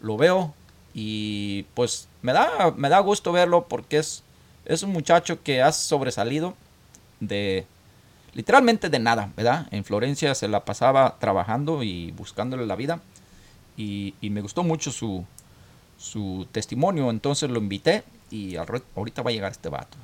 lo 0.00 0.16
veo 0.16 0.54
y 0.94 1.64
pues 1.74 2.08
me 2.22 2.32
da, 2.32 2.72
me 2.76 2.88
da 2.88 3.00
gusto 3.00 3.32
verlo 3.32 3.66
porque 3.68 3.98
es, 3.98 4.22
es 4.64 4.84
un 4.84 4.92
muchacho 4.92 5.42
que 5.42 5.62
ha 5.62 5.72
sobresalido 5.72 6.54
de 7.18 7.66
literalmente 8.34 8.88
de 8.88 9.00
nada, 9.00 9.32
¿verdad? 9.36 9.66
En 9.72 9.84
Florencia 9.84 10.32
se 10.36 10.46
la 10.46 10.64
pasaba 10.64 11.16
trabajando 11.18 11.82
y 11.82 12.12
buscándole 12.12 12.66
la 12.66 12.76
vida 12.76 13.00
y, 13.76 14.14
me 14.22 14.40
gustó 14.40 14.62
mucho 14.62 14.92
su, 14.92 15.24
su 16.04 16.46
testimonio, 16.52 17.10
entonces 17.10 17.50
lo 17.50 17.58
invité 17.58 18.04
y 18.30 18.56
ahorita 18.56 19.22
va 19.22 19.30
a 19.30 19.32
llegar 19.32 19.52
este 19.52 19.70
vato. 19.70 19.96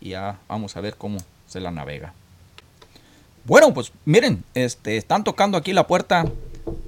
Y 0.00 0.10
ya 0.10 0.38
vamos 0.48 0.76
a 0.76 0.80
ver 0.80 0.96
cómo 0.96 1.18
se 1.48 1.60
la 1.60 1.70
navega. 1.70 2.12
Bueno, 3.44 3.72
pues 3.72 3.92
miren, 4.04 4.44
este, 4.54 4.96
están 4.96 5.24
tocando 5.24 5.56
aquí 5.56 5.72
la 5.72 5.86
puerta. 5.86 6.26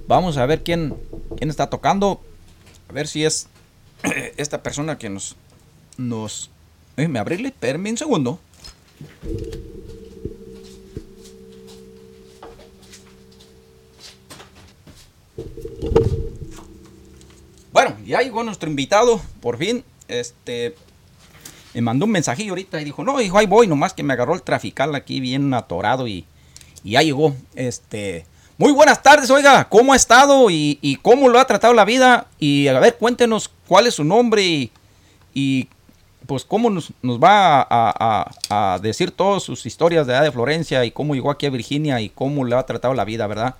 Vamos 0.07 0.37
a 0.37 0.45
ver 0.45 0.61
quién, 0.61 0.95
quién 1.37 1.49
está 1.49 1.69
tocando. 1.69 2.21
A 2.89 2.93
ver 2.93 3.07
si 3.07 3.25
es 3.25 3.47
esta 4.37 4.61
persona 4.61 4.97
que 4.97 5.09
nos... 5.09 5.35
nos 5.97 6.51
me 6.95 7.17
abrirle, 7.17 7.47
espérenme 7.47 7.89
un 7.91 7.97
segundo. 7.97 8.39
Ya 18.09 18.21
llegó 18.21 18.43
nuestro 18.43 18.67
invitado, 18.67 19.21
por 19.39 19.59
fin. 19.59 19.83
Este 20.07 20.73
me 21.75 21.81
mandó 21.81 22.05
un 22.05 22.11
mensajillo 22.11 22.53
ahorita 22.53 22.81
y 22.81 22.83
dijo, 22.83 23.03
no, 23.03 23.21
hijo, 23.21 23.37
ahí 23.37 23.45
voy, 23.45 23.67
nomás 23.67 23.93
que 23.93 24.01
me 24.01 24.13
agarró 24.13 24.33
el 24.33 24.41
trafical 24.41 24.95
aquí 24.95 25.19
bien 25.19 25.53
atorado 25.53 26.07
y, 26.07 26.25
ya 26.83 27.03
llegó. 27.03 27.35
Este, 27.53 28.25
muy 28.57 28.71
buenas 28.71 29.03
tardes, 29.03 29.29
oiga, 29.29 29.69
¿cómo 29.69 29.93
ha 29.93 29.95
estado 29.95 30.49
y, 30.49 30.97
cómo 31.03 31.29
lo 31.29 31.39
ha 31.39 31.45
tratado 31.45 31.75
la 31.75 31.85
vida? 31.85 32.25
Y 32.39 32.67
a 32.67 32.79
ver, 32.79 32.97
cuéntenos 32.97 33.51
cuál 33.67 33.85
es 33.85 33.93
su 33.93 34.03
nombre 34.03 34.41
y, 34.41 34.71
y 35.35 35.67
pues 36.25 36.45
cómo 36.45 36.71
nos, 36.71 36.91
va 37.03 37.67
a, 37.69 38.79
decir 38.81 39.11
todas 39.11 39.43
sus 39.43 39.67
historias 39.67 40.07
de 40.07 40.13
edad 40.13 40.23
de 40.23 40.31
Florencia 40.31 40.83
y 40.83 40.89
cómo 40.89 41.13
llegó 41.13 41.29
aquí 41.29 41.45
a 41.45 41.51
Virginia 41.51 42.01
y 42.01 42.09
cómo 42.09 42.43
le 42.43 42.55
ha 42.55 42.65
tratado 42.65 42.95
la 42.95 43.05
vida, 43.05 43.27
¿verdad? 43.27 43.53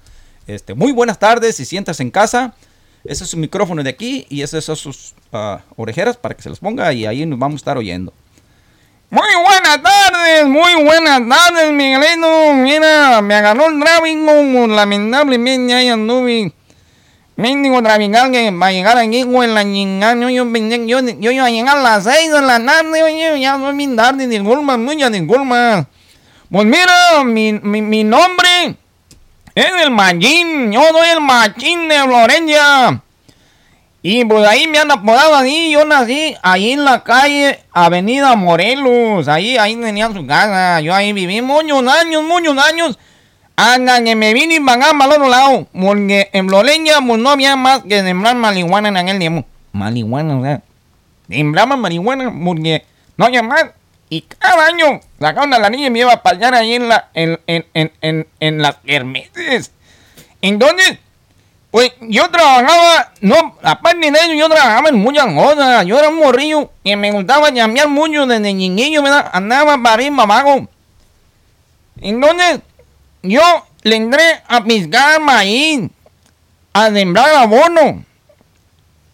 Este, 0.47 0.73
muy 0.73 0.91
buenas 0.91 1.19
tardes, 1.19 1.55
si 1.57 1.65
sientas 1.65 1.99
en 1.99 2.09
casa. 2.09 2.55
Ese 3.03 3.23
es 3.23 3.29
su 3.29 3.37
micrófono 3.37 3.81
de 3.83 3.89
aquí 3.89 4.25
y 4.29 4.41
esas 4.41 4.65
son 4.65 4.75
sus 4.75 5.13
ah, 5.31 5.61
orejeras 5.75 6.17
para 6.17 6.35
que 6.35 6.41
se 6.41 6.49
las 6.49 6.59
ponga 6.59 6.91
y 6.93 7.05
ahí 7.05 7.25
nos 7.25 7.39
vamos 7.39 7.55
a 7.55 7.61
estar 7.61 7.77
oyendo. 7.77 8.13
Muy 9.09 9.27
buenas 9.43 9.81
tardes, 9.81 10.45
muy 10.45 10.83
buenas 10.83 11.21
tardes, 11.27 11.71
Miguelino. 11.71 12.53
Mira, 12.53 13.21
me 13.21 13.33
agarró 13.33 13.67
el 13.67 13.79
tráfico, 13.79 14.67
lamentablemente 14.67 15.73
ahí 15.73 15.89
anduve 15.89 16.53
Mendigo 17.39 17.81
trafical 17.81 18.31
que 18.31 18.51
va 18.51 18.67
a 18.67 18.71
llegar 18.73 18.97
aquí, 18.97 19.21
en 19.21 19.53
la 19.53 19.63
chingada. 19.63 20.29
Yo, 20.29 20.29
yo, 20.29 20.85
yo, 20.85 20.99
yo, 20.99 21.31
iba 21.31 21.45
a 21.45 21.49
llegar 21.49 21.77
a 21.77 21.81
las 21.81 22.03
6 22.03 22.33
de 22.33 22.41
la 22.41 22.63
tarde, 22.63 23.01
oye, 23.01 23.39
ya 23.39 23.57
soy 23.57 23.77
bien 23.77 23.95
tarde, 23.95 24.27
disculpa, 24.27 24.75
muchas 24.75 25.09
disculpas. 25.09 25.87
Pues 26.51 26.65
mira, 26.65 27.23
mi, 27.23 27.53
mi, 27.53 27.81
mi 27.81 28.03
nombre 28.03 28.75
es 29.61 29.81
el 29.83 29.91
Machín, 29.91 30.71
yo 30.71 30.81
soy 30.81 31.09
el 31.13 31.21
Machín 31.21 31.87
de 31.87 31.99
Florencia. 32.03 33.01
Y 34.01 34.23
pues 34.23 34.47
ahí 34.47 34.67
me 34.67 34.79
han 34.79 34.89
apodado 34.91 35.35
así, 35.35 35.71
yo 35.71 35.83
nací 35.83 36.35
ahí 36.41 36.71
en 36.71 36.85
la 36.85 37.03
calle 37.03 37.59
Avenida 37.73 38.35
Morelos, 38.35 39.27
ahí, 39.27 39.57
ahí 39.57 39.75
tenía 39.75 40.07
su 40.11 40.25
casa, 40.25 40.79
yo 40.79 40.95
ahí 40.95 41.11
viví 41.11 41.41
muchos 41.41 41.85
años, 41.87 42.23
muchos 42.23 42.57
años. 42.57 42.97
Hasta 43.57 44.01
que 44.05 44.15
me 44.15 44.33
vine 44.33 44.55
y 44.55 44.59
pagaba 44.61 45.03
al 45.03 45.11
otro 45.11 45.27
lado. 45.27 45.67
Porque 45.73 46.29
en 46.31 46.47
Florencia 46.47 46.99
pues, 47.05 47.19
no 47.19 47.29
había 47.29 47.57
más 47.57 47.83
que 47.83 48.01
sembrar 48.01 48.37
marihuana 48.37 48.87
en 48.87 48.95
aquel 48.95 49.19
tiempo. 49.19 49.45
Marihuana, 49.73 50.37
o 50.37 50.43
sea. 50.43 50.61
Sembraban 51.27 51.79
marihuana 51.79 52.33
porque 52.43 52.85
no 53.17 53.25
había 53.25 53.43
más. 53.43 53.65
Y 54.09 54.21
cada 54.21 54.65
año 54.65 54.99
sacaban 55.19 55.53
a 55.53 55.59
la 55.59 55.69
niña 55.69 55.89
me 55.89 55.99
iba 55.99 56.13
a 56.13 56.23
payar 56.23 56.55
ahí 56.55 56.73
en, 56.73 56.89
la, 56.89 57.09
en, 57.13 57.39
en, 57.45 57.65
en, 57.73 57.91
en, 58.01 58.27
en 58.39 58.61
las 58.61 58.77
hermeses. 58.85 59.71
Entonces, 60.41 60.97
pues 61.71 61.91
yo 62.01 62.29
trabajaba, 62.31 63.13
no, 63.21 63.55
aparte 63.61 64.11
de 64.11 64.17
eso, 64.17 64.33
yo 64.33 64.49
trabajaba 64.49 64.89
en 64.89 64.95
muchas 64.95 65.27
cosas. 65.27 65.85
Yo 65.85 65.99
era 65.99 66.09
un 66.09 66.17
morrillo 66.17 66.71
que 66.83 66.95
me 66.95 67.11
gustaba 67.11 67.51
llamear 67.51 67.87
mucho 67.87 68.25
desde 68.25 68.51
niñillo. 68.53 69.03
Andaba 69.31 69.77
para 69.77 69.93
arriba, 69.93 70.23
abajo. 70.23 70.67
Entonces, 72.01 72.61
yo 73.21 73.41
le 73.83 73.95
entré 73.95 74.41
a 74.47 74.63
piscar 74.63 75.21
maíz, 75.21 75.89
a 76.73 76.89
sembrar 76.89 77.35
abono, 77.35 78.03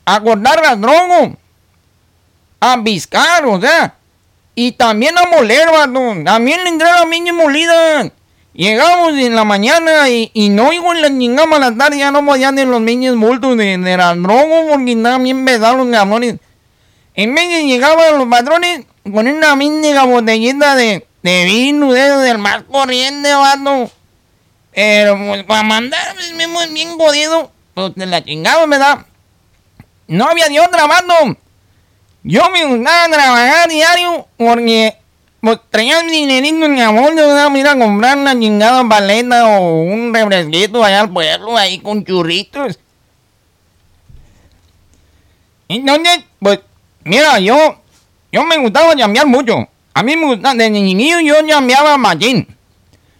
a 0.05 0.21
cortar 0.21 0.61
las 0.61 0.79
drogas, 0.79 1.31
a 2.61 2.81
piscar, 2.83 3.45
o 3.45 3.59
sea, 3.59 3.95
y 4.55 4.71
también 4.71 5.17
a 5.17 5.23
moler, 5.29 5.69
vato. 5.69 6.23
También 6.23 6.63
le 6.63 6.69
entré 6.69 6.89
a 6.89 7.01
la 7.01 7.05
miña 7.05 7.33
molida. 7.33 8.09
Llegamos 8.53 9.09
en 9.19 9.35
la 9.35 9.43
mañana 9.43 10.09
y, 10.09 10.31
y 10.33 10.47
no 10.47 10.69
oigo 10.69 10.93
en 10.93 11.01
la 11.01 11.09
chingama 11.09 11.57
a 11.57 11.59
la 11.59 11.75
tarde, 11.75 11.97
ya 11.97 12.09
no 12.09 12.25
podían 12.25 12.55
de 12.55 12.65
los 12.65 12.79
niños 12.79 13.17
bultos 13.17 13.57
de, 13.57 13.77
de 13.77 13.97
la 13.97 14.15
droga 14.15 14.71
porque 14.71 14.93
estaban 14.93 15.23
bien 15.23 15.43
pesados 15.43 15.77
los 15.77 15.93
cabrones. 15.93 16.37
En 17.15 17.35
vez 17.35 17.49
de 17.49 17.65
llegaban 17.65 18.17
los 18.17 18.27
patrones 18.29 18.85
con 19.03 19.27
una 19.27 19.55
mínima 19.57 20.05
botellita 20.05 20.75
de, 20.75 21.05
de 21.21 21.43
vino, 21.43 21.91
de, 21.91 22.01
del 22.01 22.37
más 22.37 22.63
corriente, 22.63 23.33
vato. 23.33 23.91
Pero 24.73 25.17
pues 25.17 25.43
para 25.43 25.63
mandar 25.63 26.13
pues, 26.13 26.31
mismo 26.33 26.59
bien 26.73 26.97
jodido, 26.97 27.51
pues 27.73 27.93
de 27.95 28.05
la 28.05 28.23
chingada, 28.23 28.65
¿verdad? 28.67 29.05
No 30.07 30.29
había 30.29 30.47
de 30.47 30.61
otra, 30.61 30.87
vato. 30.87 31.37
Yo 32.27 32.49
me 32.49 32.65
gustaba 32.65 33.07
trabajar 33.07 33.69
diario 33.69 34.27
porque 34.35 34.97
pues, 35.41 35.59
traía 35.69 35.99
el 35.99 36.09
dinerito 36.09 36.65
en 36.65 36.73
mi 36.73 36.83
bolsa, 36.83 37.51
iba 37.55 37.71
a 37.71 37.77
comprar 37.77 38.17
una 38.17 38.33
chingada 38.33 38.83
paleta 38.89 39.47
o 39.59 39.83
un 39.83 40.11
refresquito 40.11 40.83
allá 40.83 41.01
al 41.01 41.13
pueblo, 41.13 41.55
ahí 41.55 41.77
con 41.77 42.03
churritos. 42.03 42.79
Entonces, 45.67 46.21
pues, 46.39 46.61
mira, 47.03 47.39
yo, 47.39 47.55
yo 48.31 48.43
me 48.43 48.57
gustaba 48.57 48.95
chambear 48.95 49.27
mucho. 49.27 49.69
A 49.93 50.01
mí 50.01 50.15
me 50.15 50.25
gustaba, 50.25 50.55
desde 50.55 50.71
niño 50.71 51.19
yo 51.19 51.35
chambeaba 51.47 51.95
machín. 51.95 52.47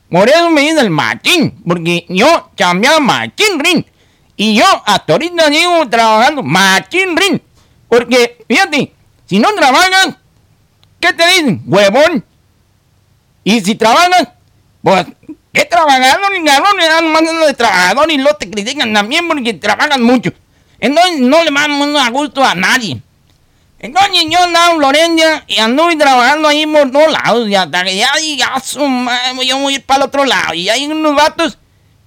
Por 0.09 0.27
eso 0.27 0.49
me 0.49 0.61
dice 0.61 0.79
el 0.79 0.89
machín, 0.89 1.61
porque 1.63 2.07
yo 2.09 2.49
chambeaba 2.55 2.99
machín 2.99 3.59
rin. 3.59 3.85
Y 4.35 4.55
yo 4.55 4.65
hasta 4.83 5.13
ahorita 5.13 5.49
sigo 5.49 5.87
trabajando 5.89 6.41
machín 6.41 7.15
rin. 7.15 7.39
Porque, 7.87 8.43
fíjate, 8.47 8.94
si 9.25 9.39
no 9.39 9.53
trabajas, 9.53 10.15
¿qué 10.99 11.13
te 11.13 11.27
dicen? 11.27 11.63
Huevón. 11.65 12.25
Y 13.43 13.61
si 13.61 13.75
trabajas, 13.75 14.29
pues, 14.81 15.05
¿qué 15.53 15.65
trabajador 15.65 16.31
ni 16.31 16.43
galón? 16.43 16.77
Le 16.77 16.87
dan 16.87 17.11
más 17.11 17.21
de 17.23 17.53
trabajador 17.53 18.11
y 18.11 18.17
lo 18.17 18.35
te 18.35 18.49
critican 18.49 18.93
también 18.93 19.27
porque 19.27 19.53
trabajan 19.53 20.01
mucho. 20.01 20.31
Entonces 20.79 21.19
no 21.19 21.43
le 21.43 21.51
dan 21.51 21.97
a 21.97 22.09
gusto 22.09 22.43
a 22.43 22.55
nadie. 22.55 23.01
Entonces 23.79 24.25
yo 24.29 24.41
andaba 24.41 24.71
en 24.71 24.77
Florencia 24.77 25.43
y 25.47 25.59
anduve 25.59 25.95
trabajando 25.95 26.47
ahí 26.47 26.65
por 26.65 26.91
todos 26.91 27.11
lados. 27.11 27.47
Y 27.47 27.55
hasta 27.55 27.83
que 27.83 27.95
ya 27.95 28.09
"Ah, 28.13 28.87
madre, 28.87 29.45
yo 29.45 29.59
voy 29.59 29.73
a 29.73 29.75
ir 29.77 29.85
para 29.85 30.03
el 30.03 30.07
otro 30.07 30.25
lado. 30.25 30.53
Y 30.53 30.69
hay 30.69 30.85
unos 30.87 31.15
vatos 31.15 31.57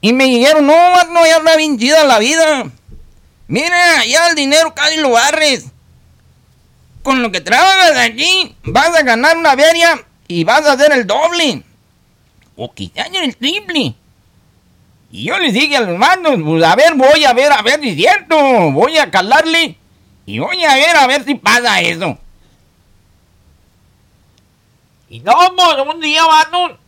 y 0.01 0.13
me 0.13 0.25
dijeron, 0.25 0.67
no, 0.67 0.75
vato, 0.75 1.25
ya 1.25 1.39
está 1.39 1.57
bien 1.57 1.79
la 2.07 2.19
vida. 2.19 2.71
Mira, 3.47 4.05
ya 4.05 4.29
el 4.29 4.35
dinero 4.35 4.75
casi 4.75 4.97
lo 4.99 5.11
barres. 5.11 5.67
Con 7.09 7.23
lo 7.23 7.33
que 7.33 7.41
trabajas 7.41 7.97
aquí, 7.97 8.55
vas 8.65 8.95
a 8.95 9.03
ganar 9.03 9.35
una 9.35 9.57
feria 9.57 10.05
y 10.27 10.45
vas 10.45 10.67
a 10.67 10.73
hacer 10.73 10.93
el 10.93 11.07
doble. 11.07 11.63
O 12.55 12.71
quizás 12.75 13.09
el 13.15 13.35
triple. 13.35 13.95
Y 15.11 15.25
yo 15.25 15.39
les 15.39 15.55
dije 15.55 15.79
a 15.79 15.81
los 15.81 15.97
manos, 15.97 16.35
pues 16.45 16.63
a 16.63 16.77
ver, 16.77 16.93
voy 16.97 17.25
a 17.25 17.33
ver, 17.33 17.51
a 17.51 17.63
ver 17.63 17.81
si 17.81 17.89
es 17.89 17.97
cierto. 17.97 18.37
Voy 18.73 18.99
a 18.99 19.11
calarle 19.11 19.79
y 20.27 20.39
voy 20.39 20.63
a 20.63 20.75
ver, 20.75 20.97
a 20.97 21.07
ver 21.07 21.25
si 21.25 21.35
pasa 21.35 21.81
eso. 21.81 22.19
Y 25.09 25.21
no, 25.21 25.33
pues 25.57 25.95
un 25.95 26.01
día, 26.03 26.27
vato, 26.27 26.79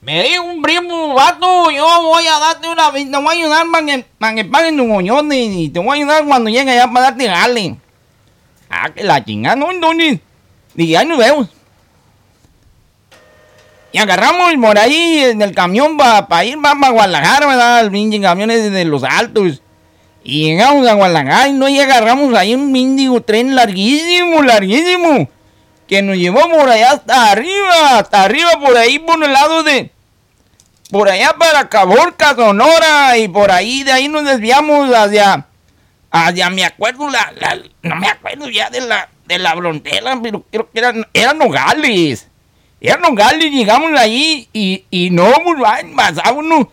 me 0.00 0.24
dijo 0.24 0.42
un 0.42 0.60
primo, 0.60 1.14
vato, 1.14 1.70
yo 1.70 1.86
voy 2.02 2.26
a 2.26 2.40
darte 2.40 2.68
una, 2.68 2.90
te 2.90 3.04
voy 3.04 3.28
a 3.28 3.30
ayudar 3.30 3.66
para 3.70 3.86
que, 3.86 4.04
para 4.18 4.34
que 4.34 4.44
paguen 4.44 4.76
tu 4.76 4.86
moñón 4.86 5.32
y, 5.32 5.66
y 5.66 5.68
te 5.68 5.78
voy 5.78 5.90
a 5.90 6.02
ayudar 6.02 6.24
cuando 6.26 6.50
llegue 6.50 6.72
allá 6.72 6.88
para 6.88 7.12
darte 7.12 7.28
jale. 7.28 7.78
Ah, 8.70 8.90
que 8.94 9.02
la 9.02 9.24
chingada, 9.24 9.56
no, 9.56 9.70
entonces, 9.70 10.20
dije, 10.74 10.96
ahí 10.98 11.06
nos 11.06 11.18
vemos. 11.18 11.48
Y 13.90 13.98
agarramos 13.98 14.52
por 14.60 14.78
ahí 14.78 15.24
en 15.24 15.40
el 15.40 15.54
camión 15.54 15.96
para 15.96 16.44
ir 16.44 16.60
para 16.60 16.90
Guadalajara, 16.90 17.46
¿verdad? 17.46 17.80
El 17.80 17.90
pinche 17.90 18.20
camión 18.20 18.50
es 18.50 18.70
de 18.70 18.84
los 18.84 19.02
altos. 19.02 19.62
Y 20.22 20.42
llegamos 20.42 20.86
a 20.86 20.92
Guadalajara 20.92 21.48
y 21.48 21.52
no 21.52 21.68
y 21.68 21.80
agarramos 21.80 22.34
ahí 22.36 22.54
un 22.54 22.70
mendigo 22.70 23.22
tren 23.22 23.56
larguísimo, 23.56 24.42
larguísimo. 24.42 25.28
Que 25.86 26.02
nos 26.02 26.16
llevó 26.16 26.50
por 26.50 26.68
allá 26.68 26.92
hasta 26.92 27.30
arriba, 27.30 27.98
hasta 27.98 28.24
arriba, 28.24 28.50
por 28.60 28.76
ahí 28.76 28.98
por 28.98 29.24
el 29.24 29.32
lado 29.32 29.62
de. 29.62 29.90
Por 30.90 31.08
allá 31.08 31.34
para 31.38 31.70
Caborca, 31.70 32.34
Sonora. 32.34 33.16
Y 33.16 33.28
por 33.28 33.50
ahí, 33.50 33.84
de 33.84 33.92
ahí 33.92 34.08
nos 34.08 34.24
desviamos 34.24 34.94
hacia. 34.94 35.46
Hacia, 36.10 36.48
me 36.50 36.64
acuerdo, 36.64 37.10
la, 37.10 37.32
la- 37.38 37.62
no 37.82 37.96
me 37.96 38.08
acuerdo 38.08 38.48
ya 38.48 38.70
de 38.70 38.80
la, 38.80 39.08
de 39.26 39.38
la 39.38 39.54
frontera, 39.54 40.18
pero 40.22 40.42
creo 40.50 40.70
que 40.70 40.78
eran, 40.78 41.06
eran 41.12 41.36
Nogales. 41.38 42.28
Eran 42.80 43.02
Nogales, 43.02 43.50
llegamos 43.52 43.92
ahí 43.98 44.48
y, 44.52 44.84
y 44.90 45.10
no, 45.10 45.30
pasábamos. 45.94 46.68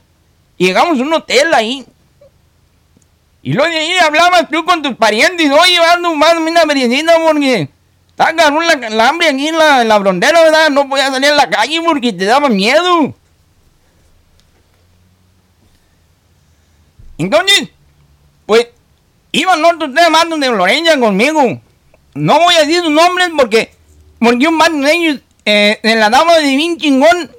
Llegamos 0.57 0.99
a 0.99 1.01
un 1.03 1.13
hotel 1.13 1.53
ahí. 1.53 1.85
Y 3.43 3.53
luego 3.53 3.69
de 3.69 3.77
ahí 3.77 3.97
hablabas 3.97 4.49
tú 4.49 4.63
con 4.65 4.81
tus 4.81 4.95
parientes, 4.95 5.51
oye, 5.51 5.77
dando 5.77 6.15
más 6.15 6.35
una 6.35 6.65
meriendita 6.65 7.13
porque 7.21 7.69
está 8.09 8.35
cabrón 8.35 8.65
la, 8.65 9.09
hambre 9.09 9.27
aquí 9.29 9.49
en 9.49 9.57
la, 9.57 9.81
en 9.81 9.87
la 9.89 9.99
¿verdad? 9.99 10.69
No 10.71 10.87
podías 10.89 11.11
salir 11.11 11.29
a 11.29 11.35
la 11.35 11.49
calle 11.49 11.79
porque 11.81 12.13
te 12.13 12.25
daba 12.25 12.49
miedo. 12.49 13.13
Entonces, 17.17 17.69
pues, 18.45 18.67
iban 19.39 19.63
otros 19.65 19.91
tres 19.93 20.09
manos 20.09 20.39
de 20.39 20.47
Florencia 20.47 20.99
conmigo. 20.99 21.61
No 22.13 22.39
voy 22.39 22.55
a 22.55 22.59
decir 22.59 22.81
sus 22.81 22.91
nombres 22.91 23.29
porque, 23.37 23.71
porque 24.19 24.47
un 24.47 24.57
vato 24.57 24.77
de 24.77 24.93
ellos 24.93 25.19
eh, 25.43 25.79
se 25.81 25.95
la 25.95 26.09
daba 26.09 26.39
de 26.39 26.55
bien 26.55 26.77
chingón 26.77 27.31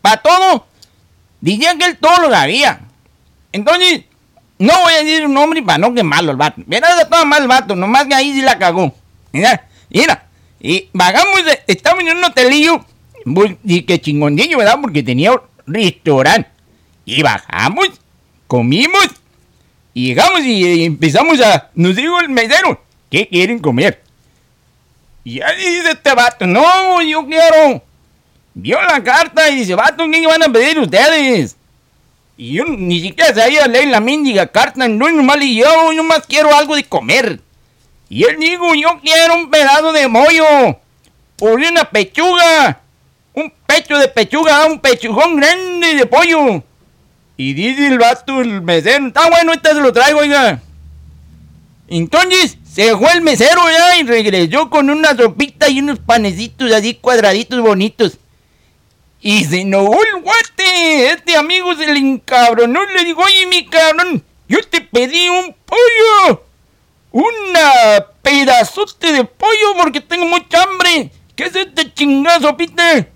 para 0.00 0.22
todo. 0.22 0.66
Decía 1.40 1.76
que 1.76 1.84
él 1.84 1.98
todo 1.98 2.16
lo 2.22 2.30
sabía. 2.30 2.80
Entonces, 3.52 4.04
no 4.58 4.72
voy 4.82 4.92
a 4.94 5.04
decir 5.04 5.26
un 5.26 5.34
nombre 5.34 5.62
para 5.62 5.78
no 5.78 5.94
quemarlo 5.94 6.32
el 6.32 6.36
vato. 6.36 6.62
De 6.66 6.80
todo 7.10 7.24
mal 7.24 7.42
el 7.42 7.48
vato, 7.48 7.76
nomás 7.76 8.06
que 8.06 8.14
ahí 8.14 8.32
sí 8.32 8.40
la 8.42 8.58
cagó. 8.58 8.94
Mira, 9.32 9.66
mira. 9.90 10.26
Y 10.60 10.88
vagamos, 10.92 11.42
estamos 11.66 12.00
en 12.04 12.16
un 12.16 12.24
hotelillo, 12.24 12.84
y 13.64 13.82
que 13.82 14.00
chingonillo, 14.00 14.58
¿verdad? 14.58 14.78
Porque 14.80 15.02
tenía 15.02 15.32
un 15.32 15.40
restaurante. 15.66 16.48
Y 17.04 17.22
bajamos, 17.22 17.88
comimos, 18.46 19.08
y 19.94 20.08
llegamos 20.08 20.40
y, 20.40 20.84
empezamos 20.84 21.40
a... 21.40 21.70
Nos 21.74 21.94
dijo 21.94 22.18
el 22.18 22.28
mesero, 22.28 22.82
¿qué 23.08 23.28
quieren 23.28 23.60
comer? 23.60 24.02
Y 25.22 25.38
ya 25.38 25.52
dice 25.54 25.92
este 25.92 26.12
vato, 26.12 26.46
no, 26.46 27.00
yo 27.00 27.24
quiero... 27.24 27.82
Vio 28.56 28.80
la 28.82 29.02
carta 29.02 29.48
y 29.48 29.56
dice, 29.56 29.74
vato, 29.74 30.04
¿qué 30.10 30.26
van 30.26 30.42
a 30.42 30.52
pedir 30.52 30.78
ustedes? 30.78 31.56
Y 32.36 32.54
yo 32.54 32.64
ni 32.64 33.00
siquiera 33.00 33.34
sabía 33.34 33.66
leer 33.66 33.88
la 33.88 34.00
mendiga 34.00 34.46
carta, 34.48 34.86
no 34.88 35.10
nomás 35.10 35.40
y 35.40 35.56
yo, 35.56 35.92
yo 35.92 36.02
más 36.02 36.26
quiero 36.26 36.54
algo 36.54 36.74
de 36.74 36.84
comer. 36.84 37.40
Y 38.08 38.24
él 38.24 38.36
dijo, 38.38 38.74
yo 38.74 39.00
quiero 39.00 39.36
un 39.36 39.50
pedazo 39.50 39.92
de 39.92 40.08
mollo, 40.08 40.78
por 41.36 41.52
una 41.52 41.88
pechuga, 41.88 42.80
un 43.32 43.52
pecho 43.66 43.98
de 43.98 44.08
pechuga, 44.08 44.66
un 44.66 44.80
pechugón 44.80 45.36
grande 45.36 45.94
de 45.94 46.06
pollo. 46.06 46.62
Y 47.36 47.54
dice 47.54 47.88
el 47.88 47.98
vato, 47.98 48.40
el 48.40 48.62
mesero, 48.62 49.08
está 49.08 49.28
bueno, 49.28 49.52
este 49.52 49.70
se 49.70 49.80
lo 49.80 49.92
traigo, 49.92 50.20
oiga. 50.20 50.62
Entonces 51.88 52.58
se 52.70 52.96
fue 52.96 53.12
el 53.12 53.22
mesero 53.22 53.60
ya 53.70 53.98
y 53.98 54.04
regresó 54.04 54.70
con 54.70 54.88
una 54.90 55.16
sopita 55.16 55.68
y 55.68 55.80
unos 55.80 55.98
panecitos 55.98 56.72
así 56.72 56.94
cuadraditos 56.94 57.60
bonitos. 57.60 58.18
Y 59.20 59.44
se 59.44 59.62
enojó 59.62 59.94
el 59.94 60.22
guate. 60.22 61.10
Este 61.12 61.36
amigo 61.36 61.74
se 61.74 61.86
le 61.86 61.98
encabronó 61.98 62.84
le 62.84 63.04
dijo, 63.04 63.22
oye, 63.22 63.46
mi 63.46 63.66
cabrón, 63.66 64.22
yo 64.48 64.58
te 64.68 64.80
pedí 64.80 65.28
un 65.28 65.54
pollo. 65.64 66.44
Una 67.10 68.06
pedazote 68.22 69.12
de 69.12 69.24
pollo 69.24 69.74
porque 69.80 70.00
tengo 70.00 70.26
mucha 70.26 70.62
hambre. 70.62 71.10
¿Qué 71.34 71.44
es 71.44 71.56
este 71.56 71.92
chingazo, 71.92 72.48
sopita? 72.48 73.08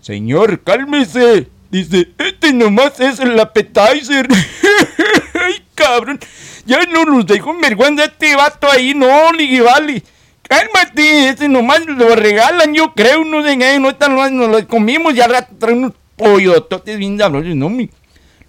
Señor, 0.00 0.62
cálmese. 0.62 1.48
Dice, 1.72 2.10
este 2.18 2.52
nomás 2.52 3.00
es 3.00 3.18
el 3.18 3.40
appetizer. 3.40 4.28
Ay, 5.34 5.64
cabrón. 5.74 6.20
Ya 6.66 6.80
no 6.84 7.04
nos 7.06 7.26
dejó 7.26 7.50
en 7.52 7.62
vergüenza 7.62 8.04
este 8.04 8.36
vato 8.36 8.70
ahí. 8.70 8.92
No, 8.94 9.32
le 9.32 9.60
vale. 9.62 10.02
Cálmate, 10.46 11.30
ese 11.30 11.48
nomás 11.48 11.86
lo 11.86 12.14
regalan, 12.14 12.74
yo 12.74 12.92
creo, 12.92 13.24
no 13.24 13.42
sé 13.42 13.56
qué, 13.56 13.78
no 13.78 13.88
están, 13.88 14.14
nos 14.14 14.50
lo 14.50 14.68
comimos 14.68 15.14
y 15.14 15.20
al 15.22 15.30
rato 15.30 15.54
traen 15.58 15.78
unos 15.78 15.92
pollototes 16.14 16.98
bien 16.98 17.16
sabrosos, 17.16 17.56
no, 17.56 17.70
mi- 17.70 17.88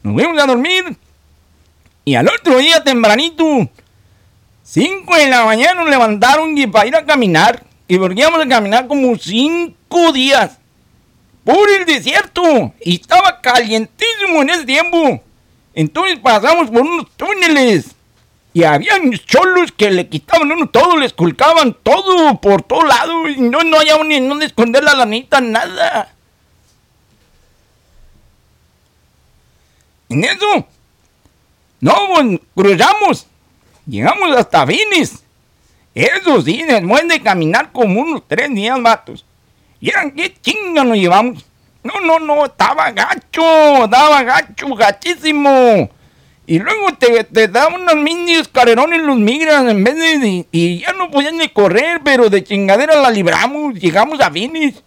nos 0.02 0.14
fuimos 0.14 0.38
a 0.44 0.46
dormir. 0.46 0.98
Y 2.04 2.16
al 2.16 2.28
otro 2.28 2.58
día 2.58 2.84
tempranito, 2.84 3.70
5 4.64 5.16
de 5.16 5.28
la 5.30 5.46
mañana 5.46 5.76
nos 5.76 5.90
levantaron 5.90 6.58
y 6.58 6.68
para 6.68 6.88
ir 6.88 6.96
a 6.98 7.06
caminar. 7.06 7.64
Y 7.88 7.96
volvíamos 7.96 8.42
a 8.44 8.50
caminar 8.50 8.86
como 8.88 9.18
5 9.18 10.12
días 10.12 10.58
por 11.44 11.70
el 11.70 11.86
desierto. 11.86 12.74
Y 12.82 12.96
estaba 12.96 13.42
calientísimo 13.42 14.42
en 14.42 14.50
ese 14.50 14.66
tiempo. 14.66 15.22
Entonces 15.74 16.20
pasamos 16.20 16.70
por 16.70 16.82
unos 16.82 17.10
túneles. 17.16 17.96
Y 18.56 18.64
había 18.64 18.94
cholos 19.26 19.72
que 19.72 19.90
le 19.90 20.08
quitaban 20.08 20.52
uno 20.52 20.70
todo, 20.70 20.98
le 20.98 21.08
esculcaban 21.08 21.76
todo 21.82 22.40
por 22.40 22.62
todo 22.62 22.84
lado. 22.84 23.28
Y 23.28 23.38
no, 23.38 23.64
no 23.64 23.80
había 23.80 23.98
ni 24.04 24.20
dónde 24.20 24.46
esconder 24.46 24.84
la 24.84 24.94
lanita, 24.94 25.42
nada. 25.42 26.14
En 30.10 30.24
eso, 30.24 30.68
no, 31.80 31.96
pues, 32.14 32.40
cruzamos. 32.54 33.28
Llegamos 33.88 34.38
hasta 34.38 34.66
Finis. 34.68 35.24
Eso 35.96 36.42
sí, 36.42 36.64
después 36.64 37.08
de 37.08 37.22
caminar 37.22 37.72
como 37.72 38.02
unos 38.02 38.24
tres 38.28 38.54
días, 38.54 38.82
vatos. 38.82 39.26
Y 39.84 39.90
eran 39.90 40.12
qué 40.12 40.34
chinga 40.42 40.86
nos 40.86 40.96
llevamos. 40.96 41.46
No, 41.84 42.00
no, 42.00 42.18
no, 42.18 42.46
estaba 42.46 42.90
gacho, 42.92 43.84
estaba 43.84 44.24
gacho, 44.24 44.74
gachísimo. 44.76 45.90
Y 46.48 46.58
luego 46.60 46.94
te, 46.98 47.26
te 47.26 47.50
daban 47.50 47.82
unos 47.82 47.96
mini 47.98 48.42
carrerones 48.50 49.02
los 49.02 49.18
migras 49.18 49.66
en 49.70 49.84
vez 49.84 50.22
de, 50.22 50.48
Y 50.54 50.80
ya 50.80 50.94
no 50.94 51.12
podían 51.12 51.38
ni 51.38 51.50
correr, 51.50 52.00
pero 52.02 52.30
de 52.30 52.46
chingadera 52.46 52.96
la 52.96 53.12
libramos. 53.12 53.74
Llegamos 53.74 54.22
a 54.22 54.32
Finis. 54.32 54.82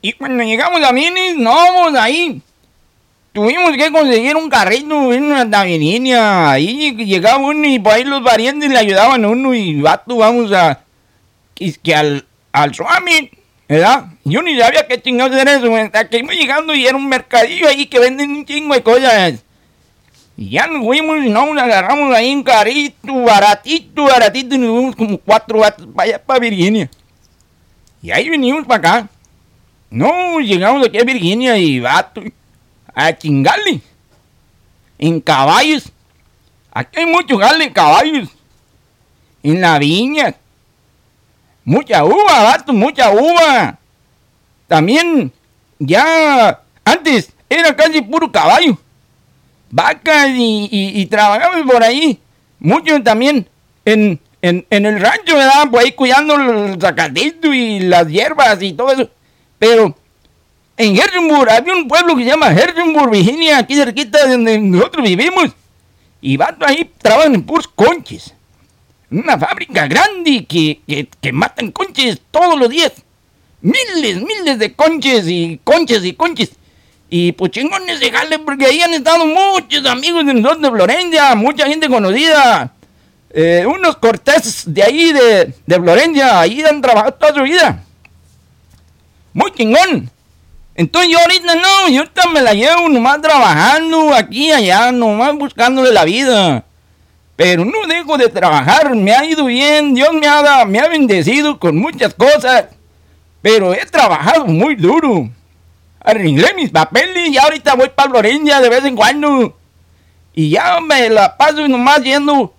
Y 0.00 0.14
cuando 0.14 0.42
llegamos 0.42 0.82
a 0.82 0.94
Finis, 0.94 1.36
no, 1.36 1.50
vamos 1.50 1.94
ahí. 2.00 2.40
Tuvimos 3.32 3.76
que 3.76 3.92
conseguir 3.92 4.34
un 4.34 4.48
carrito 4.48 5.12
en 5.12 5.24
una 5.24 5.44
Virginia. 5.62 6.50
Ahí 6.50 6.92
llegaba 6.96 7.36
uno 7.36 7.64
y 7.64 7.78
por 7.78 7.92
ahí 7.92 8.02
los 8.02 8.22
parientes 8.22 8.68
le 8.68 8.78
ayudaban 8.78 9.24
a 9.24 9.28
uno 9.28 9.54
y 9.54 9.80
vato, 9.80 10.16
vamos 10.16 10.52
a. 10.52 10.80
Que, 11.54 11.72
que 11.74 11.94
al, 11.94 12.26
al 12.50 12.74
Swami, 12.74 13.30
¿verdad? 13.68 14.06
Yo 14.24 14.42
ni 14.42 14.58
sabía 14.58 14.86
qué 14.88 15.00
chingados 15.00 15.36
era 15.36 15.54
eso. 15.54 15.74
Hasta 15.76 16.08
que 16.08 16.18
iba 16.18 16.34
llegando 16.34 16.74
y 16.74 16.86
era 16.86 16.96
un 16.96 17.08
mercadillo 17.08 17.68
ahí 17.68 17.86
que 17.86 18.00
venden 18.00 18.30
un 18.30 18.44
chingo 18.44 18.74
de 18.74 18.82
cosas. 18.82 19.44
Y 20.36 20.50
ya 20.50 20.66
nos 20.66 20.84
fuimos 20.84 21.18
y 21.18 21.28
nos 21.28 21.56
agarramos 21.56 22.12
ahí 22.12 22.34
un 22.34 22.42
carrito, 22.42 23.14
baratito, 23.22 24.04
baratito, 24.04 24.56
y 24.56 24.58
nos 24.58 24.70
fuimos 24.70 24.96
como 24.96 25.18
cuatro 25.18 25.60
vatos 25.60 25.86
para 25.94 26.08
allá, 26.08 26.22
para 26.24 26.40
Virginia. 26.40 26.90
Y 28.02 28.10
ahí 28.10 28.28
venimos 28.28 28.66
para 28.66 28.78
acá. 28.78 29.08
No, 29.88 30.40
llegamos 30.40 30.84
aquí 30.84 30.98
a 30.98 31.04
Virginia 31.04 31.56
y 31.56 31.78
vato 31.78 32.22
a 32.94 33.16
chingarle. 33.16 33.80
En 34.98 35.20
caballos. 35.20 35.90
Aquí 36.72 37.00
hay 37.00 37.06
mucho 37.06 37.36
gale 37.36 37.64
en 37.64 37.72
caballos. 37.72 38.28
En 39.42 39.60
la 39.60 39.78
viña. 39.78 40.34
Mucha 41.64 42.04
uva, 42.04 42.42
vato, 42.42 42.72
mucha 42.72 43.10
uva. 43.10 43.78
También, 44.66 45.32
ya 45.78 46.60
antes 46.84 47.32
era 47.48 47.74
casi 47.74 48.00
puro 48.02 48.30
caballo. 48.30 48.78
Vacas 49.70 50.30
y, 50.34 50.68
y, 50.70 51.06
trabajamos 51.06 51.70
por 51.70 51.82
ahí. 51.82 52.18
Mucho 52.58 53.00
también 53.02 53.48
en, 53.84 54.20
en, 54.42 54.66
en, 54.68 54.86
el 54.86 55.00
rancho, 55.00 55.36
¿verdad? 55.36 55.70
Por 55.70 55.80
ahí 55.80 55.92
cuidando 55.92 56.34
el 56.34 56.80
zacatito 56.80 57.52
y 57.54 57.80
las 57.80 58.08
hierbas 58.08 58.60
y 58.62 58.72
todo 58.72 58.92
eso. 58.92 59.08
Pero 59.58 59.96
en 60.80 60.98
Harrisonburg, 60.98 61.50
había 61.50 61.74
un 61.74 61.86
pueblo 61.86 62.16
que 62.16 62.24
se 62.24 62.30
llama 62.30 62.46
Harrisonburg, 62.46 63.10
Virginia, 63.10 63.58
aquí 63.58 63.76
cerquita 63.76 64.24
de 64.24 64.32
donde 64.32 64.58
nosotros 64.58 65.04
vivimos. 65.04 65.50
Y 66.22 66.38
van 66.38 66.56
ahí, 66.60 66.90
trabajan 67.02 67.34
en 67.34 67.42
puros 67.42 67.68
conches. 67.68 68.32
Una 69.10 69.38
fábrica 69.38 69.86
grande 69.86 70.46
que, 70.46 70.80
que, 71.20 71.32
matan 71.32 71.70
conches 71.70 72.18
todos 72.30 72.58
los 72.58 72.70
días. 72.70 72.92
Miles, 73.60 74.22
miles 74.22 74.58
de 74.58 74.72
conches 74.74 75.28
y 75.28 75.60
conches 75.62 76.02
y 76.02 76.14
conches. 76.14 76.52
Y 77.10 77.32
pues 77.32 77.50
chingones 77.50 78.00
de 78.00 78.10
jale, 78.10 78.38
porque 78.38 78.64
ahí 78.64 78.80
han 78.80 78.94
estado 78.94 79.26
muchos 79.26 79.84
amigos 79.84 80.24
de 80.24 80.32
nosotros 80.32 80.62
de 80.62 80.70
Florencia, 80.70 81.34
mucha 81.34 81.66
gente 81.66 81.90
conocida. 81.90 82.72
Eh, 83.28 83.66
unos 83.66 83.98
cortés 83.98 84.62
de 84.64 84.82
ahí, 84.82 85.12
de, 85.12 85.52
de 85.66 85.76
Florencia, 85.76 86.40
ahí 86.40 86.62
han 86.62 86.80
trabajado 86.80 87.12
toda 87.12 87.34
su 87.34 87.42
vida. 87.42 87.84
Muy 89.34 89.52
chingón. 89.52 90.10
Entonces 90.80 91.12
yo 91.12 91.18
ahorita 91.18 91.54
no, 91.56 91.88
yo 91.90 91.98
ahorita 91.98 92.28
me 92.30 92.40
la 92.40 92.54
llevo 92.54 92.88
nomás 92.88 93.20
trabajando 93.20 94.14
aquí 94.14 94.50
allá, 94.50 94.90
nomás 94.90 95.34
buscándole 95.36 95.92
la 95.92 96.04
vida. 96.06 96.64
Pero 97.36 97.66
no 97.66 97.86
dejo 97.86 98.16
de 98.16 98.30
trabajar, 98.30 98.94
me 98.94 99.12
ha 99.12 99.22
ido 99.22 99.44
bien, 99.44 99.92
Dios 99.92 100.10
me 100.14 100.26
ha, 100.26 100.64
me 100.64 100.78
ha 100.78 100.88
bendecido 100.88 101.58
con 101.58 101.76
muchas 101.76 102.14
cosas. 102.14 102.64
Pero 103.42 103.74
he 103.74 103.84
trabajado 103.84 104.46
muy 104.46 104.74
duro. 104.74 105.28
Arreglé 106.02 106.54
mis 106.54 106.70
papeles 106.70 107.28
y 107.28 107.36
ahorita 107.36 107.74
voy 107.74 107.90
para 107.90 108.08
Florencia 108.08 108.58
de 108.62 108.70
vez 108.70 108.82
en 108.86 108.96
cuando. 108.96 109.54
Y 110.32 110.48
ya 110.48 110.80
me 110.80 111.10
la 111.10 111.36
paso 111.36 111.68
nomás 111.68 112.00
yendo. 112.02 112.54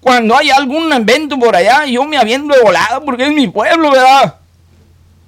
Cuando 0.00 0.36
hay 0.36 0.50
algún 0.50 0.92
evento 0.92 1.36
por 1.36 1.56
allá, 1.56 1.84
yo 1.84 2.04
me 2.04 2.16
aviento 2.16 2.54
de 2.54 2.62
volada 2.62 3.00
porque 3.00 3.24
es 3.24 3.32
mi 3.32 3.48
pueblo, 3.48 3.90
¿verdad? 3.90 4.37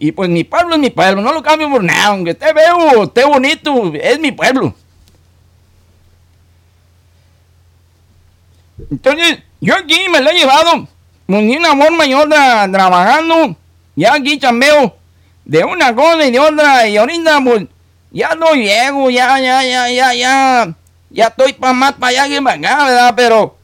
Y 0.02 0.12
pues 0.12 0.30
mi 0.30 0.44
pueblo 0.44 0.76
es 0.76 0.80
mi 0.80 0.88
pueblo, 0.88 1.20
no 1.20 1.30
lo 1.30 1.42
cambio 1.42 1.68
por 1.68 1.84
nada, 1.84 2.06
aunque 2.06 2.30
esté 2.30 2.54
veo, 2.54 3.02
esté 3.02 3.22
bonito, 3.22 3.92
es 3.94 4.18
mi 4.18 4.32
pueblo. 4.32 4.74
Entonces, 8.90 9.40
yo 9.60 9.76
aquí 9.76 10.08
me 10.10 10.22
lo 10.22 10.30
he 10.30 10.38
llevado, 10.38 10.88
pues, 11.26 11.42
ni 11.42 11.54
una 11.54 11.76
forma 11.76 12.06
y 12.06 12.14
otra, 12.14 12.66
trabajando, 12.72 13.54
ya 13.94 14.14
aquí 14.14 14.38
chambeo, 14.38 14.96
de 15.44 15.64
una 15.64 15.94
cosa 15.94 16.24
y 16.24 16.30
de 16.30 16.40
otra, 16.40 16.88
y 16.88 16.96
ahorita 16.96 17.38
pues, 17.44 17.66
ya 18.10 18.34
no 18.34 18.54
llego, 18.54 19.10
ya, 19.10 19.38
ya, 19.38 19.62
ya, 19.62 19.90
ya, 19.90 20.14
ya, 20.14 20.74
ya 21.10 21.26
estoy 21.26 21.52
para 21.52 21.74
más 21.74 21.92
para 21.92 22.22
allá 22.22 22.28
que 22.28 22.40
para 22.40 22.56
acá, 22.56 22.84
¿verdad? 22.86 23.12
Pero, 23.14 23.58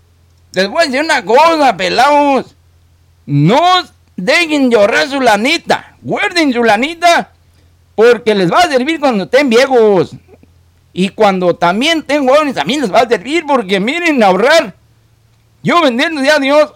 les 0.53 0.69
voy 0.69 0.83
a 0.83 0.85
decir 0.85 1.01
una 1.01 1.25
cosa, 1.25 1.75
pelados, 1.79 2.55
no 3.25 3.96
dejen 4.17 4.71
llorar 4.71 5.09
su 5.09 5.21
lanita 5.21 5.97
guarden 6.07 6.53
su 6.53 6.63
lanita 6.63 7.33
porque 7.97 8.35
les 8.35 8.51
va 8.51 8.61
a 8.61 8.69
servir 8.69 9.01
cuando 9.01 9.25
estén 9.25 9.49
viejos. 9.51 10.13
Y 10.93 11.11
cuando 11.11 11.57
también 11.57 12.03
tengo 12.03 12.33
jóvenes, 12.33 12.55
también 12.55 12.81
les 12.81 12.93
va 12.93 13.01
a 13.01 13.09
servir 13.09 13.45
porque 13.47 13.81
miren, 13.81 14.23
ahorrar. 14.23 14.75
Yo 15.63 15.83
vendiendo 15.83 16.21
a 16.31 16.39
Dios, 16.39 16.73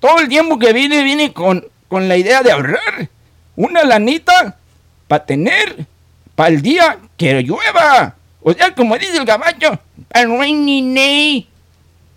todo 0.00 0.18
el 0.20 0.28
tiempo 0.28 0.58
que 0.58 0.72
vine, 0.72 1.04
vine 1.04 1.32
con, 1.32 1.64
con 1.88 2.08
la 2.08 2.16
idea 2.16 2.42
de 2.42 2.50
ahorrar. 2.50 3.08
Una 3.54 3.84
lanita 3.84 4.56
para 5.06 5.24
tener 5.26 5.86
para 6.34 6.48
el 6.48 6.62
día 6.62 6.98
que 7.16 7.42
llueva. 7.42 8.16
O 8.40 8.52
sea, 8.52 8.74
como 8.74 8.96
dice 8.96 9.18
el 9.18 9.26
caballo, 9.26 9.78
para 10.08 10.26
rainy 10.26 10.94
day. 10.94 11.48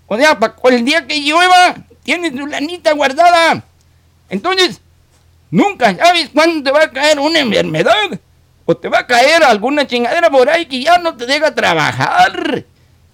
O 0.08 0.18
sea, 0.18 0.40
para 0.40 0.56
el 0.76 0.86
día 0.86 1.06
que 1.06 1.20
llueva, 1.20 1.76
tienes 2.04 2.34
tu 2.34 2.48
lanita 2.48 2.94
guardada. 2.94 3.64
Entonces, 4.30 4.82
Nunca 5.56 5.96
sabes 5.96 6.32
cuándo 6.34 6.64
te 6.64 6.72
va 6.72 6.84
a 6.84 6.92
caer 6.92 7.18
una 7.18 7.40
enfermedad. 7.40 8.20
O 8.66 8.76
te 8.76 8.90
va 8.90 9.00
a 9.00 9.08
caer 9.08 9.42
alguna 9.42 9.88
chingadera 9.88 10.30
por 10.30 10.50
ahí 10.50 10.66
que 10.66 10.82
ya 10.82 10.98
no 10.98 11.16
te 11.16 11.26
deja 11.26 11.56
trabajar. 11.56 12.66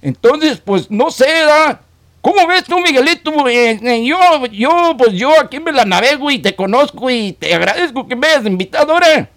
Entonces, 0.02 0.60
pues 0.60 0.90
no 0.90 1.12
sé, 1.12 1.28
¿da? 1.46 1.82
¿Cómo 2.20 2.48
ves 2.48 2.64
tú, 2.64 2.80
Miguelito? 2.80 3.48
Eh, 3.48 3.80
eh, 3.84 4.06
yo, 4.06 4.46
yo, 4.48 4.96
pues 4.98 5.14
yo 5.14 5.40
aquí 5.40 5.60
me 5.60 5.72
la 5.72 5.86
navego 5.86 6.32
y 6.32 6.40
te 6.40 6.56
conozco 6.56 7.12
y 7.12 7.34
te 7.34 7.54
agradezco 7.54 8.08
que 8.08 8.16
me 8.16 8.26
hayas 8.28 8.46
invitado 8.48 8.94
ahora. 8.94 9.30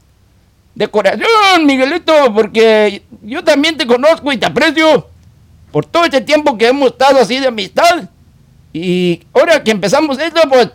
De 0.75 0.89
corazón, 0.89 1.67
Miguelito, 1.67 2.33
porque 2.33 3.03
yo 3.23 3.45
también 3.45 3.77
te 3.77 3.87
conozco 3.87 4.33
y 4.33 4.39
te 4.39 4.47
aprecio 4.47 5.09
por 5.71 5.85
todo 5.85 6.05
este 6.05 6.23
tiempo 6.23 6.57
que 6.57 6.69
hemos 6.69 6.93
estado 6.93 7.21
así 7.21 7.39
de 7.39 7.49
amistad. 7.49 8.09
Y 8.73 9.23
ahora 9.35 9.63
que 9.63 9.73
empezamos 9.73 10.19
esto, 10.19 10.41
pues 10.49 10.71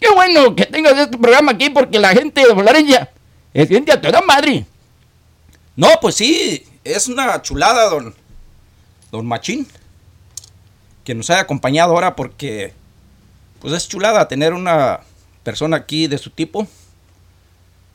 Qué 0.00 0.08
bueno 0.12 0.54
que 0.54 0.66
tengas 0.66 0.98
este 0.98 1.16
programa 1.16 1.52
aquí 1.52 1.70
porque 1.70 1.98
la 1.98 2.10
gente 2.10 2.46
de 2.46 2.54
Florencia 2.54 3.10
es 3.54 3.68
gente 3.68 3.92
a 3.92 4.00
toda 4.00 4.20
madre. 4.20 4.66
No, 5.74 5.88
pues 6.00 6.16
sí, 6.16 6.64
es 6.84 7.08
una 7.08 7.40
chulada, 7.42 7.88
don, 7.88 8.14
don 9.10 9.26
Machín, 9.26 9.66
que 11.04 11.14
nos 11.14 11.30
haya 11.30 11.40
acompañado 11.40 11.92
ahora 11.92 12.16
porque, 12.16 12.72
pues 13.60 13.72
es 13.72 13.88
chulada 13.88 14.28
tener 14.28 14.52
una 14.52 15.00
persona 15.42 15.76
aquí 15.76 16.06
de 16.06 16.18
su 16.18 16.30
tipo 16.30 16.66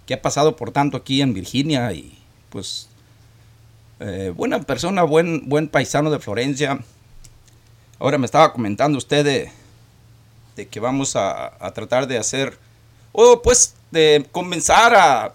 que 0.05 0.13
ha 0.15 0.21
pasado 0.21 0.55
por 0.55 0.71
tanto 0.71 0.97
aquí 0.97 1.21
en 1.21 1.33
Virginia 1.33 1.91
y 1.93 2.17
pues 2.49 2.87
eh, 3.99 4.33
buena 4.35 4.61
persona, 4.61 5.03
buen, 5.03 5.47
buen 5.47 5.67
paisano 5.67 6.09
de 6.09 6.19
Florencia. 6.19 6.79
Ahora 7.99 8.17
me 8.17 8.25
estaba 8.25 8.51
comentando 8.51 8.97
usted 8.97 9.23
de, 9.23 9.51
de 10.55 10.67
que 10.67 10.79
vamos 10.79 11.15
a, 11.15 11.57
tratar 11.73 12.07
de 12.07 12.17
hacer, 12.17 12.57
o 13.11 13.41
pues 13.41 13.75
de 13.91 14.25
comenzar 14.31 14.95
a, 14.95 15.33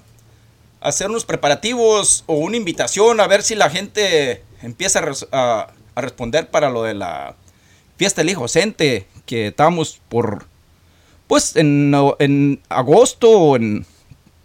hacer 0.80 1.08
unos 1.10 1.24
preparativos 1.24 2.22
o 2.26 2.36
una 2.36 2.56
invitación 2.56 3.20
a 3.20 3.26
ver 3.26 3.42
si 3.42 3.54
la 3.54 3.70
gente 3.70 4.42
empieza 4.62 5.02
a, 5.32 5.68
responder 5.96 6.50
para 6.50 6.68
lo 6.68 6.82
de 6.82 6.92
la 6.92 7.34
fiesta 7.96 8.20
del 8.20 8.30
hijo 8.30 8.48
Cente, 8.48 9.06
que 9.24 9.48
estamos 9.48 10.00
por, 10.08 10.46
pues 11.26 11.56
en, 11.56 11.94
en 12.18 12.60
agosto, 12.68 13.56
en, 13.56 13.86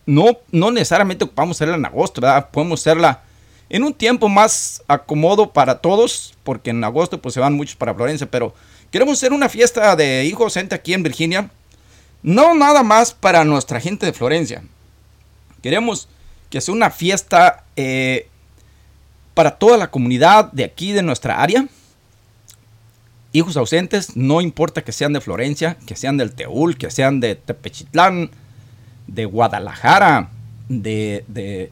no, 0.06 0.38
no 0.52 0.72
necesariamente 0.72 1.26
ocupamos 1.26 1.58
hacerla 1.58 1.76
en 1.76 1.86
agosto. 1.86 2.22
Podemos 2.52 2.82
hacerla 2.82 3.24
en 3.70 3.84
un 3.84 3.94
tiempo 3.94 4.28
más 4.28 4.84
acomodo 4.88 5.54
para 5.54 5.80
todos, 5.80 6.34
porque 6.44 6.72
en 6.72 6.84
agosto 6.84 7.22
pues 7.22 7.34
se 7.34 7.40
van 7.40 7.54
muchos 7.54 7.76
para 7.76 7.94
Florencia, 7.94 8.30
pero 8.30 8.54
Queremos 8.92 9.18
hacer 9.18 9.32
una 9.32 9.48
fiesta 9.48 9.96
de 9.96 10.26
hijo 10.26 10.44
docente 10.44 10.76
aquí 10.76 10.94
en 10.94 11.02
Virginia. 11.02 11.50
No 12.24 12.54
nada 12.54 12.84
más 12.84 13.14
para 13.14 13.46
nuestra 13.46 13.80
gente 13.80 14.06
de 14.06 14.14
Florencia. 14.14 14.64
Queremos 15.64 16.10
que 16.50 16.58
es 16.58 16.68
una 16.68 16.90
fiesta 16.92 17.64
eh, 17.78 18.28
para 19.34 19.52
toda 19.52 19.78
la 19.78 19.90
comunidad 19.90 20.52
de 20.52 20.66
aquí, 20.66 20.92
de 20.92 21.04
nuestra 21.04 21.42
área. 21.42 21.66
Hijos 23.32 23.56
ausentes, 23.56 24.18
no 24.18 24.42
importa 24.42 24.84
que 24.84 24.92
sean 24.92 25.14
de 25.14 25.22
Florencia, 25.22 25.78
que 25.88 25.96
sean 25.96 26.18
del 26.18 26.34
Teúl, 26.34 26.78
que 26.78 26.92
sean 26.92 27.22
de 27.22 27.36
Tepechitlán, 27.36 28.30
de 29.08 29.24
Guadalajara, 29.24 30.30
de, 30.68 31.24
de, 31.30 31.72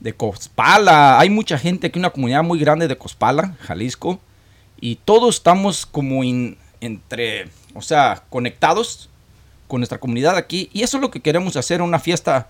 de 0.00 0.12
Cospala. 0.12 1.18
Hay 1.18 1.30
mucha 1.30 1.56
gente 1.56 1.86
aquí, 1.86 1.98
una 1.98 2.10
comunidad 2.10 2.42
muy 2.42 2.58
grande 2.58 2.86
de 2.86 2.98
Cospala, 2.98 3.56
Jalisco. 3.60 4.20
Y 4.80 4.96
todos 4.96 5.36
estamos 5.36 5.84
como 5.84 6.22
entre, 6.80 7.48
o 7.74 7.82
sea, 7.82 8.24
conectados 8.30 9.10
con 9.68 9.80
nuestra 9.80 9.98
comunidad 9.98 10.36
aquí. 10.36 10.68
Y 10.72 10.82
eso 10.82 10.96
es 10.96 11.00
lo 11.00 11.10
que 11.10 11.20
queremos 11.20 11.56
hacer, 11.56 11.82
una 11.82 11.98
fiesta, 11.98 12.48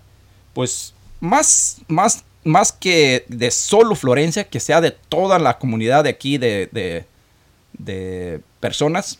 pues, 0.55 0.95
más, 1.21 1.83
más, 1.89 2.25
más 2.45 2.73
que 2.73 3.25
de 3.29 3.51
solo 3.51 3.95
Florencia, 3.95 4.49
que 4.49 4.61
sea 4.61 4.81
de 4.81 4.91
toda 4.91 5.39
la 5.39 5.59
comunidad 5.59 6.05
de 6.05 6.11
aquí, 6.11 6.39
de, 6.39 6.69
de, 6.73 8.41
personas 8.61 9.19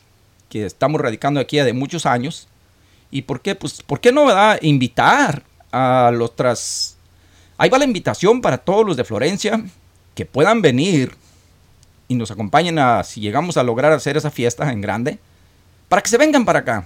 que 0.49 0.65
estamos 0.65 1.01
radicando 1.01 1.39
aquí 1.39 1.57
de 1.57 1.73
muchos 1.73 2.05
años. 2.05 2.47
¿Y 3.09 3.23
por 3.23 3.41
qué? 3.41 3.55
Pues, 3.55 3.81
¿por 3.83 3.99
qué 3.99 4.11
no? 4.11 4.27
Invitar 4.61 5.43
a 5.71 6.11
los 6.13 6.35
tras... 6.35 6.97
Ahí 7.57 7.69
va 7.69 7.77
la 7.77 7.85
invitación 7.85 8.41
para 8.41 8.57
todos 8.57 8.85
los 8.85 8.97
de 8.97 9.03
Florencia 9.03 9.63
que 10.15 10.25
puedan 10.25 10.61
venir 10.61 11.15
y 12.11 12.15
nos 12.15 12.29
acompañen 12.29 12.77
a, 12.77 13.05
si 13.05 13.21
llegamos 13.21 13.55
a 13.55 13.63
lograr 13.63 13.93
hacer 13.93 14.17
esa 14.17 14.29
fiesta 14.29 14.69
en 14.69 14.81
grande, 14.81 15.17
para 15.87 16.01
que 16.01 16.09
se 16.09 16.17
vengan 16.17 16.43
para 16.43 16.59
acá. 16.59 16.85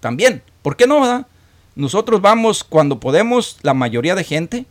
También, 0.00 0.42
¿por 0.62 0.76
qué 0.76 0.88
no? 0.88 1.24
Nosotros 1.76 2.20
vamos 2.20 2.64
cuando 2.64 2.98
podemos, 2.98 3.58
la 3.62 3.72
mayoría 3.72 4.16
de 4.16 4.24
gente, 4.24 4.66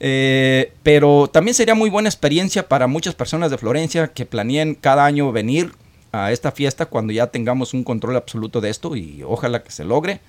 eh, 0.00 0.72
pero 0.82 1.28
también 1.30 1.54
sería 1.54 1.74
muy 1.74 1.90
buena 1.90 2.08
experiencia 2.08 2.66
para 2.66 2.86
muchas 2.86 3.14
personas 3.14 3.50
de 3.50 3.58
Florencia 3.58 4.08
que 4.08 4.24
planeen 4.24 4.74
cada 4.74 5.04
año 5.04 5.30
venir 5.30 5.72
a 6.12 6.32
esta 6.32 6.50
fiesta 6.50 6.86
cuando 6.86 7.12
ya 7.12 7.26
tengamos 7.26 7.74
un 7.74 7.84
control 7.84 8.16
absoluto 8.16 8.62
de 8.62 8.70
esto 8.70 8.96
y 8.96 9.22
ojalá 9.26 9.62
que 9.62 9.72
se 9.72 9.84
logre. 9.84 10.20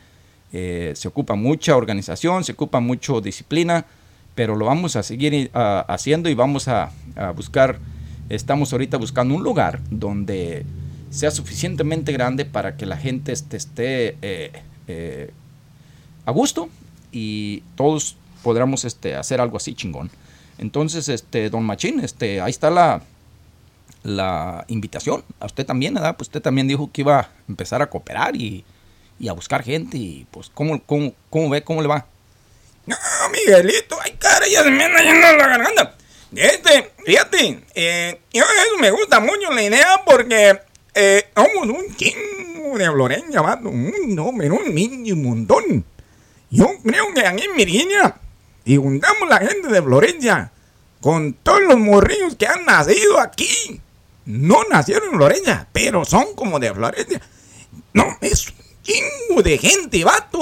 Eh, 0.51 0.91
se 0.93 1.07
ocupa 1.07 1.35
mucha 1.35 1.77
organización, 1.77 2.43
se 2.43 2.51
ocupa 2.51 2.81
mucho 2.81 3.21
disciplina, 3.21 3.85
pero 4.35 4.57
lo 4.57 4.65
vamos 4.65 4.97
a 4.97 5.03
seguir 5.03 5.51
haciendo 5.53 6.29
y 6.29 6.33
vamos 6.33 6.67
a, 6.67 6.91
buscar, 7.33 7.79
estamos 8.29 8.71
ahorita 8.71 8.97
buscando 8.97 9.35
un 9.35 9.43
lugar 9.43 9.81
donde 9.89 10.65
sea 11.09 11.31
suficientemente 11.31 12.11
grande 12.11 12.45
para 12.45 12.75
que 12.77 12.85
la 12.85 12.97
gente 12.97 13.31
este, 13.31 13.57
esté, 13.57 14.17
eh, 14.21 15.31
a 16.25 16.31
gusto 16.31 16.69
y 17.11 17.63
todos 17.75 18.17
podamos 18.43 18.85
este, 18.85 19.15
hacer 19.15 19.41
algo 19.41 19.57
así 19.57 19.73
chingón. 19.73 20.09
Entonces, 20.57 21.07
este, 21.09 21.49
don 21.49 21.63
Machín, 21.63 21.99
este, 21.99 22.41
ahí 22.41 22.49
está 22.49 22.69
la, 22.69 23.01
la 24.03 24.65
invitación. 24.67 25.23
A 25.39 25.45
usted 25.45 25.65
también, 25.65 25.93
¿verdad? 25.93 26.17
Pues 26.17 26.27
usted 26.27 26.41
también 26.41 26.67
dijo 26.67 26.91
que 26.91 27.01
iba 27.01 27.19
a 27.19 27.29
empezar 27.47 27.81
a 27.81 27.89
cooperar 27.89 28.35
y, 28.35 28.65
y 29.19 29.27
a 29.27 29.33
buscar 29.33 29.63
gente. 29.63 29.97
Y 29.97 30.25
pues, 30.31 30.49
¿cómo, 30.53 30.81
cómo, 30.83 31.13
cómo 31.29 31.49
ve? 31.49 31.63
¿Cómo 31.63 31.81
le 31.81 31.87
va? 31.87 32.05
No, 32.85 32.95
Miguelito, 33.31 33.97
ay, 34.01 34.13
cara, 34.17 34.47
ya 34.47 34.63
se 34.63 34.71
me 34.71 34.83
anda 34.85 35.33
la 35.33 35.47
garganta. 35.47 35.95
Este, 36.35 36.91
fíjate, 37.05 37.63
eh, 37.73 38.19
yo 38.33 38.43
eso 38.43 38.77
me 38.79 38.91
gusta 38.91 39.19
mucho 39.19 39.51
la 39.51 39.63
idea 39.63 40.01
porque 40.05 40.59
eh, 40.93 41.25
somos 41.35 41.67
un 41.69 41.95
chingo 41.95 42.77
de 42.77 42.91
Florencia, 42.91 43.41
vato. 43.41 43.71
No, 43.71 44.31
pero 44.37 44.55
un 44.55 44.73
mini 44.73 45.13
montón. 45.13 45.85
Yo 46.49 46.69
creo 46.83 47.13
que 47.13 47.25
aquí 47.25 47.43
en 47.43 47.55
Virginia, 47.55 48.15
y 48.65 48.75
juntamos 48.77 49.29
la 49.29 49.37
gente 49.37 49.67
de 49.69 49.81
Florencia 49.81 50.51
con 51.01 51.33
todos 51.33 51.61
los 51.61 51.77
morrillos 51.77 52.35
que 52.35 52.47
han 52.47 52.65
nacido 52.65 53.19
aquí 53.19 53.81
no 54.27 54.57
nacieron 54.69 55.09
en 55.13 55.17
Florencia, 55.17 55.67
pero 55.71 56.03
son 56.03 56.35
como 56.35 56.59
de 56.59 56.73
Florencia. 56.73 57.21
No, 57.93 58.17
es 58.19 58.49
un 58.49 58.55
chingo 58.83 59.41
de 59.41 59.57
gente, 59.57 60.03
vato. 60.03 60.39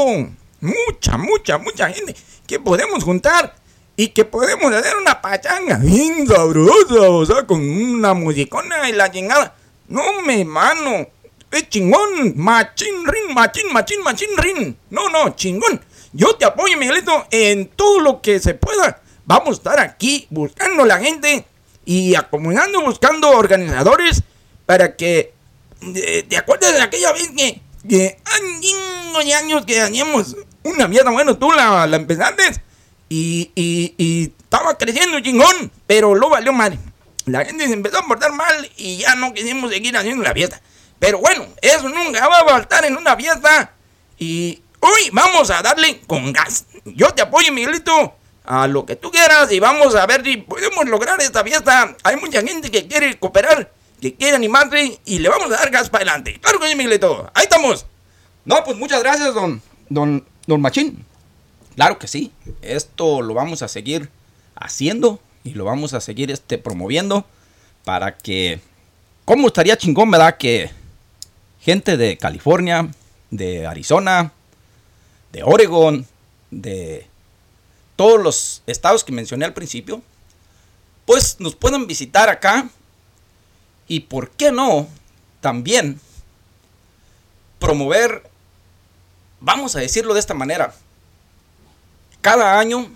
Mucha, 0.59 1.17
mucha, 1.17 1.59
mucha 1.59 1.89
gente 1.91 2.15
que 2.47 2.59
podemos 2.59 3.03
juntar 3.03 3.55
y 3.97 4.09
que 4.09 4.25
podemos 4.25 4.73
hacer 4.73 4.95
una 4.97 5.21
pachanga 5.21 5.77
bien 5.77 6.27
sabrosa, 6.27 7.09
o 7.09 7.25
sea, 7.25 7.45
con 7.45 7.61
una 7.61 8.13
musicona 8.13 8.89
y 8.89 8.93
la 8.93 9.11
chingada. 9.11 9.55
No, 9.87 10.21
me 10.21 10.43
mano, 10.43 11.07
es 11.51 11.69
chingón, 11.69 12.33
machín 12.35 13.05
rin, 13.05 13.33
machín, 13.33 13.71
machín, 13.71 14.01
machín 14.01 14.29
rin. 14.37 14.77
No, 14.89 15.09
no, 15.09 15.35
chingón. 15.35 15.81
Yo 16.11 16.35
te 16.35 16.45
apoyo, 16.45 16.77
Miguelito, 16.77 17.27
en 17.31 17.67
todo 17.67 17.99
lo 17.99 18.21
que 18.21 18.39
se 18.39 18.53
pueda. 18.53 19.01
Vamos 19.25 19.49
a 19.49 19.53
estar 19.53 19.79
aquí 19.79 20.27
buscando 20.29 20.85
la 20.85 20.99
gente 20.99 21.45
y 21.85 22.15
acomodando, 22.15 22.81
buscando 22.81 23.29
organizadores 23.29 24.23
para 24.65 24.95
que. 24.95 25.33
¿Te 26.27 26.37
acuerdas 26.37 26.73
de 26.73 26.81
aquella 26.81 27.11
vez 27.11 27.29
que, 27.35 27.61
que 27.87 28.17
años 28.25 29.25
y 29.25 29.31
años 29.33 29.65
que 29.65 29.79
hacíamos 29.79 30.35
una 30.63 30.87
mierda? 30.87 31.11
Bueno, 31.11 31.37
tú 31.37 31.51
la, 31.51 31.85
la 31.85 31.97
empezaste 31.97 32.64
y, 33.15 33.51
y, 33.55 33.93
y, 33.97 34.33
estaba 34.43 34.77
creciendo 34.77 35.19
chingón, 35.21 35.71
pero 35.87 36.15
lo 36.15 36.29
valió 36.29 36.51
mal. 36.51 36.77
La 37.25 37.45
gente 37.45 37.67
se 37.67 37.73
empezó 37.73 37.99
a 37.99 38.07
portar 38.07 38.31
mal 38.33 38.69
y 38.77 38.97
ya 38.97 39.15
no 39.15 39.33
quisimos 39.33 39.71
seguir 39.71 39.95
haciendo 39.95 40.23
la 40.23 40.33
fiesta. 40.33 40.61
Pero 40.99 41.19
bueno, 41.19 41.45
eso 41.61 41.87
nunca 41.89 42.27
va 42.27 42.39
a 42.39 42.45
faltar 42.45 42.85
en 42.85 42.97
una 42.97 43.15
fiesta. 43.15 43.71
Y 44.19 44.61
hoy 44.79 45.09
vamos 45.11 45.49
a 45.49 45.61
darle 45.61 46.01
con 46.07 46.33
gas. 46.33 46.65
Yo 46.85 47.13
te 47.13 47.21
apoyo, 47.21 47.51
Miguelito 47.51 48.15
a 48.47 48.67
lo 48.67 48.85
que 48.85 48.95
tú 48.95 49.09
quieras 49.09 49.51
y 49.51 49.59
vamos 49.59 49.95
a 49.95 50.05
ver 50.05 50.23
si 50.23 50.37
podemos 50.37 50.85
lograr 50.85 51.19
esta 51.21 51.43
fiesta. 51.43 51.95
Hay 52.03 52.17
mucha 52.17 52.41
gente 52.41 52.69
que 52.69 52.87
quiere 52.87 53.17
cooperar, 53.17 53.71
que 53.99 54.13
quiere 54.13 54.35
animarse 54.35 54.99
y 55.05 55.19
le 55.19 55.29
vamos 55.29 55.47
a 55.47 55.57
dar 55.57 55.71
gas 55.71 55.89
para 55.89 56.03
adelante. 56.03 56.39
Claro 56.39 56.59
que 56.59 56.67
sí, 56.67 56.75
Miguelito. 56.75 57.31
Ahí 57.33 57.43
estamos. 57.43 57.85
No, 58.43 58.63
pues 58.63 58.77
muchas 58.77 59.01
gracias, 59.01 59.33
don, 59.33 59.61
don, 59.89 60.23
don 60.45 60.61
Machín. 60.61 61.03
Claro 61.75 61.99
que 61.99 62.07
sí. 62.07 62.31
Esto 62.61 63.21
lo 63.21 63.33
vamos 63.33 63.61
a 63.61 63.67
seguir 63.67 64.09
haciendo 64.55 65.19
y 65.43 65.51
lo 65.51 65.65
vamos 65.65 65.93
a 65.93 66.01
seguir 66.01 66.31
este, 66.31 66.57
promoviendo 66.57 67.25
para 67.83 68.17
que... 68.17 68.59
¿Cómo 69.25 69.47
estaría 69.47 69.77
chingón, 69.77 70.11
verdad? 70.11 70.37
Que 70.37 70.71
gente 71.59 71.97
de 71.97 72.17
California, 72.17 72.89
de 73.31 73.65
Arizona, 73.65 74.31
de 75.31 75.43
Oregon, 75.43 76.05
de 76.51 77.07
todos 77.95 78.21
los 78.21 78.61
estados 78.67 79.03
que 79.03 79.11
mencioné 79.11 79.45
al 79.45 79.53
principio, 79.53 80.01
pues 81.05 81.39
nos 81.39 81.55
puedan 81.55 81.87
visitar 81.87 82.29
acá 82.29 82.69
y, 83.87 84.01
¿por 84.01 84.31
qué 84.31 84.51
no? 84.51 84.87
También 85.41 85.99
promover, 87.59 88.29
vamos 89.39 89.75
a 89.75 89.79
decirlo 89.79 90.13
de 90.13 90.19
esta 90.19 90.33
manera, 90.33 90.75
cada 92.25 92.57
año 92.57 92.89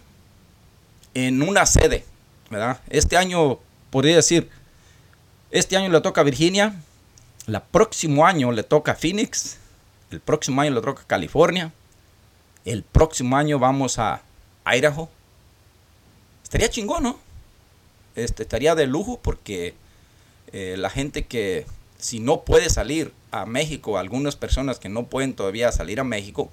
en 1.13 1.43
una 1.43 1.67
sede, 1.67 2.03
¿verdad? 2.49 2.81
Este 2.89 3.15
año, 3.15 3.59
podría 3.91 4.15
decir, 4.15 4.49
este 5.51 5.77
año 5.77 5.89
le 5.89 6.01
toca 6.01 6.21
a 6.21 6.23
Virginia, 6.23 6.73
el 7.45 7.61
próximo 7.61 8.25
año 8.25 8.51
le 8.51 8.63
toca 8.63 8.93
a 8.93 8.95
Phoenix, 8.95 9.59
el 10.09 10.19
próximo 10.19 10.61
año 10.61 10.71
le 10.71 10.81
toca 10.81 11.03
a 11.03 11.05
California, 11.05 11.71
el 12.65 12.81
próximo 12.81 13.37
año 13.37 13.59
vamos 13.59 13.99
a 13.99 14.23
Idaho. 14.65 15.09
Estaría 16.41 16.71
chingón, 16.71 17.03
¿no? 17.03 17.19
Este, 18.15 18.41
estaría 18.41 18.73
de 18.73 18.87
lujo 18.87 19.19
porque 19.21 19.75
eh, 20.53 20.73
la 20.75 20.89
gente 20.89 21.27
que 21.27 21.67
si 21.99 22.19
no 22.19 22.41
puede 22.41 22.71
salir 22.71 23.13
a 23.29 23.45
México, 23.45 23.99
algunas 23.99 24.35
personas 24.35 24.79
que 24.79 24.89
no 24.89 25.05
pueden 25.05 25.35
todavía 25.35 25.71
salir 25.71 25.99
a 25.99 26.03
México, 26.03 26.49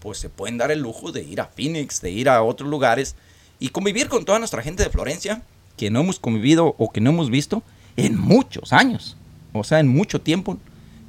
pues 0.00 0.18
se 0.18 0.28
pueden 0.28 0.58
dar 0.58 0.70
el 0.70 0.80
lujo 0.80 1.12
de 1.12 1.22
ir 1.22 1.40
a 1.40 1.46
Phoenix, 1.46 2.00
de 2.00 2.10
ir 2.10 2.28
a 2.28 2.42
otros 2.42 2.68
lugares 2.68 3.16
y 3.58 3.70
convivir 3.70 4.08
con 4.08 4.24
toda 4.24 4.38
nuestra 4.38 4.62
gente 4.62 4.82
de 4.82 4.90
Florencia, 4.90 5.42
que 5.76 5.90
no 5.90 6.00
hemos 6.00 6.18
convivido 6.18 6.74
o 6.78 6.90
que 6.90 7.00
no 7.00 7.10
hemos 7.10 7.30
visto 7.30 7.62
en 7.96 8.18
muchos 8.18 8.72
años, 8.72 9.16
o 9.52 9.64
sea, 9.64 9.80
en 9.80 9.88
mucho 9.88 10.20
tiempo, 10.20 10.58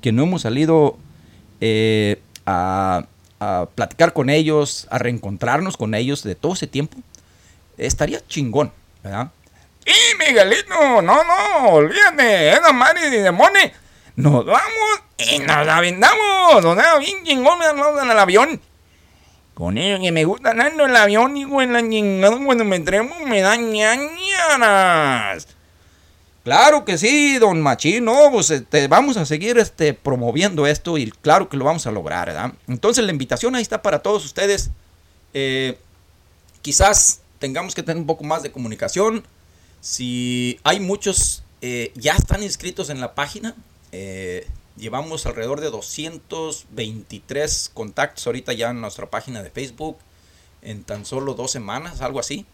que 0.01 0.11
no 0.11 0.23
hemos 0.23 0.41
salido 0.41 0.97
eh, 1.61 2.21
a 2.45 3.05
platicar 3.75 4.13
con 4.13 4.29
ellos, 4.29 4.87
a 4.89 4.97
reencontrarnos 4.97 5.77
con 5.77 5.93
ellos 5.93 6.23
de 6.23 6.35
todo 6.35 6.53
ese 6.53 6.67
tiempo, 6.67 6.97
estaría 7.77 8.25
chingón, 8.27 8.71
¿verdad? 9.03 9.31
Y 9.85 10.17
Miguelito, 10.17 11.01
no, 11.01 11.23
no, 11.23 11.69
olvídate, 11.69 12.51
esa 12.51 12.73
madre 12.73 13.09
de 13.09 13.23
demonios. 13.23 13.71
Nos 14.15 14.45
vamos 14.45 15.01
y 15.17 15.39
nos 15.39 15.67
aventamos, 15.67 16.61
nos 16.61 16.75
da 16.75 16.97
bien 16.99 17.23
chingón, 17.23 17.57
me 17.59 17.65
en 17.65 18.11
el 18.11 18.19
avión. 18.19 18.61
Con 19.59 19.77
ellos 19.77 19.99
que 19.99 20.13
me 20.13 20.23
gusta 20.23 20.51
en 20.51 20.79
el 20.79 20.95
avión, 20.95 21.35
y 21.35 21.41
en 21.41 21.73
la 21.73 21.81
chingada, 21.81 22.39
cuando 22.45 22.63
me 22.63 22.79
tremo 22.79 23.13
me 23.25 23.41
dan 23.41 23.73
ñañanas. 23.73 25.47
Claro 26.45 26.85
que 26.85 26.97
sí, 26.97 27.37
don 27.39 27.61
Machín, 27.61 28.05
no, 28.05 28.31
pues 28.31 28.51
este, 28.51 28.87
vamos 28.87 29.17
a 29.17 29.25
seguir 29.25 29.57
este, 29.57 29.93
promoviendo 29.93 30.65
esto 30.65 30.97
y 30.97 31.11
claro 31.11 31.49
que 31.49 31.57
lo 31.57 31.65
vamos 31.65 31.85
a 31.85 31.91
lograr, 31.91 32.27
¿verdad? 32.27 32.53
Entonces 32.69 33.03
la 33.03 33.11
invitación 33.11 33.53
ahí 33.53 33.61
está 33.61 33.81
para 33.81 33.99
todos 33.99 34.23
ustedes. 34.23 34.69
Eh, 35.33 35.77
quizás 36.61 37.19
tengamos 37.37 37.75
que 37.75 37.83
tener 37.83 37.97
un 37.97 38.07
poco 38.07 38.23
más 38.23 38.41
de 38.41 38.53
comunicación. 38.53 39.25
Si 39.81 40.57
hay 40.63 40.79
muchos, 40.79 41.43
eh, 41.61 41.91
ya 41.95 42.13
están 42.13 42.43
inscritos 42.43 42.89
en 42.89 43.01
la 43.01 43.13
página. 43.13 43.55
Eh, 43.91 44.47
llevamos 44.79 45.25
alrededor 45.25 45.61
de 45.61 45.69
223 45.69 47.71
contactos 47.73 48.25
ahorita 48.25 48.53
ya 48.53 48.71
en 48.71 48.81
nuestra 48.81 49.09
página 49.09 49.43
de 49.43 49.51
Facebook. 49.51 49.97
En 50.61 50.83
tan 50.83 51.05
solo 51.05 51.35
dos 51.35 51.51
semanas, 51.51 52.01
algo 52.01 52.19
así. 52.19 52.45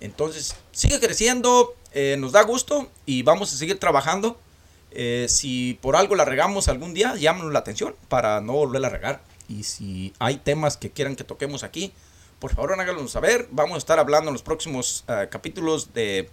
Entonces, 0.00 0.56
sigue 0.72 1.00
creciendo, 1.00 1.74
eh, 1.92 2.16
nos 2.18 2.32
da 2.32 2.42
gusto 2.42 2.90
y 3.06 3.22
vamos 3.22 3.52
a 3.52 3.56
seguir 3.56 3.78
trabajando. 3.78 4.38
Eh, 4.90 5.26
si 5.28 5.78
por 5.82 5.96
algo 5.96 6.14
la 6.14 6.24
regamos 6.24 6.68
algún 6.68 6.94
día, 6.94 7.14
llámenos 7.16 7.52
la 7.52 7.58
atención 7.60 7.94
para 8.08 8.40
no 8.40 8.54
volverla 8.54 8.88
a 8.88 8.90
regar. 8.90 9.20
Y 9.48 9.64
si 9.64 10.12
hay 10.18 10.38
temas 10.38 10.76
que 10.76 10.90
quieran 10.90 11.16
que 11.16 11.24
toquemos 11.24 11.62
aquí, 11.62 11.92
por 12.38 12.54
favor 12.54 12.72
háganos 12.72 13.10
saber. 13.10 13.48
Vamos 13.50 13.76
a 13.76 13.78
estar 13.78 13.98
hablando 13.98 14.30
en 14.30 14.34
los 14.34 14.42
próximos 14.42 15.04
eh, 15.08 15.28
capítulos 15.30 15.92
de 15.92 16.30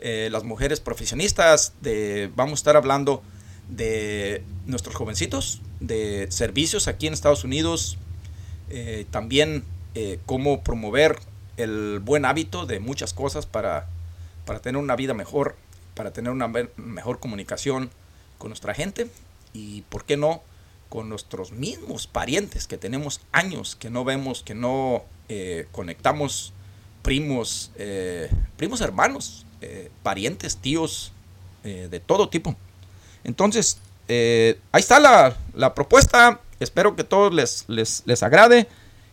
las 0.00 0.42
mujeres 0.42 0.80
profesionistas. 0.80 1.74
De, 1.80 2.28
vamos 2.34 2.54
a 2.54 2.60
estar 2.60 2.76
hablando 2.76 3.22
de 3.76 4.44
nuestros 4.66 4.94
jovencitos, 4.94 5.60
de 5.80 6.26
servicios 6.30 6.88
aquí 6.88 7.06
en 7.06 7.12
Estados 7.12 7.44
Unidos. 7.44 7.98
también 9.10 9.64
cómo 10.24 10.62
promover 10.62 11.18
el 11.56 12.00
buen 12.00 12.24
hábito 12.24 12.64
de 12.64 12.80
muchas 12.80 13.12
cosas 13.12 13.44
para, 13.44 13.88
para 14.46 14.60
tener 14.60 14.80
una 14.80 14.96
vida 14.96 15.14
mejor, 15.14 15.56
para 15.94 16.12
tener 16.12 16.32
una 16.32 16.48
mejor 16.76 17.20
comunicación 17.20 17.90
con 18.38 18.48
nuestra 18.50 18.74
gente 18.74 19.08
y, 19.52 19.82
¿por 19.82 20.04
qué 20.04 20.16
no?, 20.16 20.42
con 20.88 21.08
nuestros 21.08 21.52
mismos 21.52 22.06
parientes 22.06 22.66
que 22.66 22.76
tenemos 22.76 23.22
años 23.32 23.76
que 23.76 23.88
no 23.88 24.04
vemos, 24.04 24.42
que 24.42 24.54
no 24.54 25.04
eh, 25.30 25.66
conectamos, 25.72 26.52
primos, 27.00 27.70
eh, 27.76 28.28
primos 28.58 28.82
hermanos, 28.82 29.46
eh, 29.62 29.90
parientes, 30.02 30.58
tíos, 30.58 31.12
de 31.62 32.00
todo 32.00 32.28
tipo. 32.28 32.56
Entonces, 33.24 33.78
ahí 34.08 34.80
está 34.80 35.00
la, 35.00 35.36
la, 35.54 35.74
propuesta. 35.74 36.40
Espero 36.60 36.96
que 36.96 37.04
todos 37.04 37.32
les, 37.32 37.64
les, 37.68 38.02
les 38.06 38.22
agrade 38.22 38.68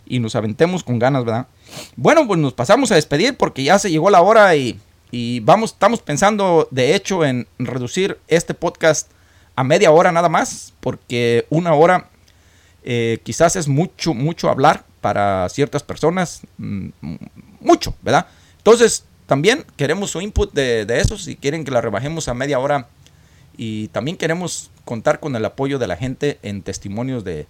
y 0.10 0.20
nos 0.20 0.36
aventemos 0.36 0.84
con 0.84 1.00
ganas, 1.00 1.24
¿verdad? 1.24 1.48
Bueno, 1.96 2.28
pues 2.28 2.40
nos 2.40 2.54
pasamos 2.54 2.92
a 2.92 2.96
despedir 2.96 3.38
porque 3.38 3.64
ya 3.64 3.80
se 3.80 3.92
llegó 3.92 4.10
la 4.10 4.22
hora 4.22 4.56
y, 4.56 4.80
vamos, 5.42 5.72
estamos 5.72 6.02
pensando 6.02 6.68
de 6.72 6.96
hecho 6.96 7.24
en 7.24 7.48
reducir 7.60 8.18
este 8.28 8.54
podcast 8.54 9.10
a 9.56 9.64
media 9.64 9.92
hora 9.92 10.12
nada 10.12 10.30
más, 10.30 10.74
porque 10.80 11.46
una 11.50 11.74
hora 11.74 12.10
eh, 12.84 13.20
quizás 13.24 13.56
es 13.56 13.68
mucho, 13.68 14.14
mucho 14.14 14.50
hablar 14.50 14.84
para 15.02 15.48
ciertas 15.50 15.84
personas, 15.84 16.42
mm, 16.58 16.90
mucho, 17.60 17.94
¿verdad? 18.02 18.28
Entonces, 18.58 19.06
también 19.26 19.66
queremos 19.76 20.12
su 20.12 20.22
input 20.22 20.54
de, 20.54 20.86
eso, 21.00 21.18
si 21.18 21.36
quieren 21.36 21.64
que 21.64 21.72
la 21.72 21.82
rebajemos 21.82 22.28
a 22.28 22.34
media 22.34 22.60
hora. 22.60 22.88
Y 23.62 23.90
también 23.90 24.16
queremos 24.16 24.72
contar 24.86 25.20
con 25.20 25.36
el 25.36 25.44
apoyo 25.44 25.80
de 25.80 25.88
la 25.88 25.98
gente 25.98 26.40
en 26.44 26.62
testimonios 26.62 27.26
de, 27.26 27.46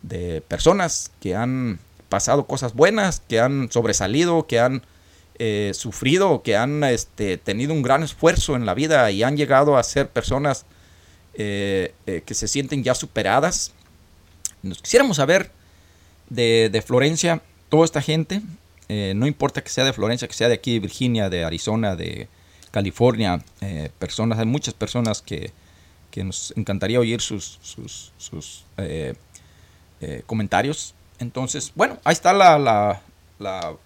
de 0.00 0.42
personas 0.42 1.10
que 1.18 1.34
han 1.34 1.80
pasado 2.08 2.46
cosas 2.46 2.72
buenas, 2.72 3.18
que 3.28 3.40
han 3.40 3.68
sobresalido, 3.72 4.46
que 4.46 4.60
han 4.60 4.82
eh, 5.40 5.72
sufrido, 5.74 6.42
que 6.44 6.56
han 6.56 6.84
este, 6.84 7.36
tenido 7.36 7.74
un 7.74 7.82
gran 7.82 8.04
esfuerzo 8.04 8.54
en 8.54 8.64
la 8.64 8.74
vida 8.74 9.10
y 9.10 9.24
han 9.24 9.36
llegado 9.36 9.76
a 9.76 9.82
ser 9.82 10.08
personas 10.08 10.66
eh, 11.34 11.94
eh, 12.06 12.22
que 12.24 12.34
se 12.34 12.46
sienten 12.46 12.84
ya 12.84 12.94
superadas. 12.94 13.72
Nos 14.62 14.80
quisiéramos 14.80 15.16
saber 15.16 15.50
de, 16.28 16.70
de 16.70 16.80
Florencia, 16.80 17.42
toda 17.68 17.84
esta 17.86 18.02
gente, 18.02 18.40
no 18.88 19.26
importa 19.26 19.62
que 19.62 19.70
sea 19.70 19.84
de 19.84 19.92
Florencia, 19.92 20.28
que 20.28 20.34
sea 20.34 20.48
de 20.48 20.54
aquí, 20.54 20.74
de 20.74 20.80
Virginia, 20.80 21.28
de 21.28 21.44
Arizona, 21.44 21.96
de 21.96 22.28
California, 22.70 23.42
personas, 23.98 24.38
hay 24.38 24.46
muchas 24.46 24.74
personas 24.74 25.22
que, 25.22 25.52
que 26.10 26.24
nos 26.24 26.52
encantaría 26.56 27.00
oír 27.00 27.20
sus, 27.20 27.58
sus, 27.62 28.12
sus 28.18 28.64
comentarios 30.26 30.94
entonces, 31.20 31.72
bueno, 31.74 31.98
ahí 32.02 32.14
está 32.14 32.32
la, 32.32 33.02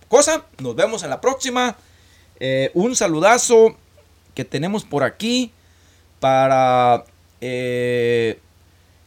cosa. 0.09 0.47
Nos 0.59 0.75
vemos 0.75 1.03
en 1.03 1.11
la 1.11 1.21
próxima. 1.21 1.77
Eh, 2.41 2.71
un 2.75 2.97
saludazo 2.97 3.77
que 4.35 4.45
tenemos 4.45 4.85
por 4.85 5.03
aquí 5.03 5.53
para... 6.21 7.05
Eh, 7.41 8.41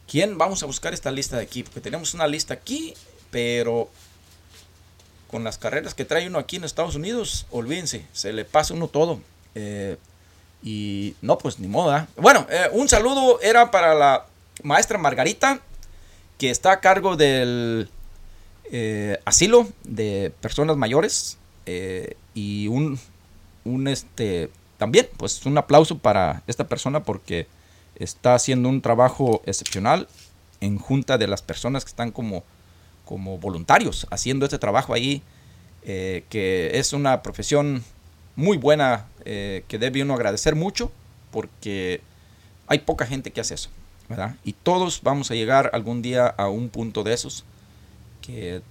¿Quién? 0.06 0.38
Vamos 0.38 0.62
a 0.62 0.66
buscar 0.66 0.94
esta 0.94 1.10
lista 1.10 1.36
de 1.36 1.42
aquí. 1.42 1.62
Porque 1.62 1.80
tenemos 1.80 2.14
una 2.14 2.26
lista 2.26 2.54
aquí, 2.54 2.94
pero 3.30 3.90
con 5.30 5.42
las 5.42 5.58
carreras 5.58 5.94
que 5.94 6.04
trae 6.04 6.26
uno 6.26 6.38
aquí 6.38 6.56
en 6.56 6.64
Estados 6.64 6.94
Unidos, 6.94 7.46
olvídense, 7.50 8.06
se 8.12 8.32
le 8.32 8.44
pasa 8.44 8.74
uno 8.74 8.88
todo. 8.88 9.20
Eh, 9.58 9.96
y 10.62 11.14
no, 11.22 11.38
pues 11.38 11.58
ni 11.58 11.68
moda. 11.68 12.08
Bueno, 12.16 12.46
un 12.72 12.88
saludo 12.88 13.40
era 13.40 13.70
para 13.70 13.94
la 13.94 14.26
maestra 14.62 14.98
Margarita, 14.98 15.60
que 16.38 16.50
está 16.50 16.72
a 16.72 16.80
cargo 16.80 17.16
del 17.16 17.88
eh, 18.70 19.18
asilo 19.24 19.66
de 19.84 20.32
personas 20.40 20.76
mayores 20.76 21.38
eh, 21.64 22.16
y 22.34 22.68
un, 22.68 22.98
un 23.64 23.88
este 23.88 24.50
también 24.76 25.08
pues 25.16 25.44
un 25.46 25.56
aplauso 25.56 25.98
para 25.98 26.42
esta 26.46 26.68
persona 26.68 27.02
porque 27.02 27.46
está 27.96 28.34
haciendo 28.34 28.68
un 28.68 28.82
trabajo 28.82 29.42
excepcional 29.46 30.06
en 30.60 30.78
junta 30.78 31.16
de 31.16 31.26
las 31.26 31.40
personas 31.40 31.84
que 31.84 31.88
están 31.88 32.10
como, 32.10 32.44
como 33.06 33.38
voluntarios 33.38 34.06
haciendo 34.10 34.44
este 34.44 34.58
trabajo 34.58 34.92
ahí 34.92 35.22
eh, 35.82 36.24
que 36.28 36.78
es 36.78 36.92
una 36.92 37.22
profesión 37.22 37.82
muy 38.36 38.58
buena 38.58 39.06
que 39.68 39.78
debe 39.78 40.02
uno 40.02 40.14
agradecer 40.14 40.54
mucho 40.54 40.90
porque 41.30 42.00
hay 42.66 42.78
poca 42.78 43.06
gente 43.06 43.30
que 43.30 43.40
hace 43.42 43.54
eso 43.54 43.68
¿verdad? 44.08 44.36
y 44.42 44.54
todos 44.54 45.00
vamos 45.02 45.30
a 45.30 45.34
llegar 45.34 45.70
algún 45.74 46.00
día 46.00 46.26
a 46.26 46.48
un 46.48 46.70
punto 46.70 47.02
de 47.02 47.12
esos 47.12 47.44
que 48.22 48.62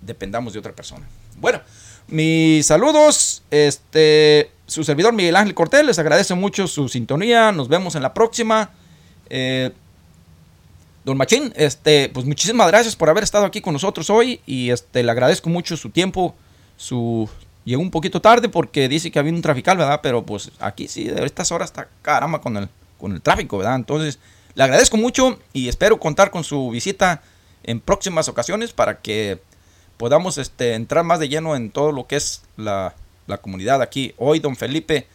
dependamos 0.00 0.52
de 0.52 0.58
otra 0.58 0.72
persona. 0.72 1.06
Bueno, 1.38 1.60
mis 2.08 2.66
saludos. 2.66 3.42
Este, 3.50 4.50
su 4.66 4.84
servidor 4.84 5.12
Miguel 5.12 5.36
Ángel 5.36 5.54
Cortés 5.54 5.84
les 5.84 5.98
agradece 5.98 6.34
mucho 6.34 6.66
su 6.66 6.88
sintonía. 6.88 7.52
Nos 7.52 7.68
vemos 7.68 7.94
en 7.94 8.02
la 8.02 8.14
próxima. 8.14 8.70
Eh, 9.30 9.70
don 11.04 11.16
Machín, 11.16 11.52
este, 11.56 12.10
pues 12.12 12.26
muchísimas 12.26 12.68
gracias 12.68 12.96
por 12.96 13.10
haber 13.10 13.24
estado 13.24 13.44
aquí 13.44 13.60
con 13.60 13.72
nosotros 13.72 14.08
hoy 14.10 14.40
y 14.46 14.70
este, 14.70 15.02
le 15.02 15.10
agradezco 15.10 15.48
mucho 15.48 15.76
su 15.76 15.90
tiempo. 15.90 16.34
Su 16.76 17.28
llegó 17.64 17.82
un 17.82 17.90
poquito 17.90 18.20
tarde 18.20 18.48
porque 18.48 18.88
dice 18.88 19.10
que 19.10 19.18
había 19.18 19.32
un 19.32 19.42
trafical, 19.42 19.76
¿verdad? 19.76 20.00
Pero 20.02 20.24
pues 20.24 20.50
aquí 20.60 20.88
sí, 20.88 21.04
de 21.04 21.24
estas 21.24 21.50
horas 21.52 21.70
está 21.70 21.88
caramba 22.02 22.40
con 22.40 22.56
el, 22.56 22.68
con 22.98 23.12
el 23.12 23.22
tráfico, 23.22 23.58
¿verdad? 23.58 23.76
Entonces, 23.76 24.18
le 24.54 24.62
agradezco 24.62 24.96
mucho 24.96 25.38
y 25.52 25.68
espero 25.68 25.98
contar 25.98 26.30
con 26.30 26.44
su 26.44 26.70
visita 26.70 27.22
en 27.64 27.80
próximas 27.80 28.28
ocasiones 28.28 28.72
para 28.72 29.00
que 29.00 29.40
podamos 29.96 30.38
este, 30.38 30.74
entrar 30.74 31.04
más 31.04 31.18
de 31.18 31.28
lleno 31.28 31.56
en 31.56 31.70
todo 31.70 31.92
lo 31.92 32.06
que 32.06 32.16
es 32.16 32.42
la, 32.56 32.94
comunidad 33.40 33.80
aquí. 33.82 34.14
Hoy 34.18 34.38
don 34.38 34.54
Felipe 34.54 35.06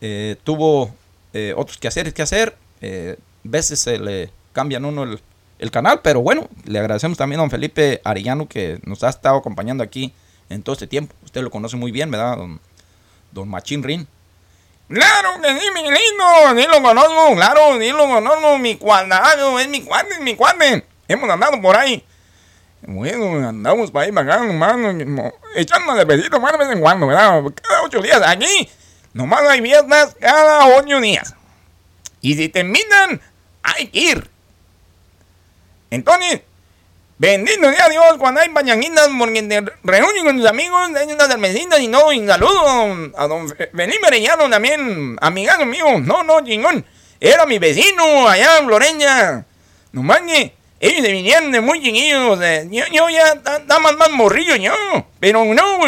eh, 0.00 0.36
tuvo 0.44 0.94
eh, 1.34 1.52
otros 1.56 1.78
quehaceres 1.78 2.14
que 2.14 2.22
hacer. 2.22 2.56
Eh, 2.80 3.16
veces 3.44 3.80
se 3.80 3.98
le 3.98 4.30
cambian 4.52 4.84
uno 4.84 5.04
el, 5.58 5.70
canal, 5.70 6.00
pero 6.02 6.22
bueno, 6.22 6.48
le 6.64 6.78
agradecemos 6.78 7.18
también 7.18 7.38
a 7.38 7.42
don 7.42 7.50
Felipe 7.50 8.00
Arellano 8.02 8.48
que 8.48 8.80
nos 8.84 9.04
ha 9.04 9.10
estado 9.10 9.36
acompañando 9.36 9.84
aquí 9.84 10.14
en 10.50 10.62
todo 10.62 10.74
este 10.74 10.86
tiempo. 10.86 11.14
Usted 11.24 11.42
lo 11.42 11.50
conoce 11.50 11.76
muy 11.76 11.90
bien, 11.90 12.10
¿verdad? 12.10 12.36
Don, 12.36 12.60
don 13.32 13.48
Machín 13.48 13.82
Rin. 13.82 14.06
Claro 14.88 15.40
que 15.40 15.48
sí, 15.48 15.66
mi 15.72 15.82
lindo, 15.82 16.54
ni 16.54 16.64
lo 16.64 16.82
conozco, 16.82 17.36
claro, 17.36 17.76
ni 17.78 17.90
lo 17.92 18.08
conozco, 18.08 18.58
mi 18.58 18.74
cuadrado, 18.76 19.58
es 19.60 19.68
mi 19.68 19.82
cuate, 19.82 20.14
es 20.14 20.20
mi 20.20 20.34
cuate. 20.34 20.84
Hemos 21.06 21.30
andado 21.30 21.60
por 21.62 21.76
ahí. 21.76 22.04
Bueno, 22.82 23.48
andamos 23.48 23.92
para 23.92 24.06
ahí 24.06 24.12
pagando, 24.12 24.52
mano, 24.52 25.32
echando 25.54 25.94
de 25.94 26.04
besito 26.04 26.40
más 26.40 26.52
de 26.52 26.58
vez 26.58 26.70
en 26.70 26.80
cuando, 26.80 27.06
¿verdad? 27.06 27.40
Cada 27.62 27.82
ocho 27.82 28.02
días. 28.02 28.20
Aquí, 28.26 28.68
nomás 29.12 29.42
hay 29.42 29.60
fiestas 29.60 30.16
cada 30.18 30.66
ocho 30.76 31.00
días. 31.00 31.36
Y 32.20 32.34
si 32.34 32.48
te 32.48 32.60
hay 33.62 33.86
que 33.88 33.98
ir. 34.00 34.30
Entonces, 35.90 36.42
bendito 37.20 37.70
sea 37.70 37.88
Dios 37.90 38.16
cuando 38.18 38.40
hay 38.40 38.48
pañanguitas 38.48 39.10
porque 39.18 39.42
te 39.42 39.62
reúnen 39.84 40.24
con 40.24 40.38
tus 40.38 40.46
amigos, 40.46 40.92
de 40.94 41.04
unas 41.04 41.28
cervecitas 41.28 41.78
y 41.80 41.86
no, 41.88 42.10
y 42.12 42.26
saludo 42.26 43.12
a 43.16 43.26
don 43.26 43.46
Felipe 43.48 44.06
Arellano 44.06 44.48
también, 44.48 45.18
amigado 45.20 45.66
mío. 45.66 45.98
No, 46.00 46.22
no, 46.22 46.42
chingón. 46.42 46.84
Era 47.20 47.44
mi 47.44 47.58
vecino 47.58 48.26
allá 48.26 48.58
en 48.58 48.66
Floreña. 48.66 49.44
No 49.92 50.02
manches. 50.02 50.52
Ellos 50.80 51.04
se 51.04 51.12
vinieron 51.12 51.52
de 51.52 51.60
muy 51.60 51.82
chiquillos. 51.82 52.38
yo, 52.70 53.10
ya 53.10 53.32
estaba 53.34 53.92
más, 53.92 54.10
morrillo 54.10 54.56
yo. 54.56 54.72
Pero 55.20 55.44
no, 55.44 55.86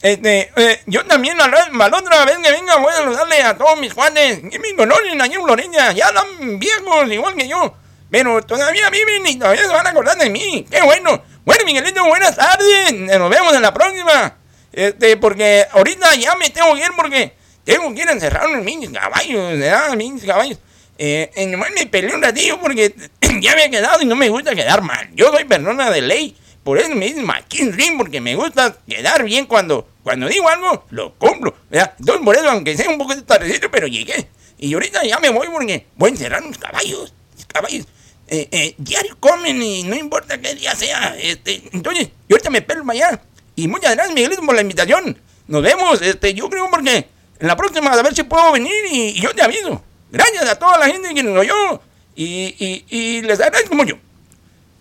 este, 0.00 0.50
eh, 0.56 0.80
yo 0.86 1.04
también 1.04 1.38
a 1.38 1.48
la, 1.48 1.96
otra 1.96 2.24
vez 2.24 2.38
que 2.38 2.50
venga 2.50 2.76
voy 2.76 2.92
a 2.92 2.96
saludarle 2.96 3.42
a 3.42 3.56
todos 3.56 3.78
mis 3.78 3.92
cuates 3.92 4.40
que 4.50 4.58
me 4.58 4.74
conocen 4.74 5.20
allí 5.20 5.34
en 5.34 5.44
Florencia. 5.44 5.92
Ya 5.92 6.06
están 6.06 6.58
viejos 6.58 7.12
igual 7.12 7.34
que 7.36 7.46
yo. 7.46 7.74
Pero 8.12 8.42
todavía 8.42 8.90
viven 8.90 9.26
y 9.26 9.38
todavía 9.38 9.62
se 9.62 9.68
van 9.68 9.86
a 9.86 9.90
acordar 9.90 10.18
de 10.18 10.28
mí. 10.28 10.66
¡Qué 10.70 10.82
bueno! 10.82 11.22
Bueno, 11.46 11.64
Miguelito, 11.64 12.04
buenas 12.04 12.36
tardes. 12.36 12.92
Nos 12.92 13.30
vemos 13.30 13.54
en 13.54 13.62
la 13.62 13.72
próxima. 13.72 14.36
Este, 14.70 15.16
porque 15.16 15.64
ahorita 15.72 16.14
ya 16.16 16.36
me 16.36 16.50
tengo 16.50 16.74
que 16.74 16.82
ir 16.82 16.90
porque 16.94 17.34
tengo 17.64 17.94
que 17.94 18.02
ir 18.02 18.08
a 18.10 18.12
encerrar 18.12 18.50
mis 18.60 18.90
caballos, 18.90 19.58
¿verdad? 19.58 19.94
Mis 19.94 20.24
caballos. 20.24 20.58
Eh, 20.98 21.30
me 21.74 21.86
peleé 21.86 22.14
un 22.14 22.22
ratillo 22.22 22.60
porque 22.60 22.94
ya 23.40 23.56
me 23.56 23.64
he 23.64 23.70
quedado 23.70 24.02
y 24.02 24.04
no 24.04 24.14
me 24.14 24.28
gusta 24.28 24.54
quedar 24.54 24.82
mal. 24.82 25.08
Yo 25.14 25.32
soy 25.32 25.44
persona 25.44 25.90
de 25.90 26.02
ley. 26.02 26.36
Por 26.62 26.76
eso 26.76 26.90
me 26.90 27.06
dicen 27.06 27.24
Maquin 27.24 27.72
Ring, 27.72 27.96
porque 27.96 28.20
me 28.20 28.36
gusta 28.36 28.76
quedar 28.86 29.24
bien 29.24 29.46
cuando, 29.46 29.88
cuando 30.02 30.28
digo 30.28 30.50
algo, 30.50 30.84
lo 30.90 31.14
cumplo. 31.14 31.54
¿verdad? 31.70 31.94
Entonces, 31.98 32.22
por 32.26 32.36
eso, 32.36 32.50
aunque 32.50 32.76
sea 32.76 32.90
un 32.90 32.98
poco 32.98 33.16
tardecito, 33.22 33.70
pero 33.70 33.86
llegué. 33.86 34.28
Y 34.58 34.74
ahorita 34.74 35.02
ya 35.02 35.18
me 35.18 35.30
voy 35.30 35.48
porque 35.48 35.86
voy 35.96 36.10
a 36.10 36.12
encerrar 36.12 36.42
unos 36.42 36.58
caballos. 36.58 37.14
Caballos. 37.48 37.86
Eh, 38.34 38.48
eh, 38.50 38.74
diario 38.78 39.14
comen 39.20 39.62
y 39.62 39.82
no 39.82 39.94
importa 39.94 40.40
qué 40.40 40.54
día 40.54 40.74
sea. 40.74 41.14
Este, 41.20 41.62
entonces, 41.72 42.08
yo 42.26 42.36
ahorita 42.36 42.48
me 42.48 42.62
pelo 42.62 42.82
allá. 42.90 43.20
Y 43.54 43.68
muchas 43.68 43.94
gracias, 43.94 44.14
Miguelito, 44.14 44.40
por 44.40 44.54
la 44.54 44.62
invitación. 44.62 45.18
Nos 45.48 45.62
vemos. 45.62 46.00
Este, 46.00 46.32
yo 46.32 46.48
creo 46.48 46.70
porque 46.70 47.06
en 47.38 47.46
la 47.46 47.56
próxima 47.56 47.92
a 47.92 48.02
ver 48.02 48.14
si 48.14 48.22
puedo 48.22 48.52
venir 48.52 48.72
y, 48.90 49.20
yo 49.20 49.34
te 49.34 49.42
aviso. 49.42 49.84
Gracias 50.10 50.48
a 50.48 50.58
toda 50.58 50.78
la 50.78 50.86
gente 50.86 51.12
que 51.14 51.22
nos 51.22 51.36
oyó. 51.36 51.82
Y, 52.16 52.56
y, 52.58 52.84
y 52.88 53.20
les 53.20 53.38
agradezco 53.38 53.74
mucho. 53.74 53.98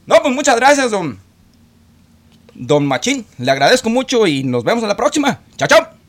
No, 0.05 0.21
pues 0.21 0.33
muchas 0.33 0.55
gracias, 0.55 0.89
don. 0.89 1.19
Don 2.53 2.85
Machín. 2.85 3.25
Le 3.37 3.51
agradezco 3.51 3.89
mucho 3.89 4.27
y 4.27 4.45
nos 4.45 4.63
vemos 4.63 4.81
en 4.81 4.87
la 4.87 4.95
próxima. 4.95 5.41
Chao, 5.57 5.67
chao. 5.67 6.00